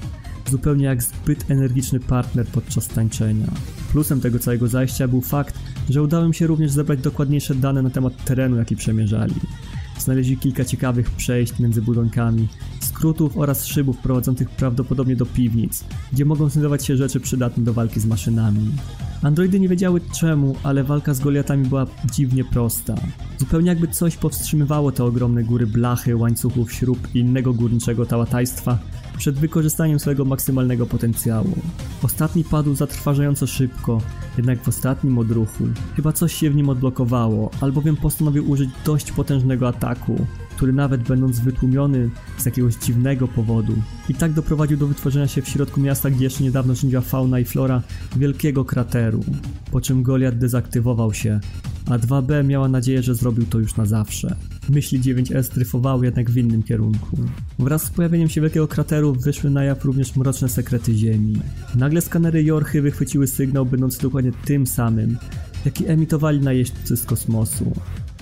zupełnie 0.51 0.85
jak 0.85 1.03
zbyt 1.03 1.51
energiczny 1.51 2.01
partner 2.01 2.47
podczas 2.47 2.89
tańczenia. 2.89 3.47
Plusem 3.93 4.21
tego 4.21 4.39
całego 4.39 4.69
zajścia 4.69 5.09
był 5.09 5.21
fakt, 5.21 5.59
że 5.91 6.03
udało 6.03 6.27
im 6.27 6.33
się 6.33 6.47
również 6.47 6.71
zebrać 6.71 7.01
dokładniejsze 7.01 7.55
dane 7.55 7.83
na 7.83 7.91
temat 7.91 8.25
terenu, 8.25 8.57
jaki 8.57 8.77
przemierzali. 8.77 9.35
Znaleźli 9.99 10.37
kilka 10.37 10.65
ciekawych 10.65 11.11
przejść 11.11 11.59
między 11.59 11.83
budynkami, 11.83 12.49
skrótów 12.81 13.39
oraz 13.39 13.67
szybów 13.67 13.99
prowadzących 13.99 14.51
prawdopodobnie 14.51 15.17
do 15.17 15.27
piwnic, 15.27 15.85
gdzie 16.13 16.25
mogą 16.25 16.49
znajdować 16.49 16.87
się 16.87 16.97
rzeczy 16.97 17.21
przydatne 17.21 17.65
do 17.65 17.73
walki 17.73 18.01
z 18.01 18.07
maszynami. 18.07 18.71
Androidy 19.23 19.61
nie 19.61 19.69
wiedziały 19.69 20.01
czemu, 20.21 20.57
ale 20.63 20.85
walka 20.85 21.15
z 21.15 21.21
Goliatami 21.21 21.69
była 21.69 21.87
dziwnie 22.13 22.45
prosta. 22.45 22.95
Zupełnie 23.39 23.69
jakby 23.69 23.89
coś 23.89 24.17
powstrzymywało 24.17 24.93
te 24.93 25.05
ogromne 25.05 25.45
góry 25.45 25.67
blachy, 25.67 26.17
łańcuchów, 26.17 26.73
śrub 26.73 27.09
i 27.15 27.19
innego 27.19 27.53
górniczego 27.55 28.07
tałatajstwa 28.07 28.79
przed 29.19 29.39
wykorzystaniem 29.39 29.99
swojego 29.99 30.25
maksymalnego 30.25 30.87
potencjału. 30.87 31.57
Ostatni 32.03 32.45
padł 32.45 32.75
zatrważająco 32.75 33.47
szybko, 33.47 34.01
jednak 34.37 34.63
w 34.63 34.69
ostatnim 34.69 35.19
odruchu 35.19 35.65
chyba 35.97 36.13
coś 36.13 36.35
się 36.35 36.51
w 36.51 36.57
nim 36.57 36.69
odblokowało, 36.69 37.51
albowiem 37.61 37.97
postanowił 37.97 38.51
użyć 38.51 38.71
dość 38.85 39.13
potężnego 39.13 39.69
ataku, 39.69 40.27
który 40.57 40.73
nawet 40.73 41.03
będąc 41.03 41.41
wytłumiony 41.41 42.11
z 42.39 42.47
jakiegoś 42.47 42.75
dziwnego 42.75 43.29
powodu, 43.29 43.73
i 44.09 44.15
tak 44.15 44.33
doprowadził 44.33 44.77
do 44.77 44.87
wytworzenia 44.87 45.29
się 45.29 45.43
w 45.43 45.49
środku 45.49 45.81
miasta, 45.81 46.11
gdzie 46.11 46.25
jeszcze 46.25 46.45
niedawno 46.45 46.75
rządziła 46.75 47.03
fauna 47.03 47.41
i 47.41 47.45
flora, 47.45 47.83
wielkiego 48.17 48.65
krateru, 48.65 49.25
po 49.71 49.81
czym 49.81 50.03
Goliat 50.03 50.39
dezaktywował 50.39 51.15
się, 51.15 51.41
a 51.91 51.99
2B 51.99 52.45
miała 52.45 52.69
nadzieję, 52.69 53.03
że 53.03 53.15
zrobił 53.15 53.47
to 53.47 53.59
już 53.59 53.77
na 53.77 53.87
zawsze. 53.87 54.37
Myśli 54.69 55.01
9S 55.01 55.55
dryfowały 55.55 56.05
jednak 56.05 56.31
w 56.31 56.37
innym 56.37 56.63
kierunku. 56.63 57.19
Wraz 57.59 57.83
z 57.83 57.91
pojawieniem 57.91 58.29
się 58.29 58.41
wielkiego 58.41 58.69
krateru 58.69 59.15
wyszły 59.15 59.51
na 59.51 59.65
jaw 59.65 59.85
również 59.85 60.17
mroczne 60.17 60.49
sekrety 60.49 60.95
Ziemi. 60.95 61.41
Nagle 61.75 62.01
skanery 62.01 62.45
Jorchy 62.45 62.83
wychwyciły 62.83 63.27
sygnał 63.27 63.67
będący 63.67 64.03
dokładnie 64.03 64.33
tym 64.45 64.67
samym, 64.67 65.17
jaki 65.65 65.87
emitowali 65.87 66.41
najeźdźcy 66.41 66.97
z 66.97 67.05
kosmosu. 67.05 67.73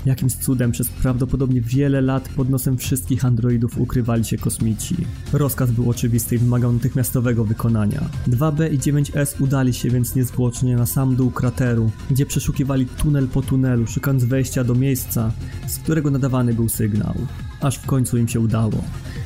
Jakimś 0.07 0.35
cudem 0.35 0.73
przez 0.73 0.89
prawdopodobnie 0.89 1.61
wiele 1.61 2.01
lat 2.01 2.29
pod 2.29 2.51
nosem 2.51 2.79
wszystkich 2.79 3.25
androidów 3.25 3.79
ukrywali 3.79 4.25
się 4.25 4.39
kosmici. 4.39 4.97
Rozkaz 5.33 5.71
był 5.71 5.91
oczywisty 5.91 6.35
i 6.35 6.39
wymagał 6.39 6.73
natychmiastowego 6.73 7.45
wykonania. 7.45 8.01
2B 8.29 8.73
i 8.73 8.79
9S 8.79 9.43
udali 9.43 9.75
się 9.75 9.91
więc 9.91 10.15
niezwłocznie 10.15 10.77
na 10.77 10.87
sam 10.87 11.17
dół 11.17 11.31
krateru, 11.31 11.91
gdzie 12.11 12.27
przeszukiwali 12.27 12.87
tunel 12.87 13.29
po 13.29 13.43
tunelu, 13.43 13.87
szukając 13.87 14.25
wejścia 14.25 14.65
do 14.65 14.75
miejsca, 14.75 15.33
z 15.67 15.79
którego 15.79 16.11
nadawany 16.11 16.55
był 16.55 16.69
sygnał. 16.69 17.15
Aż 17.61 17.79
w 17.79 17.87
końcu 17.87 18.19
im 18.19 18.29
się 18.29 18.41
udało. 18.41 18.85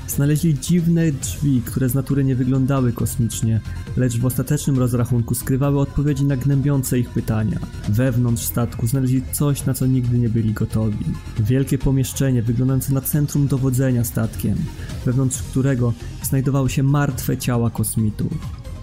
Znaleźli 0.08 0.58
dziwne 0.58 1.12
drzwi, 1.12 1.62
które 1.64 1.88
z 1.88 1.94
natury 1.94 2.24
nie 2.24 2.36
wyglądały 2.36 2.92
kosmicznie, 2.92 3.60
lecz 3.96 4.18
w 4.18 4.26
ostatecznym 4.26 4.78
rozrachunku 4.78 5.34
skrywały 5.34 5.80
odpowiedzi 5.80 6.24
na 6.24 6.36
gnębiące 6.36 6.98
ich 6.98 7.10
pytania. 7.10 7.58
Wewnątrz 7.88 8.42
statku 8.42 8.86
znaleźli 8.86 9.22
coś, 9.32 9.66
na 9.66 9.74
co 9.74 9.86
nigdy 9.86 10.18
nie 10.18 10.28
byli 10.28 10.52
gotowi. 10.52 11.04
Wielkie 11.38 11.78
pomieszczenie 11.78 12.42
wyglądające 12.42 12.94
na 12.94 13.00
centrum 13.00 13.46
dowodzenia 13.46 14.04
statkiem, 14.04 14.56
wewnątrz 15.06 15.42
którego 15.42 15.92
znajdowały 16.22 16.70
się 16.70 16.82
martwe 16.82 17.36
ciała 17.36 17.70
kosmitów. 17.70 18.32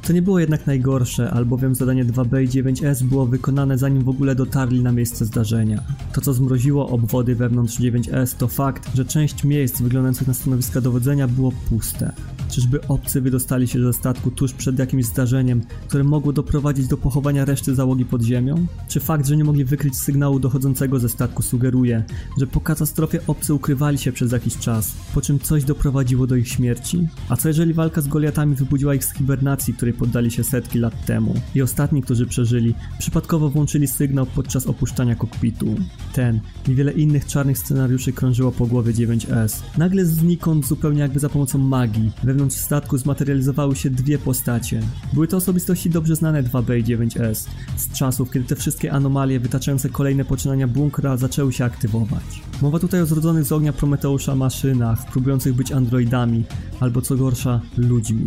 To 0.06 0.14
nie 0.14 0.22
było 0.22 0.40
jednak 0.40 0.68
najgorsze, 0.68 1.32
albowiem 1.32 1.76
zadanie 1.76 2.06
2B 2.06 2.44
i 2.44 2.48
9S 2.48 3.04
było 3.04 3.26
wykonane 3.26 3.78
zanim 3.78 4.04
w 4.04 4.10
ogóle 4.10 4.36
dotarli 4.36 4.84
na 4.84 4.92
miejsce 4.92 5.26
zdarzenia. 5.26 5.84
To 6.14 6.22
co 6.22 6.34
zmroziło 6.34 6.90
obwody 6.90 7.36
wewnątrz 7.36 7.80
9S 7.80 8.38
to 8.38 8.48
fakt, 8.48 8.96
że 8.96 9.06
część 9.06 9.44
miejsc 9.44 9.82
wyglądających 9.82 10.28
na 10.28 10.34
stanowiska 10.34 10.82
dowodzenia 10.82 11.28
było 11.28 11.52
puste. 11.70 12.14
Czyżby 12.50 12.88
obcy 12.88 13.22
wydostali 13.22 13.68
się 13.68 13.84
ze 13.84 13.94
statku 13.94 14.32
tuż 14.32 14.54
przed 14.54 14.80
jakimś 14.80 15.06
zdarzeniem, 15.06 15.62
które 15.88 16.04
mogło 16.04 16.34
doprowadzić 16.34 16.88
do 16.88 16.98
pochowania 16.98 17.46
reszty 17.46 17.76
załogi 17.76 18.06
pod 18.06 18.22
ziemią? 18.22 18.66
Czy 18.88 19.00
fakt, 19.00 19.28
że 19.28 19.38
nie 19.38 19.44
mogli 19.44 19.66
wykryć 19.66 19.98
sygnału 19.98 20.40
dochodzącego 20.40 21.00
ze 21.00 21.10
statku 21.10 21.44
sugeruje, 21.44 22.04
że 22.40 22.48
po 22.48 22.62
katastrofie 22.62 23.20
obcy 23.28 23.54
ukrywali 23.54 23.98
się 23.98 24.12
przez 24.12 24.32
jakiś 24.32 24.58
czas, 24.58 24.94
po 25.14 25.22
czym 25.22 25.40
coś 25.40 25.64
doprowadziło 25.64 26.28
do 26.28 26.36
ich 26.36 26.48
śmierci? 26.48 27.08
A 27.30 27.36
co 27.36 27.48
jeżeli 27.48 27.74
walka 27.74 28.02
z 28.02 28.08
Goliatami 28.08 28.56
wybudziła 28.56 28.96
ich 28.96 29.06
z 29.06 29.14
hibernacji, 29.14 29.74
której 29.74 29.95
poddali 29.96 30.32
się 30.32 30.44
setki 30.44 30.80
lat 30.80 31.06
temu 31.06 31.34
i 31.56 31.62
ostatni, 31.62 32.02
którzy 32.02 32.26
przeżyli, 32.26 32.76
przypadkowo 33.00 33.50
włączyli 33.50 33.88
sygnał 33.88 34.26
podczas 34.26 34.68
opuszczania 34.68 35.16
kokpitu? 35.16 35.76
Ten 36.14 36.40
i 36.68 36.76
wiele 36.76 36.92
innych 36.92 37.26
czarnych 37.26 37.58
scenariuszy 37.58 38.14
krążyło 38.14 38.52
po 38.52 38.66
głowie 38.66 38.94
9S. 38.94 39.62
Nagle 39.78 40.06
znikąd, 40.06 40.68
zupełnie 40.68 41.00
jakby 41.00 41.20
za 41.20 41.30
pomocą 41.30 41.58
magii, 41.58 42.12
wewnątrz 42.24 42.56
statku 42.56 42.98
zmaterializowały 42.98 43.76
się 43.76 43.90
dwie 43.90 44.18
postacie. 44.18 44.82
Były 45.14 45.28
to 45.28 45.38
osobistości 45.38 45.90
dobrze 45.90 46.16
znane 46.16 46.44
2B 46.44 46.80
i 46.80 46.84
9S, 46.84 47.48
z 47.78 47.92
czasów, 47.92 48.32
kiedy 48.32 48.46
te 48.46 48.56
wszystkie 48.56 48.92
anomalie 48.92 49.40
wytaczające 49.40 49.90
kolejne 49.90 50.26
poczynania 50.26 50.68
bunkra 50.68 51.18
zaczęły 51.18 51.54
się 51.54 51.66
aktywować. 51.66 52.42
Mowa 52.62 52.80
tutaj 52.80 53.02
o 53.02 53.06
zrodzonych 53.06 53.44
z 53.44 53.52
ognia 53.52 53.74
Prometeusza 53.74 54.36
maszynach, 54.36 55.06
próbujących 55.12 55.54
być 55.54 55.72
androidami, 55.72 56.44
albo 56.80 57.02
co 57.02 57.16
gorsza, 57.16 57.62
ludźmi. 57.78 58.26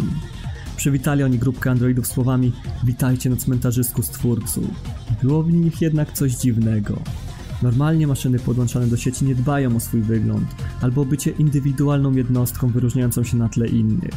Przywitali 0.79 1.23
oni 1.23 1.39
grupkę 1.39 1.71
androidów 1.71 2.07
słowami 2.07 2.53
Witajcie 2.85 3.31
na 3.31 3.37
cmentarzysku 3.37 4.03
stwórców. 4.03 4.65
Było 5.23 5.43
w 5.43 5.53
nich 5.53 5.81
jednak 5.81 6.13
coś 6.13 6.35
dziwnego. 6.35 6.99
Normalnie 7.63 8.07
maszyny 8.07 8.39
podłączane 8.39 8.87
do 8.87 8.97
sieci 8.97 9.25
nie 9.25 9.35
dbają 9.35 9.77
o 9.77 9.81
swój 9.81 10.03
wygląd, 10.03 10.49
albo 10.81 11.05
bycie 11.05 11.31
indywidualną 11.31 12.13
jednostką 12.13 12.69
wyróżniającą 12.69 13.25
się 13.25 13.37
na 13.37 13.49
tle 13.49 13.69
innych. 13.69 14.15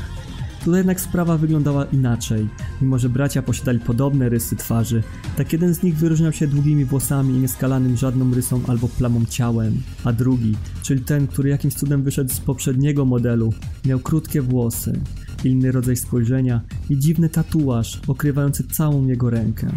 Tutaj 0.64 0.80
jednak 0.80 1.02
sprawa 1.02 1.38
wyglądała 1.38 1.86
inaczej. 1.86 2.48
Mimo, 2.82 3.00
że 3.00 3.10
bracia 3.10 3.42
posiadali 3.42 3.80
podobne 3.80 4.30
rysy 4.30 4.56
twarzy, 4.56 5.04
tak 5.38 5.54
jeden 5.54 5.76
z 5.76 5.84
nich 5.84 5.98
wyróżniał 5.98 6.32
się 6.32 6.48
długimi 6.48 6.86
włosami 6.86 7.34
i 7.34 7.40
nieskalanym 7.40 7.98
żadną 7.98 8.34
rysą 8.34 8.62
albo 8.68 8.88
plamą 8.88 9.26
ciałem, 9.26 9.82
a 10.04 10.14
drugi, 10.14 10.56
czyli 10.84 11.02
ten, 11.02 11.28
który 11.28 11.50
jakimś 11.50 11.74
cudem 11.74 12.04
wyszedł 12.04 12.34
z 12.34 12.40
poprzedniego 12.40 13.06
modelu, 13.06 13.54
miał 13.86 14.00
krótkie 14.00 14.42
włosy, 14.42 15.00
inny 15.46 15.72
rodzaj 15.72 15.96
spojrzenia 15.96 16.62
i 16.90 16.98
dziwny 16.98 17.30
tatuaż 17.30 18.02
okrywający 18.08 18.64
całą 18.68 19.08
jego 19.08 19.30
rękę. 19.30 19.72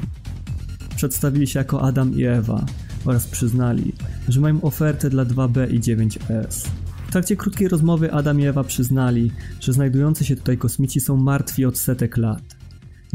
Przedstawili 0.96 1.46
się 1.46 1.58
jako 1.58 1.82
Adam 1.82 2.18
i 2.18 2.24
Ewa 2.24 2.66
oraz 3.04 3.26
przyznali, 3.26 3.92
że 4.28 4.40
mają 4.40 4.62
ofertę 4.62 5.10
dla 5.10 5.24
2B 5.24 5.72
i 5.72 5.80
9S. 5.80 6.68
W 7.08 7.12
trakcie 7.12 7.36
krótkiej 7.36 7.68
rozmowy 7.68 8.12
Adam 8.12 8.40
i 8.40 8.44
Ewa 8.44 8.64
przyznali, 8.64 9.30
że 9.60 9.72
znajdujący 9.72 10.24
się 10.24 10.36
tutaj 10.36 10.58
kosmici 10.58 11.00
są 11.00 11.16
martwi 11.16 11.64
od 11.64 11.78
setek 11.78 12.16
lat. 12.16 12.56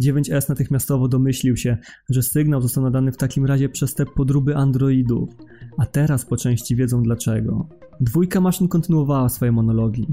9S 0.02 0.50
natychmiastowo 0.50 1.08
domyślił 1.08 1.58
się, 1.58 1.78
że 2.10 2.24
sygnał 2.24 2.62
został 2.62 2.84
nadany 2.84 3.12
w 3.12 3.18
takim 3.18 3.46
razie 3.46 3.70
przez 3.70 3.94
te 3.94 4.06
podróby 4.06 4.56
androidów, 4.56 5.30
a 5.80 5.86
teraz 5.86 6.26
po 6.26 6.38
części 6.38 6.76
wiedzą 6.76 7.04
dlaczego. 7.04 7.68
Dwójka 8.02 8.42
maszyn 8.42 8.68
kontynuowała 8.68 9.30
swoje 9.30 9.52
monologi. 9.52 10.08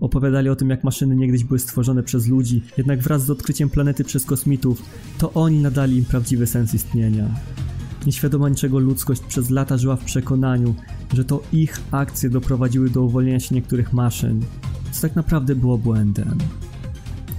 Opowiadali 0.00 0.48
o 0.48 0.56
tym, 0.56 0.70
jak 0.70 0.84
maszyny 0.84 1.16
niegdyś 1.16 1.44
były 1.44 1.58
stworzone 1.58 2.02
przez 2.02 2.26
ludzi, 2.26 2.62
jednak 2.76 3.00
wraz 3.00 3.24
z 3.24 3.30
odkryciem 3.30 3.70
planety 3.70 4.04
przez 4.04 4.24
kosmitów, 4.24 4.82
to 5.18 5.32
oni 5.32 5.58
nadali 5.58 5.96
im 5.96 6.04
prawdziwy 6.04 6.46
sens 6.46 6.74
istnienia. 6.74 7.28
Nieświadoma 8.06 8.48
niczego 8.48 8.78
ludzkość 8.78 9.20
przez 9.20 9.50
lata 9.50 9.76
żyła 9.76 9.96
w 9.96 10.04
przekonaniu, 10.04 10.74
że 11.14 11.24
to 11.24 11.42
ich 11.52 11.80
akcje 11.90 12.30
doprowadziły 12.30 12.90
do 12.90 13.02
uwolnienia 13.02 13.40
się 13.40 13.54
niektórych 13.54 13.92
maszyn, 13.92 14.40
co 14.92 15.02
tak 15.02 15.16
naprawdę 15.16 15.54
było 15.54 15.78
błędem. 15.78 16.38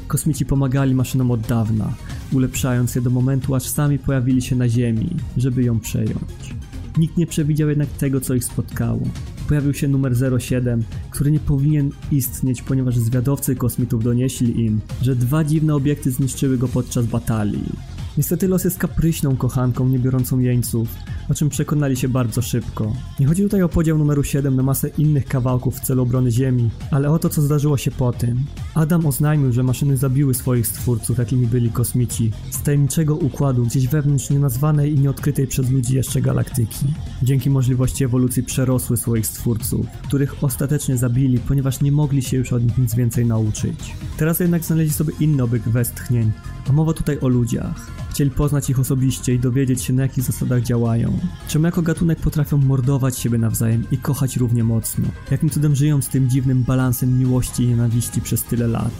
Kosmici 0.07 0.45
pomagali 0.45 0.95
maszynom 0.95 1.31
od 1.31 1.41
dawna, 1.41 1.93
ulepszając 2.33 2.95
je 2.95 3.01
do 3.01 3.09
momentu, 3.09 3.55
aż 3.55 3.63
sami 3.63 3.99
pojawili 3.99 4.41
się 4.41 4.55
na 4.55 4.69
Ziemi, 4.69 5.09
żeby 5.37 5.63
ją 5.63 5.79
przejąć. 5.79 6.58
Nikt 6.97 7.17
nie 7.17 7.27
przewidział 7.27 7.69
jednak 7.69 7.89
tego, 7.89 8.21
co 8.21 8.33
ich 8.35 8.43
spotkało. 8.43 9.01
Pojawił 9.47 9.73
się 9.73 9.87
numer 9.87 10.13
07, 10.39 10.83
który 11.11 11.31
nie 11.31 11.39
powinien 11.39 11.91
istnieć, 12.11 12.61
ponieważ 12.61 12.97
zwiadowcy 12.97 13.55
kosmitów 13.55 14.03
donieśli 14.03 14.65
im, 14.65 14.81
że 15.01 15.15
dwa 15.15 15.43
dziwne 15.43 15.75
obiekty 15.75 16.11
zniszczyły 16.11 16.57
go 16.57 16.67
podczas 16.67 17.05
batalii. 17.05 17.98
Niestety 18.19 18.47
los 18.47 18.63
jest 18.63 18.77
kapryśną 18.77 19.37
kochanką, 19.37 19.89
nie 19.89 19.99
biorącą 19.99 20.39
jeńców, 20.39 20.87
o 21.29 21.33
czym 21.33 21.49
przekonali 21.49 21.97
się 21.97 22.09
bardzo 22.09 22.41
szybko. 22.41 22.93
Nie 23.19 23.27
chodzi 23.27 23.43
tutaj 23.43 23.61
o 23.61 23.69
podział 23.69 23.97
numeru 23.97 24.23
7 24.23 24.55
na 24.55 24.63
masę 24.63 24.89
innych 24.89 25.25
kawałków 25.25 25.77
w 25.77 25.79
celu 25.79 26.03
obrony 26.03 26.31
Ziemi, 26.31 26.69
ale 26.91 27.11
o 27.11 27.19
to, 27.19 27.29
co 27.29 27.41
zdarzyło 27.41 27.77
się 27.77 27.91
po 27.91 28.11
tym. 28.13 28.39
Adam 28.75 29.05
oznajmił, 29.05 29.51
że 29.51 29.63
maszyny 29.63 29.97
zabiły 29.97 30.33
swoich 30.33 30.67
stwórców, 30.67 31.17
jakimi 31.17 31.47
byli 31.47 31.69
kosmici, 31.69 32.31
z 32.49 32.61
tajemniczego 32.61 33.15
układu 33.15 33.65
gdzieś 33.65 33.87
wewnątrz 33.87 34.29
nienazwanej 34.29 34.93
i 34.93 34.99
nieodkrytej 34.99 35.47
przez 35.47 35.69
ludzi 35.69 35.95
jeszcze 35.95 36.21
galaktyki. 36.21 36.85
Dzięki 37.23 37.49
możliwości 37.49 38.03
ewolucji 38.03 38.43
przerosły 38.43 38.97
swoich 38.97 39.27
stwórców, 39.27 39.85
których 40.07 40.43
ostatecznie 40.43 40.97
zabili, 40.97 41.39
ponieważ 41.39 41.81
nie 41.81 41.91
mogli 41.91 42.21
się 42.21 42.37
już 42.37 42.53
od 42.53 42.63
nich 42.63 42.77
nic 42.77 42.95
więcej 42.95 43.25
nauczyć. 43.25 43.95
Teraz 44.17 44.39
jednak 44.39 44.63
znaleźli 44.63 44.93
sobie 44.93 45.13
inny 45.19 45.43
obyk 45.43 45.63
westchnień, 45.63 46.31
a 46.69 46.73
mowa 46.73 46.93
tutaj 46.93 47.19
o 47.19 47.27
ludziach. 47.27 48.08
Chcieli 48.19 48.31
poznać 48.31 48.69
ich 48.69 48.79
osobiście 48.79 49.33
i 49.33 49.39
dowiedzieć 49.39 49.83
się 49.83 49.93
na 49.93 50.01
jakich 50.01 50.23
zasadach 50.23 50.63
działają. 50.63 51.19
Czemu 51.47 51.65
jako 51.65 51.81
gatunek 51.81 52.19
potrafią 52.19 52.57
mordować 52.57 53.17
siebie 53.17 53.37
nawzajem 53.37 53.83
i 53.91 53.97
kochać 53.97 54.37
równie 54.37 54.63
mocno. 54.63 55.07
Jakim 55.31 55.49
cudem 55.49 55.75
żyją 55.75 56.01
z 56.01 56.07
tym 56.07 56.29
dziwnym 56.29 56.63
balansem 56.63 57.19
miłości 57.19 57.63
i 57.63 57.67
nienawiści 57.67 58.21
przez 58.21 58.43
tyle 58.43 58.67
lat. 58.67 58.91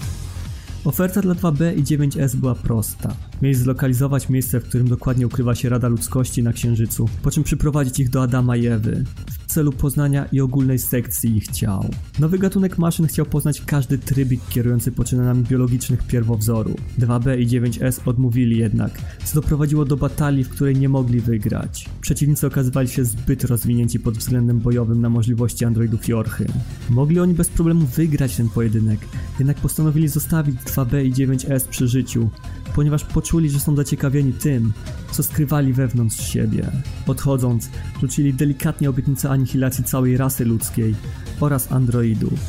Oferta 0.85 1.21
dla 1.21 1.33
2B 1.33 1.77
i 1.77 1.83
9S 1.83 2.35
była 2.35 2.55
prosta. 2.55 3.15
Mieli 3.41 3.55
zlokalizować 3.55 4.29
miejsce, 4.29 4.59
w 4.59 4.63
którym 4.63 4.87
dokładnie 4.87 5.27
ukrywa 5.27 5.55
się 5.55 5.69
Rada 5.69 5.87
Ludzkości 5.87 6.43
na 6.43 6.53
Księżycu, 6.53 7.09
po 7.23 7.31
czym 7.31 7.43
przyprowadzić 7.43 7.99
ich 7.99 8.09
do 8.09 8.23
Adama 8.23 8.55
i 8.55 8.67
Ewy 8.67 9.03
w 9.31 9.38
celu 9.49 9.71
poznania 9.71 10.25
i 10.25 10.41
ogólnej 10.41 10.79
sekcji 10.79 11.37
ich 11.37 11.47
ciał. 11.47 11.85
Nowy 12.19 12.39
gatunek 12.39 12.77
maszyn 12.77 13.07
chciał 13.07 13.25
poznać 13.25 13.61
każdy 13.61 13.97
trybik 13.97 14.41
kierujący 14.49 14.91
poczynaniami 14.91 15.43
biologicznych 15.43 16.03
pierwowzoru. 16.03 16.75
2B 16.99 17.39
i 17.39 17.47
9S 17.47 17.99
odmówili 18.05 18.57
jednak, 18.57 18.91
co 19.25 19.41
doprowadziło 19.41 19.85
do 19.85 19.97
batalii, 19.97 20.43
w 20.43 20.49
której 20.49 20.75
nie 20.75 20.89
mogli 20.89 21.19
wygrać. 21.19 21.89
Przeciwnicy 22.01 22.47
okazywali 22.47 22.87
się 22.87 23.05
zbyt 23.05 23.43
rozwinięci 23.43 23.99
pod 23.99 24.17
względem 24.17 24.59
bojowym 24.59 25.01
na 25.01 25.09
możliwości 25.09 25.65
androidów 25.65 26.07
Jorchy. 26.07 26.45
Mogli 26.89 27.19
oni 27.19 27.33
bez 27.33 27.49
problemu 27.49 27.85
wygrać 27.85 28.35
ten 28.35 28.49
pojedynek, 28.49 28.99
jednak 29.39 29.57
postanowili 29.57 30.07
zostawić 30.07 30.55
2B 30.55 31.05
i 31.05 31.13
9S 31.13 31.67
przy 31.67 31.87
życiu, 31.87 32.29
ponieważ 32.75 33.03
poczuli, 33.05 33.49
że 33.49 33.59
są 33.59 33.75
zaciekawieni 33.75 34.33
tym, 34.33 34.73
co 35.11 35.23
skrywali 35.23 35.73
wewnątrz 35.73 36.27
siebie. 36.27 36.71
Odchodząc, 37.07 37.69
rzucili 38.01 38.33
delikatnie 38.33 38.89
obietnicę 38.89 39.29
anihilacji 39.29 39.83
całej 39.83 40.17
rasy 40.17 40.45
ludzkiej 40.45 40.95
oraz 41.39 41.71
androidów, 41.71 42.39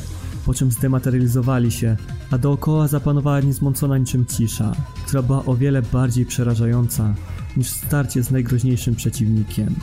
po 0.45 0.53
czym 0.53 0.71
zdematerializowali 0.71 1.71
się, 1.71 1.97
a 2.31 2.37
dookoła 2.37 2.87
zapanowała 2.87 3.39
niezmącona 3.39 3.97
niczym 3.97 4.25
cisza, 4.25 4.75
która 5.07 5.21
była 5.21 5.45
o 5.45 5.55
wiele 5.55 5.81
bardziej 5.81 6.25
przerażająca 6.25 7.15
niż 7.57 7.69
starcie 7.69 8.23
z 8.23 8.31
najgroźniejszym 8.31 8.95
przeciwnikiem. 8.95 9.75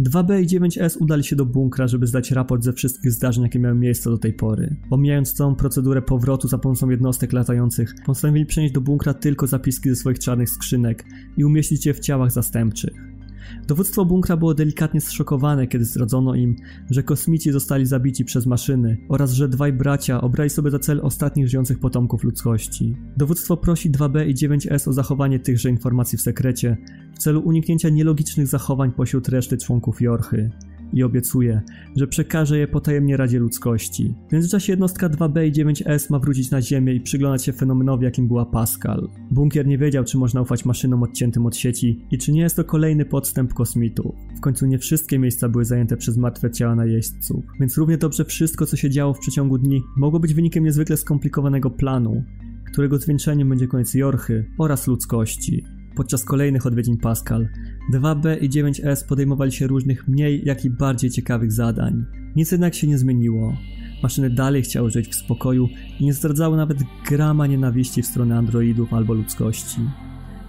2B 0.00 0.42
i 0.42 0.46
9S 0.46 0.96
udali 1.00 1.24
się 1.24 1.36
do 1.36 1.46
bunkra, 1.46 1.86
żeby 1.86 2.06
zdać 2.06 2.30
raport 2.30 2.64
ze 2.64 2.72
wszystkich 2.72 3.12
zdarzeń, 3.12 3.42
jakie 3.44 3.58
miały 3.58 3.74
miejsce 3.74 4.10
do 4.10 4.18
tej 4.18 4.32
pory. 4.32 4.76
Pomijając 4.90 5.32
całą 5.32 5.54
procedurę 5.54 6.02
powrotu 6.02 6.48
za 6.48 6.58
pomocą 6.58 6.90
jednostek 6.90 7.32
latających, 7.32 7.94
postanowili 8.06 8.46
przenieść 8.46 8.74
do 8.74 8.80
bunkra 8.80 9.14
tylko 9.14 9.46
zapiski 9.46 9.88
ze 9.88 9.96
swoich 9.96 10.18
czarnych 10.18 10.50
skrzynek 10.50 11.04
i 11.36 11.44
umieścić 11.44 11.86
je 11.86 11.94
w 11.94 12.00
ciałach 12.00 12.32
zastępczych. 12.32 13.17
Dowództwo 13.66 14.04
bunkra 14.04 14.36
było 14.36 14.54
delikatnie 14.54 15.00
zszokowane, 15.00 15.66
kiedy 15.66 15.84
zdradzono 15.84 16.34
im, 16.34 16.56
że 16.90 17.02
kosmici 17.02 17.52
zostali 17.52 17.86
zabici 17.86 18.24
przez 18.24 18.46
maszyny 18.46 18.96
oraz 19.08 19.32
że 19.32 19.48
dwaj 19.48 19.72
bracia 19.72 20.20
obrali 20.20 20.50
sobie 20.50 20.70
za 20.70 20.78
cel 20.78 21.00
ostatnich 21.02 21.48
żyjących 21.48 21.78
potomków 21.78 22.24
ludzkości. 22.24 22.96
Dowództwo 23.16 23.56
prosi 23.56 23.90
2B 23.90 24.26
i 24.26 24.34
9S 24.34 24.88
o 24.88 24.92
zachowanie 24.92 25.40
tychże 25.40 25.70
informacji 25.70 26.18
w 26.18 26.22
sekrecie 26.22 26.76
w 27.14 27.18
celu 27.18 27.40
uniknięcia 27.40 27.88
nielogicznych 27.88 28.46
zachowań 28.46 28.92
pośród 28.92 29.28
reszty 29.28 29.56
członków 29.56 30.00
Jorchy 30.00 30.50
i 30.92 31.02
obiecuje, 31.02 31.62
że 31.96 32.06
przekaże 32.06 32.58
je 32.58 32.68
potajemnie 32.68 33.16
Radzie 33.16 33.38
Ludzkości. 33.38 34.14
W 34.28 34.32
międzyczasie 34.32 34.72
jednostka 34.72 35.08
2B 35.08 35.46
i 35.46 35.52
9S 35.52 36.10
ma 36.10 36.18
wrócić 36.18 36.50
na 36.50 36.62
Ziemię 36.62 36.94
i 36.94 37.00
przyglądać 37.00 37.44
się 37.44 37.52
fenomenowi, 37.52 38.04
jakim 38.04 38.28
była 38.28 38.46
Pascal. 38.46 39.08
Bunkier 39.30 39.66
nie 39.66 39.78
wiedział, 39.78 40.04
czy 40.04 40.18
można 40.18 40.40
ufać 40.40 40.64
maszynom 40.64 41.02
odciętym 41.02 41.46
od 41.46 41.56
sieci 41.56 42.06
i 42.10 42.18
czy 42.18 42.32
nie 42.32 42.40
jest 42.40 42.56
to 42.56 42.64
kolejny 42.64 43.04
podstęp 43.04 43.54
kosmitów. 43.54 44.14
W 44.36 44.40
końcu 44.40 44.66
nie 44.66 44.78
wszystkie 44.78 45.18
miejsca 45.18 45.48
były 45.48 45.64
zajęte 45.64 45.96
przez 45.96 46.16
martwe 46.16 46.50
ciała 46.50 46.74
najeźdźców, 46.74 47.44
więc 47.60 47.76
równie 47.76 47.98
dobrze 47.98 48.24
wszystko, 48.24 48.66
co 48.66 48.76
się 48.76 48.90
działo 48.90 49.14
w 49.14 49.18
przeciągu 49.18 49.58
dni, 49.58 49.82
mogło 49.96 50.20
być 50.20 50.34
wynikiem 50.34 50.64
niezwykle 50.64 50.96
skomplikowanego 50.96 51.70
planu, 51.70 52.24
którego 52.72 52.98
zwieńczeniem 52.98 53.48
będzie 53.48 53.66
koniec 53.66 53.94
Jorchy 53.94 54.44
oraz 54.58 54.86
ludzkości. 54.86 55.64
Podczas 55.96 56.24
kolejnych 56.24 56.66
odwiedzin 56.66 56.96
Pascal, 56.96 57.48
2B 57.92 58.42
i 58.42 58.50
9S 58.50 59.06
podejmowali 59.08 59.52
się 59.52 59.66
różnych 59.66 60.08
mniej, 60.08 60.42
jak 60.44 60.64
i 60.64 60.70
bardziej 60.70 61.10
ciekawych 61.10 61.52
zadań. 61.52 62.04
Nic 62.36 62.52
jednak 62.52 62.74
się 62.74 62.86
nie 62.86 62.98
zmieniło. 62.98 63.56
Maszyny 64.02 64.30
dalej 64.30 64.62
chciały 64.62 64.90
żyć 64.90 65.08
w 65.08 65.14
spokoju 65.14 65.68
i 66.00 66.04
nie 66.04 66.12
zdradzały 66.12 66.56
nawet 66.56 66.78
grama 67.08 67.46
nienawiści 67.46 68.02
w 68.02 68.06
stronę 68.06 68.38
androidów 68.38 68.94
albo 68.94 69.14
ludzkości. 69.14 69.80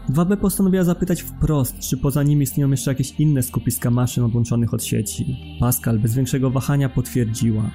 2B 0.09 0.37
postanowiła 0.37 0.83
zapytać 0.83 1.21
wprost, 1.21 1.79
czy 1.79 1.97
poza 1.97 2.23
nimi 2.23 2.43
istnieją 2.43 2.71
jeszcze 2.71 2.91
jakieś 2.91 3.19
inne 3.19 3.43
skupiska 3.43 3.91
maszyn 3.91 4.23
odłączonych 4.23 4.73
od 4.73 4.83
sieci. 4.83 5.37
Pascal 5.59 5.99
bez 5.99 6.15
większego 6.15 6.49
wahania 6.49 6.89
potwierdziła. 6.89 7.71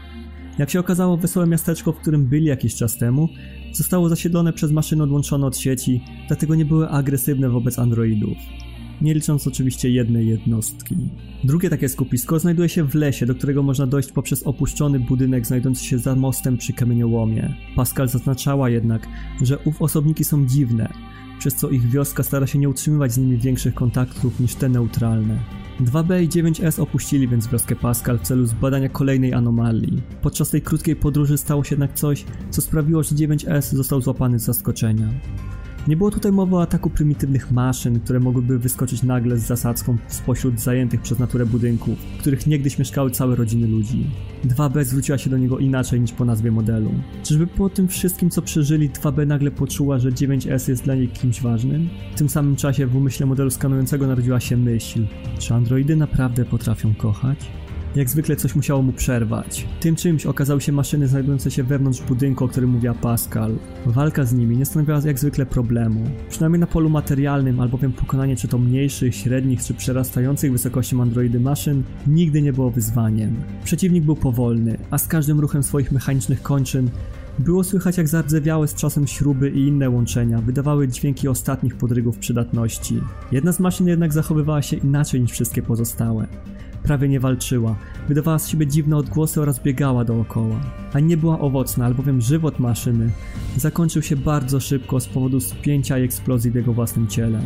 Jak 0.59 0.71
się 0.71 0.81
okazało, 0.81 1.17
wesołe 1.17 1.47
miasteczko, 1.47 1.93
w 1.93 1.97
którym 1.97 2.27
byli 2.27 2.45
jakiś 2.45 2.75
czas 2.75 2.97
temu, 2.97 3.29
zostało 3.73 4.09
zasiedlone 4.09 4.53
przez 4.53 4.73
maszyny 4.73 5.03
odłączone 5.03 5.47
od 5.47 5.57
sieci, 5.57 6.01
dlatego 6.29 6.55
nie 6.55 6.65
były 6.65 6.89
agresywne 6.89 7.49
wobec 7.49 7.79
androidów. 7.79 8.39
Nie 9.01 9.14
licząc 9.14 9.47
oczywiście 9.47 9.90
jednej 9.90 10.28
jednostki. 10.28 10.97
Drugie 11.45 11.70
takie 11.70 11.88
skupisko 11.88 12.38
znajduje 12.38 12.68
się 12.68 12.84
w 12.84 12.95
lesie, 12.95 13.26
do 13.26 13.34
którego 13.34 13.62
można 13.62 13.86
dojść 13.86 14.12
poprzez 14.12 14.42
opuszczony 14.42 15.01
budynek 15.01 15.47
znajdujący 15.47 15.84
się 15.84 15.99
za 15.99 16.14
mostem 16.14 16.57
przy 16.57 16.72
kamieniołomie. 16.72 17.55
Pascal 17.76 18.09
zaznaczała 18.09 18.70
jednak, 18.70 19.09
że 19.42 19.59
ów 19.59 19.82
osobniki 19.82 20.24
są 20.24 20.47
dziwne, 20.47 20.92
przez 21.38 21.55
co 21.55 21.70
ich 21.70 21.90
wioska 21.90 22.22
stara 22.22 22.47
się 22.47 22.59
nie 22.59 22.68
utrzymywać 22.68 23.12
z 23.12 23.18
nimi 23.18 23.36
większych 23.36 23.74
kontaktów 23.74 24.40
niż 24.40 24.55
te 24.55 24.68
neutralne. 24.68 25.38
2B 25.80 26.22
i 26.22 26.28
9S 26.28 26.82
opuścili 26.82 27.28
więc 27.28 27.49
wioskę 27.49 27.76
Pascal 27.76 28.18
w 28.18 28.22
celu 28.22 28.47
zbadania 28.47 28.88
kolejnej 28.88 29.34
anomalii. 29.34 30.03
Podczas 30.22 30.51
tej 30.51 30.62
krótkiej 30.62 30.97
podróży 30.97 31.38
stało 31.38 31.64
się 31.64 31.74
jednak 31.74 31.95
coś, 31.95 32.24
co 32.51 32.62
sprawiło, 32.62 33.03
że 33.03 33.14
9S 33.14 33.74
został 33.74 34.01
złapany 34.01 34.38
z 34.38 34.45
zaskoczenia. 34.45 35.09
Nie 35.89 35.97
było 35.97 36.11
tutaj 36.11 36.32
mowy 36.32 36.57
o 36.57 36.62
ataku 36.62 36.91
prymitywnych 36.91 37.51
maszyn, 37.51 38.01
które 38.01 38.20
mogłyby 38.20 38.59
wyskoczyć 38.59 39.03
nagle 39.03 39.39
z 39.39 39.47
zasadzką 39.47 39.97
spośród 40.09 40.61
zajętych 40.61 41.01
przez 41.01 41.18
naturę 41.18 41.47
budynków, 41.47 41.99
w 41.99 42.20
których 42.20 42.47
niegdyś 42.47 42.78
mieszkały 42.78 43.11
całe 43.11 43.37
rodziny 43.37 43.66
ludzi. 43.66 44.11
2B 44.45 44.85
zwróciła 44.85 45.18
się 45.18 45.30
do 45.30 45.39
niego 45.39 45.59
inaczej 45.59 46.01
niż 46.01 46.12
po 46.12 46.24
nazwie 46.24 46.51
modelu. 46.51 46.91
Czyżby 47.22 47.47
po 47.47 47.70
tym 47.70 47.89
wszystkim, 47.89 48.30
co 48.30 48.43
przeżyli, 48.43 48.91
2B 48.91 49.26
nagle 49.26 49.51
poczuła, 49.51 49.99
że 49.99 50.11
9S 50.11 50.68
jest 50.68 50.85
dla 50.85 50.95
niej 50.95 51.09
kimś 51.09 51.43
ważnym? 51.43 51.89
W 52.14 52.18
tym 52.18 52.28
samym 52.28 52.57
czasie 52.57 52.87
w 52.87 52.97
umyśle 52.97 53.26
modelu 53.26 53.51
skanującego 53.51 54.07
narodziła 54.07 54.41
się 54.41 54.57
myśl, 54.57 55.07
czy 55.39 55.55
androidy 55.55 55.97
naprawdę 55.97 56.45
potrafią 56.45 56.95
kochać? 56.95 57.39
Jak 57.97 58.11
zwykle 58.11 58.36
coś 58.36 58.55
musiało 58.55 58.82
mu 58.82 58.92
przerwać. 58.92 59.68
Tym 59.80 59.97
czymś 59.97 60.26
okazały 60.26 60.61
się 60.61 60.72
maszyny 60.72 61.09
znajdujące 61.09 61.51
się 61.51 61.62
wewnątrz 61.62 62.03
budynku, 62.03 62.45
o 62.45 62.49
którym 62.49 62.70
mówiła 62.70 62.95
Pascal. 62.95 63.55
Walka 63.86 64.24
z 64.24 64.34
nimi 64.34 64.57
nie 64.57 64.64
stanowiła 64.64 65.01
jak 65.05 65.18
zwykle 65.18 65.47
problemu. 65.47 66.01
Przynajmniej 66.30 66.61
na 66.61 66.66
polu 66.66 66.90
materialnym, 66.90 67.61
albowiem 67.61 67.92
pokonanie 67.92 68.36
czy 68.36 68.49
to 68.49 68.59
mniejszych, 68.59 69.14
średnich 69.14 69.64
czy 69.64 69.74
przerastających 69.74 70.53
wysokością 70.53 71.03
androidy 71.03 71.40
maszyn 71.40 71.82
nigdy 72.07 72.42
nie 72.42 72.53
było 72.53 72.70
wyzwaniem. 72.70 73.34
Przeciwnik 73.64 74.05
był 74.05 74.16
powolny, 74.16 74.78
a 74.90 74.99
z 74.99 75.09
każdym 75.09 75.40
ruchem 75.40 75.62
swoich 75.62 75.92
mechanicznych 75.92 76.42
kończyn 76.42 76.90
było 77.38 77.64
słychać 77.64 77.99
jak 77.99 78.09
zardzewiałe 78.09 78.68
z 78.68 78.74
czasem 78.74 79.07
śruby 79.07 79.51
i 79.51 79.66
inne 79.66 79.90
łączenia 79.90 80.38
wydawały 80.38 80.88
dźwięki 80.88 81.28
ostatnich 81.28 81.76
podrygów 81.76 82.18
przydatności. 82.18 83.01
Jedna 83.32 83.53
z 83.53 83.61
maszyn 83.61 83.86
jednak 83.86 84.12
zachowywała 84.12 84.62
się 84.62 84.76
inaczej 84.76 85.20
niż 85.20 85.30
wszystkie 85.32 85.62
pozostałe 85.62 86.26
prawie 86.85 87.09
nie 87.09 87.20
walczyła. 87.20 87.76
Wydawała 88.09 88.39
z 88.39 88.49
siebie 88.49 88.66
dziwne 88.66 88.97
odgłosy 88.97 89.41
oraz 89.41 89.62
biegała 89.62 90.05
dookoła. 90.05 90.61
A 90.93 91.01
nie 91.01 91.16
była 91.16 91.39
owocna, 91.39 91.85
albowiem 91.85 92.20
żywot 92.20 92.59
maszyny 92.59 93.11
zakończył 93.57 94.03
się 94.03 94.16
bardzo 94.16 94.61
szybko 94.61 95.01
z 95.01 95.07
powodu 95.07 95.41
spięcia 95.41 95.99
i 95.99 96.03
eksplozji 96.03 96.51
w 96.51 96.55
jego 96.55 96.72
własnym 96.72 97.07
ciele. 97.07 97.41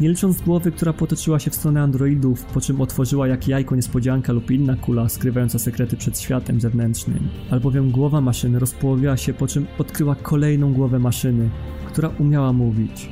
Nie 0.00 0.08
licząc 0.08 0.40
głowy, 0.40 0.72
która 0.72 0.92
potoczyła 0.92 1.38
się 1.38 1.50
w 1.50 1.54
stronę 1.54 1.82
androidów, 1.82 2.44
po 2.44 2.60
czym 2.60 2.80
otworzyła 2.80 3.28
jak 3.28 3.48
jajko 3.48 3.76
niespodzianka 3.76 4.32
lub 4.32 4.50
inna 4.50 4.76
kula 4.76 5.08
skrywająca 5.08 5.58
sekrety 5.58 5.96
przed 5.96 6.20
światem 6.20 6.60
zewnętrznym. 6.60 7.28
Albowiem 7.50 7.90
głowa 7.90 8.20
maszyny 8.20 8.58
rozpołowiła 8.58 9.16
się, 9.16 9.34
po 9.34 9.46
czym 9.46 9.66
odkryła 9.78 10.14
kolejną 10.14 10.72
głowę 10.72 10.98
maszyny, 10.98 11.50
która 11.86 12.08
umiała 12.08 12.52
mówić. 12.52 13.08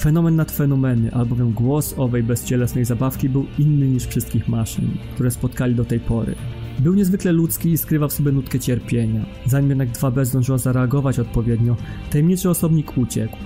Fenomen 0.00 0.36
nad 0.36 0.52
fenomeny, 0.52 1.12
albowiem 1.12 1.52
głos 1.52 1.94
owej 1.98 2.22
bezcielesnej 2.22 2.84
zabawki 2.84 3.28
był 3.28 3.46
inny 3.58 3.88
niż 3.88 4.06
wszystkich 4.06 4.48
maszyn, 4.48 4.90
które 5.14 5.30
spotkali 5.30 5.74
do 5.74 5.84
tej 5.84 6.00
pory. 6.00 6.34
Był 6.78 6.94
niezwykle 6.94 7.32
ludzki 7.32 7.70
i 7.70 7.78
skrywał 7.78 8.08
w 8.08 8.12
sobie 8.12 8.32
nutkę 8.32 8.58
cierpienia. 8.58 9.26
Zanim 9.46 9.68
jednak 9.68 9.88
2B 9.88 10.24
zdążyła 10.24 10.58
zareagować 10.58 11.18
odpowiednio, 11.18 11.76
tajemniczy 12.10 12.50
osobnik 12.50 12.98
uciekł. 12.98 13.36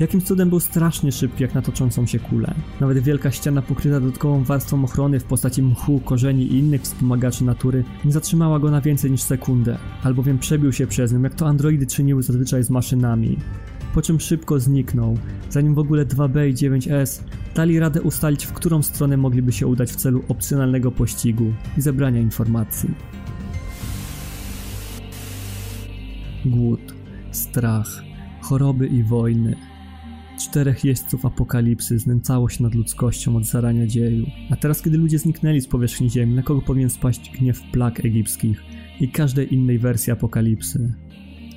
Jakimś 0.00 0.24
cudem 0.24 0.48
był 0.48 0.60
strasznie 0.60 1.12
szybki 1.12 1.42
jak 1.42 1.54
na 1.54 1.62
toczącą 1.62 2.06
się 2.06 2.18
kulę. 2.18 2.54
Nawet 2.80 2.98
wielka 2.98 3.30
ściana 3.30 3.62
pokryta 3.62 4.00
dodatkową 4.00 4.44
warstwą 4.44 4.84
ochrony 4.84 5.20
w 5.20 5.24
postaci 5.24 5.62
mchu, 5.62 6.00
korzeni 6.00 6.42
i 6.42 6.58
innych 6.58 6.82
wspomagaczy 6.82 7.44
natury 7.44 7.84
nie 8.04 8.12
zatrzymała 8.12 8.58
go 8.58 8.70
na 8.70 8.80
więcej 8.80 9.10
niż 9.10 9.22
sekundę, 9.22 9.78
albowiem 10.02 10.38
przebił 10.38 10.72
się 10.72 10.86
przez 10.86 11.12
nią, 11.12 11.22
jak 11.22 11.34
to 11.34 11.48
androidy 11.48 11.86
czyniły 11.86 12.22
zazwyczaj 12.22 12.62
z 12.62 12.70
maszynami. 12.70 13.36
Po 13.94 14.02
czym 14.02 14.20
szybko 14.20 14.60
zniknął, 14.60 15.18
zanim 15.50 15.74
w 15.74 15.78
ogóle 15.78 16.06
2B 16.06 16.48
i 16.48 16.54
9S 16.54 17.22
dali 17.54 17.78
radę 17.78 18.02
ustalić, 18.02 18.46
w 18.46 18.52
którą 18.52 18.82
stronę 18.82 19.16
mogliby 19.16 19.52
się 19.52 19.66
udać 19.66 19.92
w 19.92 19.96
celu 19.96 20.24
opcjonalnego 20.28 20.90
pościgu 20.90 21.52
i 21.78 21.80
zebrania 21.80 22.20
informacji. 22.20 22.90
Głód, 26.44 26.94
strach, 27.32 28.02
choroby 28.42 28.86
i 28.86 29.02
wojny– 29.02 29.56
Czterech 30.38 30.84
jeźdźców 30.84 31.26
apokalipsy 31.26 31.98
znęcało 31.98 32.48
się 32.48 32.62
nad 32.62 32.74
ludzkością 32.74 33.36
od 33.36 33.44
zarania 33.44 33.86
dzieju. 33.86 34.26
A 34.50 34.56
teraz, 34.56 34.82
kiedy 34.82 34.98
ludzie 34.98 35.18
zniknęli 35.18 35.60
z 35.60 35.66
powierzchni 35.66 36.10
ziemi, 36.10 36.34
na 36.34 36.42
kogo 36.42 36.62
powinien 36.62 36.90
spaść 36.90 37.30
gniew 37.38 37.62
plag 37.72 38.04
egipskich 38.04 38.62
i 39.00 39.08
każdej 39.08 39.54
innej 39.54 39.78
wersji 39.78 40.12
apokalipsy? 40.12 40.94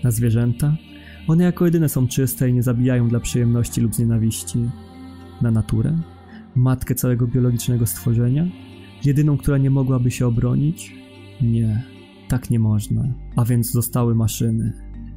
Na 0.03 0.11
zwierzęta? 0.11 0.77
One 1.27 1.43
jako 1.43 1.65
jedyne 1.65 1.89
są 1.89 2.07
czyste 2.07 2.49
i 2.49 2.53
nie 2.53 2.63
zabijają 2.63 3.07
dla 3.07 3.19
przyjemności 3.19 3.81
lub 3.81 3.95
z 3.95 3.99
nienawiści. 3.99 4.69
Na 5.41 5.51
naturę? 5.51 5.97
Matkę 6.55 6.95
całego 6.95 7.27
biologicznego 7.27 7.85
stworzenia? 7.85 8.47
Jedyną, 9.05 9.37
która 9.37 9.57
nie 9.57 9.69
mogłaby 9.69 10.11
się 10.11 10.27
obronić? 10.27 10.95
Nie, 11.41 11.83
tak 12.27 12.49
nie 12.49 12.59
można. 12.59 13.03
A 13.35 13.45
więc 13.45 13.71
zostały 13.71 14.15
maszyny. 14.15 14.73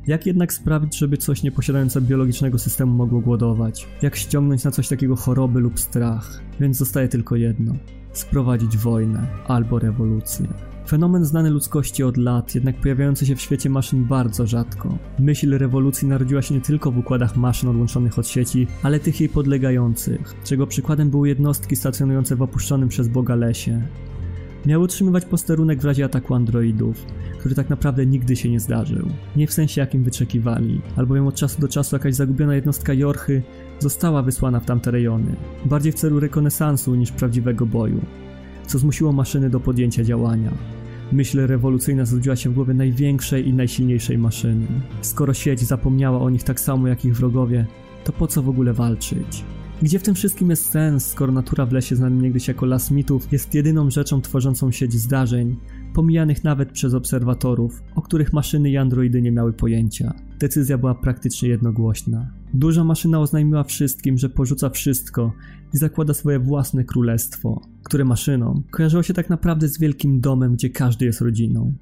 Jak 0.06 0.26
jednak 0.26 0.52
sprawić, 0.52 0.98
żeby 0.98 1.16
coś 1.16 1.42
nieposiadające 1.42 2.00
biologicznego 2.00 2.58
systemu 2.58 2.94
mogło 2.94 3.20
głodować? 3.20 3.88
Jak 4.02 4.16
ściągnąć 4.16 4.64
na 4.64 4.70
coś 4.70 4.88
takiego 4.88 5.16
choroby 5.16 5.60
lub 5.60 5.80
strach? 5.80 6.40
Więc 6.60 6.76
zostaje 6.76 7.08
tylko 7.08 7.36
jedno: 7.36 7.74
sprowadzić 8.18 8.76
wojnę 8.76 9.26
albo 9.48 9.78
rewolucję. 9.78 10.46
Fenomen 10.88 11.24
znany 11.24 11.50
ludzkości 11.50 12.02
od 12.02 12.16
lat, 12.16 12.54
jednak 12.54 12.76
pojawiający 12.76 13.26
się 13.26 13.36
w 13.36 13.40
świecie 13.40 13.70
maszyn 13.70 14.04
bardzo 14.04 14.46
rzadko. 14.46 14.98
Myśl 15.18 15.58
rewolucji 15.58 16.08
narodziła 16.08 16.42
się 16.42 16.54
nie 16.54 16.60
tylko 16.60 16.90
w 16.90 16.98
układach 16.98 17.36
maszyn 17.36 17.68
odłączonych 17.68 18.18
od 18.18 18.26
sieci, 18.26 18.66
ale 18.82 19.00
tych 19.00 19.20
jej 19.20 19.28
podlegających, 19.28 20.34
czego 20.44 20.66
przykładem 20.66 21.10
były 21.10 21.28
jednostki 21.28 21.76
stacjonujące 21.76 22.36
w 22.36 22.42
opuszczonym 22.42 22.88
przez 22.88 23.08
Boga 23.08 23.34
lesie. 23.34 23.82
Miały 24.66 24.84
utrzymywać 24.84 25.24
posterunek 25.24 25.80
w 25.80 25.84
razie 25.84 26.04
ataku 26.04 26.34
androidów, 26.34 27.06
który 27.38 27.54
tak 27.54 27.70
naprawdę 27.70 28.06
nigdy 28.06 28.36
się 28.36 28.50
nie 28.50 28.60
zdarzył. 28.60 29.08
Nie 29.36 29.46
w 29.46 29.52
sensie 29.52 29.80
jakim 29.80 30.04
wyczekiwali, 30.04 30.80
albowiem 30.96 31.26
od 31.26 31.34
czasu 31.34 31.60
do 31.60 31.68
czasu 31.68 31.96
jakaś 31.96 32.14
zagubiona 32.14 32.54
jednostka 32.54 32.94
Jorchy 32.94 33.42
została 33.78 34.22
wysłana 34.22 34.60
w 34.60 34.66
tamte 34.66 34.90
rejony, 34.90 35.36
bardziej 35.64 35.92
w 35.92 35.94
celu 35.94 36.20
rekonesansu 36.20 36.94
niż 36.94 37.12
prawdziwego 37.12 37.66
boju, 37.66 38.00
co 38.66 38.78
zmusiło 38.78 39.12
maszyny 39.12 39.50
do 39.50 39.60
podjęcia 39.60 40.04
działania. 40.04 40.50
Myśl 41.12 41.46
rewolucyjna 41.46 42.04
zrodziła 42.04 42.36
się 42.36 42.50
w 42.50 42.54
głowie 42.54 42.74
największej 42.74 43.48
i 43.48 43.54
najsilniejszej 43.54 44.18
maszyny. 44.18 44.66
Skoro 45.00 45.34
sieć 45.34 45.60
zapomniała 45.60 46.20
o 46.20 46.30
nich 46.30 46.42
tak 46.42 46.60
samo 46.60 46.88
jak 46.88 47.04
ich 47.04 47.16
wrogowie, 47.16 47.66
to 48.04 48.12
po 48.12 48.26
co 48.26 48.42
w 48.42 48.48
ogóle 48.48 48.72
walczyć? 48.72 49.44
Gdzie 49.82 49.98
w 49.98 50.02
tym 50.02 50.14
wszystkim 50.14 50.50
jest 50.50 50.70
sens, 50.70 51.06
skoro 51.06 51.32
natura 51.32 51.66
w 51.66 51.72
lesie 51.72 51.96
znanym 51.96 52.22
niegdyś 52.22 52.48
jako 52.48 52.66
las 52.66 52.90
mitów 52.90 53.32
jest 53.32 53.54
jedyną 53.54 53.90
rzeczą 53.90 54.20
tworzącą 54.20 54.70
sieć 54.70 54.92
zdarzeń, 54.92 55.56
pomijanych 55.94 56.44
nawet 56.44 56.72
przez 56.72 56.94
obserwatorów, 56.94 57.82
o 57.94 58.02
których 58.02 58.32
maszyny 58.32 58.70
i 58.70 58.76
androidy 58.76 59.22
nie 59.22 59.32
miały 59.32 59.52
pojęcia. 59.52 60.14
Decyzja 60.38 60.78
była 60.78 60.94
praktycznie 60.94 61.48
jednogłośna. 61.48 62.30
Duża 62.54 62.84
maszyna 62.84 63.20
oznajmiła 63.20 63.64
wszystkim, 63.64 64.18
że 64.18 64.28
porzuca 64.28 64.70
wszystko 64.70 65.32
i 65.74 65.78
zakłada 65.78 66.14
swoje 66.14 66.38
własne 66.38 66.84
królestwo, 66.84 67.60
które 67.82 68.04
maszynom 68.04 68.62
kojarzyło 68.70 69.02
się 69.02 69.14
tak 69.14 69.30
naprawdę 69.30 69.68
z 69.68 69.78
wielkim 69.78 70.20
domem, 70.20 70.54
gdzie 70.54 70.70
każdy 70.70 71.04
jest 71.04 71.20
rodziną. 71.20 71.74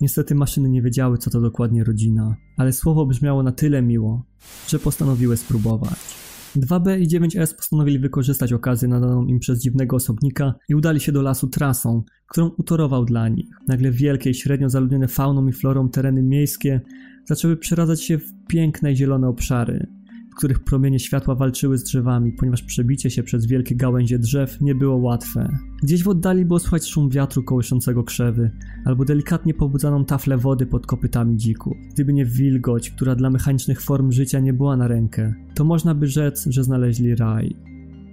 Niestety 0.00 0.34
maszyny 0.34 0.68
nie 0.68 0.82
wiedziały, 0.82 1.18
co 1.18 1.30
to 1.30 1.40
dokładnie 1.40 1.84
rodzina, 1.84 2.36
ale 2.56 2.72
słowo 2.72 3.06
brzmiało 3.06 3.42
na 3.42 3.52
tyle 3.52 3.82
miło, 3.82 4.24
że 4.68 4.78
postanowiły 4.78 5.36
spróbować. 5.36 6.31
2B 6.56 7.00
i 7.00 7.08
9S 7.08 7.56
postanowili 7.56 7.98
wykorzystać 7.98 8.52
okazję 8.52 8.88
nadaną 8.88 9.26
im 9.26 9.38
przez 9.38 9.62
dziwnego 9.62 9.96
osobnika 9.96 10.54
i 10.68 10.74
udali 10.74 11.00
się 11.00 11.12
do 11.12 11.22
lasu 11.22 11.48
trasą, 11.48 12.02
którą 12.26 12.48
utorował 12.48 13.04
dla 13.04 13.28
nich. 13.28 13.46
Nagle 13.68 13.90
wielkie 13.90 14.30
i 14.30 14.34
średnio 14.34 14.70
zaludnione 14.70 15.08
fauną 15.08 15.46
i 15.46 15.52
florą 15.52 15.88
tereny 15.88 16.22
miejskie 16.22 16.80
zaczęły 17.24 17.56
przeradzać 17.56 18.02
się 18.02 18.18
w 18.18 18.32
piękne 18.48 18.96
zielone 18.96 19.28
obszary 19.28 19.86
których 20.34 20.64
promienie 20.64 20.98
światła 20.98 21.34
walczyły 21.34 21.78
z 21.78 21.84
drzewami, 21.84 22.32
ponieważ 22.32 22.62
przebicie 22.62 23.10
się 23.10 23.22
przez 23.22 23.46
wielkie 23.46 23.76
gałęzie 23.76 24.18
drzew 24.18 24.60
nie 24.60 24.74
było 24.74 24.96
łatwe. 24.96 25.58
Gdzieś 25.82 26.02
w 26.02 26.08
oddali 26.08 26.44
było 26.44 26.58
słychać 26.58 26.86
szum 26.86 27.10
wiatru 27.10 27.42
kołyszącego 27.42 28.04
krzewy, 28.04 28.50
albo 28.84 29.04
delikatnie 29.04 29.54
pobudzaną 29.54 30.04
taflę 30.04 30.36
wody 30.36 30.66
pod 30.66 30.86
kopytami 30.86 31.36
dzików. 31.36 31.76
Gdyby 31.94 32.12
nie 32.12 32.24
wilgoć, 32.24 32.90
która 32.90 33.14
dla 33.14 33.30
mechanicznych 33.30 33.80
form 33.80 34.12
życia 34.12 34.40
nie 34.40 34.52
była 34.52 34.76
na 34.76 34.88
rękę, 34.88 35.34
to 35.54 35.64
można 35.64 35.94
by 35.94 36.06
rzec, 36.06 36.46
że 36.50 36.64
znaleźli 36.64 37.14
raj. 37.14 37.56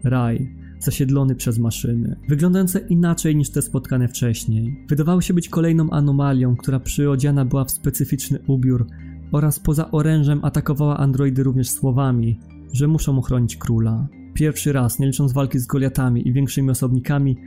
Raj, 0.04 0.56
zasiedlony 0.80 1.36
przez 1.36 1.60
maszyny, 1.60 2.16
wyglądające 2.30 2.80
inaczej 2.80 3.36
niż 3.36 3.50
te 3.50 3.62
spotkane 3.62 4.08
wcześniej. 4.08 4.86
Wydawały 4.90 5.22
się 5.22 5.34
być 5.34 5.50
kolejną 5.50 5.90
anomalią, 5.90 6.56
która 6.56 6.80
przyodziana 6.80 7.46
była 7.46 7.66
w 7.66 7.72
specyficzny 7.72 8.40
ubiór, 8.48 8.88
oraz 9.32 9.60
poza 9.60 9.92
orężem 9.92 10.40
atakowała 10.44 10.98
androidy 10.98 11.44
również 11.44 11.70
słowami, 11.70 12.40
że 12.74 12.88
muszą 12.88 13.18
ochronić 13.18 13.58
króla. 13.58 14.08
Pierwszy 14.34 14.74
raz, 14.74 15.00
nie 15.00 15.08
licząc 15.08 15.34
walki 15.34 15.60
z 15.60 15.66
Goliatami 15.68 16.28
i 16.28 16.34
większymi 16.34 16.70
osobnikami, 16.70 17.38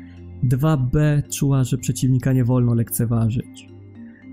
2B 0.45 1.23
czuła, 1.29 1.65
że 1.65 1.79
przeciwnika 1.79 2.33
nie 2.33 2.45
wolno 2.45 2.75
lekceważyć. 2.75 3.69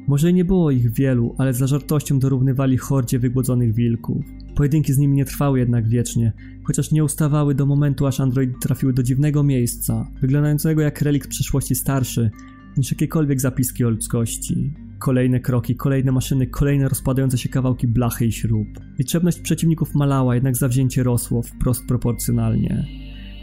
Może 0.07 0.33
nie 0.33 0.45
było 0.45 0.71
ich 0.71 0.91
wielu, 0.91 1.35
ale 1.37 1.53
z 1.53 1.57
zażartością 1.57 2.19
dorównywali 2.19 2.77
hordzie 2.77 3.19
wygłodzonych 3.19 3.75
wilków. 3.75 4.25
Pojedynki 4.55 4.93
z 4.93 4.97
nimi 4.97 5.15
nie 5.15 5.25
trwały 5.25 5.59
jednak 5.59 5.89
wiecznie, 5.89 6.33
chociaż 6.63 6.91
nie 6.91 7.03
ustawały 7.03 7.55
do 7.55 7.65
momentu, 7.65 8.07
aż 8.07 8.19
androidy 8.19 8.53
trafiły 8.61 8.93
do 8.93 9.03
dziwnego 9.03 9.43
miejsca, 9.43 10.11
wyglądającego 10.21 10.81
jak 10.81 11.01
relikt 11.01 11.29
przeszłości 11.29 11.75
starszy 11.75 12.31
niż 12.77 12.91
jakiekolwiek 12.91 13.41
zapiski 13.41 13.85
o 13.85 13.89
ludzkości. 13.89 14.73
Kolejne 14.99 15.39
kroki, 15.39 15.75
kolejne 15.75 16.11
maszyny, 16.11 16.47
kolejne 16.47 16.89
rozpadające 16.89 17.37
się 17.37 17.49
kawałki 17.49 17.87
blachy 17.87 18.25
i 18.25 18.31
śrub. 18.31 18.67
Liczebność 18.99 19.39
przeciwników 19.39 19.95
malała, 19.95 20.35
jednak 20.35 20.57
zawzięcie 20.57 21.03
rosło 21.03 21.41
wprost 21.41 21.87
proporcjonalnie. 21.87 22.85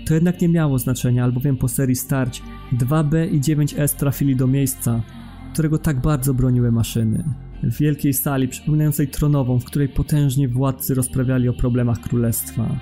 To 0.06 0.14
jednak 0.14 0.40
nie 0.40 0.48
miało 0.48 0.78
znaczenia, 0.78 1.24
albowiem 1.24 1.56
po 1.56 1.68
serii 1.68 1.96
starć 1.96 2.42
2B 2.72 3.32
i 3.32 3.40
9S 3.40 3.96
trafili 3.96 4.36
do 4.36 4.46
miejsca, 4.46 5.02
którego 5.52 5.78
tak 5.78 6.00
bardzo 6.00 6.34
broniły 6.34 6.72
maszyny. 6.72 7.24
W 7.62 7.78
wielkiej 7.78 8.14
sali 8.14 8.48
przypominającej 8.48 9.08
tronową, 9.08 9.60
w 9.60 9.64
której 9.64 9.88
potężni 9.88 10.48
władcy 10.48 10.94
rozprawiali 10.94 11.48
o 11.48 11.52
problemach 11.52 12.00
królestwa. 12.00 12.78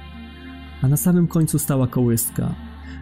A 0.82 0.88
na 0.88 0.96
samym 0.96 1.26
końcu 1.26 1.58
stała 1.58 1.86
kołystka. 1.86 2.54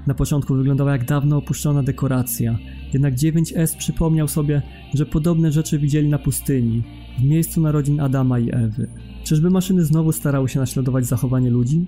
Na 0.06 0.14
początku 0.14 0.54
wyglądała 0.54 0.92
jak 0.92 1.04
dawno 1.04 1.36
opuszczona 1.36 1.82
dekoracja, 1.82 2.58
jednak 2.92 3.14
9S 3.14 3.76
przypomniał 3.76 4.28
sobie, 4.28 4.62
że 4.94 5.06
podobne 5.06 5.52
rzeczy 5.52 5.78
widzieli 5.78 6.08
na 6.08 6.18
pustyni, 6.18 6.82
w 7.18 7.24
miejscu 7.24 7.60
narodzin 7.60 8.00
Adama 8.00 8.38
i 8.38 8.50
Ewy. 8.52 8.88
Czyżby 9.24 9.50
maszyny 9.50 9.84
znowu 9.84 10.12
starały 10.12 10.48
się 10.48 10.60
naśladować 10.60 11.06
zachowanie 11.06 11.50
ludzi? 11.50 11.86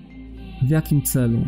W 0.61 0.69
jakim 0.69 1.01
celu? 1.01 1.39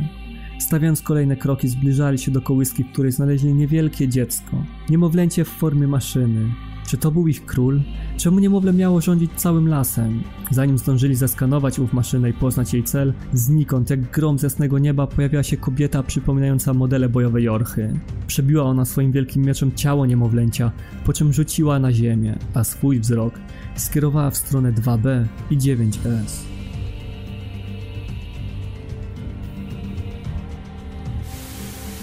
Stawiając 0.59 1.01
kolejne 1.01 1.35
kroki, 1.35 1.67
zbliżali 1.67 2.17
się 2.17 2.31
do 2.31 2.41
kołyski, 2.41 2.83
w 2.83 2.91
której 2.91 3.11
znaleźli 3.11 3.53
niewielkie 3.53 4.07
dziecko. 4.07 4.63
Niemowlęcie 4.89 5.45
w 5.45 5.47
formie 5.47 5.87
maszyny, 5.87 6.49
czy 6.87 6.97
to 6.97 7.11
był 7.11 7.27
ich 7.27 7.45
król? 7.45 7.81
Czemu 8.17 8.39
niemowlę 8.39 8.73
miało 8.73 9.01
rządzić 9.01 9.31
całym 9.35 9.67
lasem? 9.67 10.23
Zanim 10.51 10.77
zdążyli 10.77 11.15
zeskanować 11.15 11.79
ów 11.79 11.93
maszynę 11.93 12.29
i 12.29 12.33
poznać 12.33 12.73
jej 12.73 12.83
cel, 12.83 13.13
znikąd, 13.33 13.89
jak 13.89 14.11
grom 14.11 14.39
z 14.39 14.43
jasnego 14.43 14.79
nieba, 14.79 15.07
pojawiła 15.07 15.43
się 15.43 15.57
kobieta 15.57 16.03
przypominająca 16.03 16.73
modele 16.73 17.09
bojowe 17.09 17.41
Jorchy. 17.41 17.99
Przebiła 18.27 18.63
ona 18.63 18.85
swoim 18.85 19.11
wielkim 19.11 19.45
mieczem 19.45 19.71
ciało 19.75 20.05
niemowlęcia, 20.05 20.71
po 21.05 21.13
czym 21.13 21.33
rzuciła 21.33 21.79
na 21.79 21.93
ziemię, 21.93 22.35
a 22.53 22.63
swój 22.63 22.99
wzrok 22.99 23.33
skierowała 23.75 24.29
w 24.29 24.37
stronę 24.37 24.73
2B 24.73 25.25
i 25.51 25.57
9S. 25.57 26.43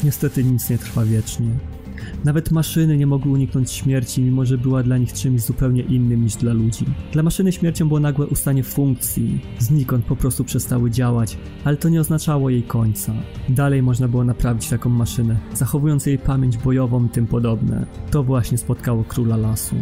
Niestety 0.05 0.45
nic 0.45 0.71
nie 0.71 0.79
trwa 0.79 1.05
wiecznie. 1.05 1.74
Nawet 2.25 2.51
maszyny 2.51 2.97
nie 2.97 3.07
mogły 3.07 3.33
uniknąć 3.33 3.71
śmierci, 3.71 4.23
mimo 4.23 4.45
że 4.45 4.59
była 4.59 4.83
dla 4.83 4.99
nich 4.99 5.13
czymś 5.13 5.43
zupełnie 5.43 5.83
innym 5.83 6.25
niż 6.25 6.37
dla 6.37 6.53
ludzi. 6.53 6.85
Dla 7.13 7.23
maszyny 7.23 7.53
śmiercią 7.53 7.89
było 7.89 8.01
nagłe 8.01 8.27
ustanie 8.27 8.63
funkcji, 8.63 9.41
znikąd 9.59 10.05
po 10.05 10.17
prostu 10.17 10.45
przestały 10.45 10.91
działać, 10.91 11.39
ale 11.65 11.77
to 11.77 11.89
nie 11.89 12.01
oznaczało 12.01 12.51
jej 12.51 12.63
końca. 12.63 13.13
Dalej 13.49 13.83
można 13.83 14.09
było 14.09 14.25
naprawić 14.25 14.69
taką 14.69 14.91
maszynę, 14.91 15.39
zachowując 15.55 16.07
jej 16.07 16.19
pamięć 16.19 16.59
bojową 16.59 17.05
i 17.05 17.09
tym 17.09 17.27
podobne. 17.27 17.87
To 18.11 18.23
właśnie 18.23 18.59
spotkało 18.59 19.05
króla 19.05 19.37
lasu 19.37 19.77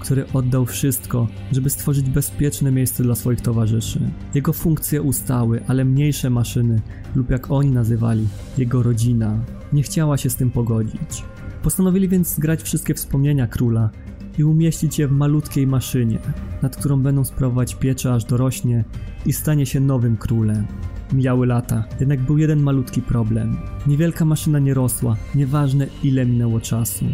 który 0.00 0.24
oddał 0.32 0.66
wszystko, 0.66 1.28
żeby 1.52 1.70
stworzyć 1.70 2.10
bezpieczne 2.10 2.72
miejsce 2.72 3.02
dla 3.02 3.14
swoich 3.14 3.40
towarzyszy. 3.40 4.00
Jego 4.34 4.52
funkcje 4.52 5.02
ustały, 5.02 5.60
ale 5.66 5.84
mniejsze 5.84 6.30
maszyny, 6.30 6.80
lub 7.14 7.30
jak 7.30 7.50
oni 7.50 7.70
nazywali, 7.70 8.28
jego 8.58 8.82
rodzina, 8.82 9.38
nie 9.72 9.82
chciała 9.82 10.16
się 10.16 10.30
z 10.30 10.36
tym 10.36 10.50
pogodzić. 10.50 11.24
Postanowili 11.62 12.08
więc 12.08 12.34
zgrać 12.34 12.62
wszystkie 12.62 12.94
wspomnienia 12.94 13.46
króla 13.46 13.90
i 14.38 14.44
umieścić 14.44 14.98
je 14.98 15.08
w 15.08 15.12
malutkiej 15.12 15.66
maszynie, 15.66 16.18
nad 16.62 16.76
którą 16.76 17.02
będą 17.02 17.24
sprawować 17.24 17.74
pieczę 17.74 18.12
aż 18.12 18.24
dorośnie 18.24 18.84
i 19.26 19.32
stanie 19.32 19.66
się 19.66 19.80
nowym 19.80 20.16
królem. 20.16 20.66
Mijały 21.12 21.46
lata, 21.46 21.84
jednak 22.00 22.20
był 22.20 22.38
jeden 22.38 22.62
malutki 22.62 23.02
problem. 23.02 23.56
Niewielka 23.86 24.24
maszyna 24.24 24.58
nie 24.58 24.74
rosła, 24.74 25.16
nieważne 25.34 25.86
ile 26.02 26.26
minęło 26.26 26.60
czasu. 26.60 27.04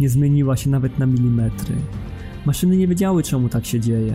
Nie 0.00 0.08
zmieniła 0.08 0.56
się 0.56 0.70
nawet 0.70 0.98
na 0.98 1.06
milimetry. 1.06 1.74
Maszyny 2.46 2.76
nie 2.76 2.88
wiedziały, 2.88 3.22
czemu 3.22 3.48
tak 3.48 3.66
się 3.66 3.80
dzieje. 3.80 4.14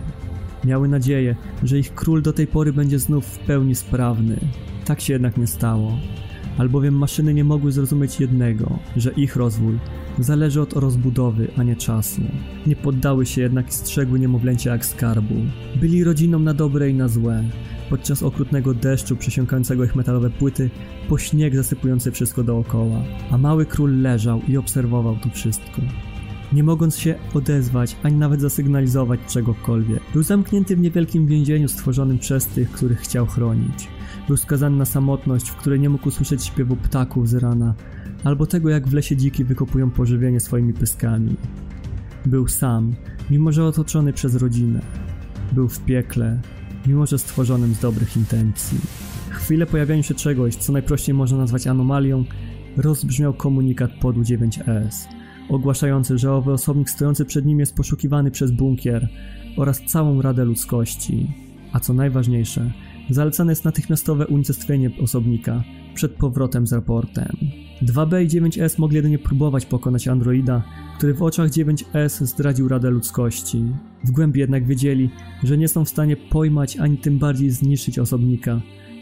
Miały 0.64 0.88
nadzieję, 0.88 1.36
że 1.62 1.78
ich 1.78 1.94
król 1.94 2.22
do 2.22 2.32
tej 2.32 2.46
pory 2.46 2.72
będzie 2.72 2.98
znów 2.98 3.26
w 3.26 3.38
pełni 3.38 3.74
sprawny. 3.74 4.36
Tak 4.84 5.00
się 5.00 5.12
jednak 5.12 5.36
nie 5.36 5.46
stało. 5.46 5.98
Albowiem 6.58 6.94
maszyny 6.94 7.34
nie 7.34 7.44
mogły 7.44 7.72
zrozumieć 7.72 8.20
jednego, 8.20 8.78
że 8.96 9.10
ich 9.10 9.36
rozwój 9.36 9.78
zależy 10.18 10.60
od 10.60 10.72
rozbudowy, 10.72 11.48
a 11.56 11.62
nie 11.62 11.76
czasu. 11.76 12.22
Nie 12.66 12.76
poddały 12.76 13.26
się 13.26 13.40
jednak 13.40 13.68
i 13.68 13.72
strzegły 13.72 14.20
niemowlęcia 14.20 14.72
jak 14.72 14.86
skarbu. 14.86 15.34
Byli 15.80 16.04
rodziną 16.04 16.38
na 16.38 16.54
dobre 16.54 16.90
i 16.90 16.94
na 16.94 17.08
złe. 17.08 17.44
Podczas 17.90 18.22
okrutnego 18.22 18.74
deszczu 18.74 19.16
przesiąkającego 19.16 19.84
ich 19.84 19.96
metalowe 19.96 20.30
płyty, 20.30 20.70
po 21.08 21.18
śnieg 21.18 21.56
zasypujący 21.56 22.10
wszystko 22.10 22.44
dookoła. 22.44 23.02
A 23.30 23.38
mały 23.38 23.66
król 23.66 24.00
leżał 24.00 24.40
i 24.48 24.56
obserwował 24.56 25.16
to 25.16 25.30
wszystko 25.30 25.82
nie 26.52 26.62
mogąc 26.62 26.98
się 26.98 27.14
odezwać 27.34 27.96
ani 28.02 28.16
nawet 28.16 28.40
zasygnalizować 28.40 29.20
czegokolwiek. 29.28 30.00
Był 30.12 30.22
zamknięty 30.22 30.76
w 30.76 30.80
niewielkim 30.80 31.26
więzieniu 31.26 31.68
stworzonym 31.68 32.18
przez 32.18 32.46
tych, 32.46 32.70
których 32.70 33.00
chciał 33.00 33.26
chronić. 33.26 33.88
Był 34.28 34.36
skazany 34.36 34.76
na 34.76 34.84
samotność, 34.84 35.48
w 35.48 35.56
której 35.56 35.80
nie 35.80 35.88
mógł 35.88 36.08
usłyszeć 36.08 36.44
śpiewu 36.44 36.76
ptaków 36.76 37.28
z 37.28 37.34
rana, 37.34 37.74
albo 38.24 38.46
tego 38.46 38.68
jak 38.68 38.88
w 38.88 38.92
lesie 38.92 39.16
dziki 39.16 39.44
wykopują 39.44 39.90
pożywienie 39.90 40.40
swoimi 40.40 40.72
pyskami. 40.72 41.36
Był 42.26 42.48
sam, 42.48 42.94
mimo 43.30 43.52
że 43.52 43.64
otoczony 43.64 44.12
przez 44.12 44.34
rodzinę. 44.34 44.80
Był 45.52 45.68
w 45.68 45.80
piekle, 45.80 46.40
mimo 46.86 47.06
że 47.06 47.18
stworzonym 47.18 47.74
z 47.74 47.80
dobrych 47.80 48.16
intencji. 48.16 48.78
Chwilę 49.30 49.66
pojawiania 49.66 50.02
się 50.02 50.14
czegoś, 50.14 50.56
co 50.56 50.72
najprościej 50.72 51.14
można 51.14 51.38
nazwać 51.38 51.66
anomalią, 51.66 52.24
rozbrzmiał 52.76 53.34
komunikat 53.34 53.90
podu 54.00 54.22
9S 54.22 55.06
ogłaszający, 55.48 56.18
że 56.18 56.32
owy 56.32 56.52
osobnik 56.52 56.90
stojący 56.90 57.24
przed 57.24 57.46
nim 57.46 57.60
jest 57.60 57.76
poszukiwany 57.76 58.30
przez 58.30 58.50
bunkier 58.50 59.08
oraz 59.56 59.82
całą 59.86 60.22
Radę 60.22 60.44
Ludzkości. 60.44 61.34
A 61.72 61.80
co 61.80 61.92
najważniejsze, 61.92 62.72
zalecane 63.14 63.52
jest 63.52 63.64
natychmiastowe 63.64 64.26
unicestwienie 64.26 64.90
osobnika 65.02 65.62
przed 65.94 66.12
powrotem 66.12 66.66
z 66.66 66.72
raportem. 66.72 67.36
2B 67.82 68.22
i 68.22 68.28
9S 68.28 68.78
mogli 68.78 68.96
jedynie 68.96 69.18
próbować 69.18 69.66
pokonać 69.66 70.08
androida, 70.08 70.62
który 70.96 71.14
w 71.14 71.22
oczach 71.22 71.50
9S 71.50 72.26
zdradził 72.26 72.68
Radę 72.68 72.90
Ludzkości. 72.90 73.64
W 74.04 74.10
głębi 74.10 74.40
jednak 74.40 74.66
wiedzieli, 74.66 75.10
że 75.42 75.58
nie 75.58 75.68
są 75.68 75.84
w 75.84 75.88
stanie 75.88 76.16
pojmać 76.16 76.76
ani 76.76 76.98
tym 76.98 77.18
bardziej 77.18 77.50
zniszczyć 77.50 77.98
osobnika, 77.98 78.60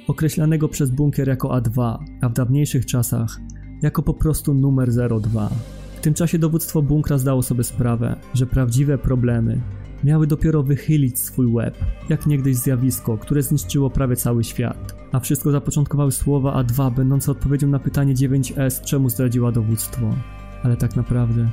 określanego 0.08 0.68
przez 0.68 0.90
bunkier 0.90 1.28
jako 1.28 1.48
A2, 1.48 1.98
a 2.20 2.28
w 2.28 2.32
dawniejszych 2.32 2.86
czasach 2.86 3.40
jako 3.82 4.02
po 4.02 4.14
prostu 4.14 4.54
numer 4.54 4.90
02. 5.22 5.50
W 5.96 6.00
tym 6.00 6.14
czasie 6.14 6.38
dowództwo 6.38 6.82
bunkra 6.82 7.18
zdało 7.18 7.42
sobie 7.42 7.64
sprawę, 7.64 8.16
że 8.34 8.46
prawdziwe 8.46 8.98
problemy 8.98 9.60
miały 10.04 10.26
dopiero 10.26 10.62
wychylić 10.62 11.18
swój 11.18 11.46
łeb, 11.46 11.74
jak 12.08 12.26
niegdyś 12.26 12.56
zjawisko, 12.56 13.18
które 13.18 13.42
zniszczyło 13.42 13.90
prawie 13.90 14.16
cały 14.16 14.44
świat. 14.44 14.96
A 15.12 15.20
wszystko 15.20 15.50
zapoczątkowały 15.50 16.12
słowa 16.12 16.62
A2 16.62 16.94
będące 16.94 17.32
odpowiedzią 17.32 17.68
na 17.68 17.78
pytanie 17.78 18.14
9S, 18.14 18.84
czemu 18.84 19.10
zdradziła 19.10 19.52
dowództwo. 19.52 20.14
Ale 20.62 20.76
tak 20.76 20.96
naprawdę 20.96 21.48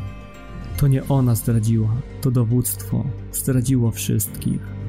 to 0.78 0.88
nie 0.88 1.08
ona 1.08 1.36
zdradziła, 1.36 1.90
to 2.22 2.32
dowództwo 2.32 3.06
zdradziło 3.32 3.92
wszystkich. 3.92 4.87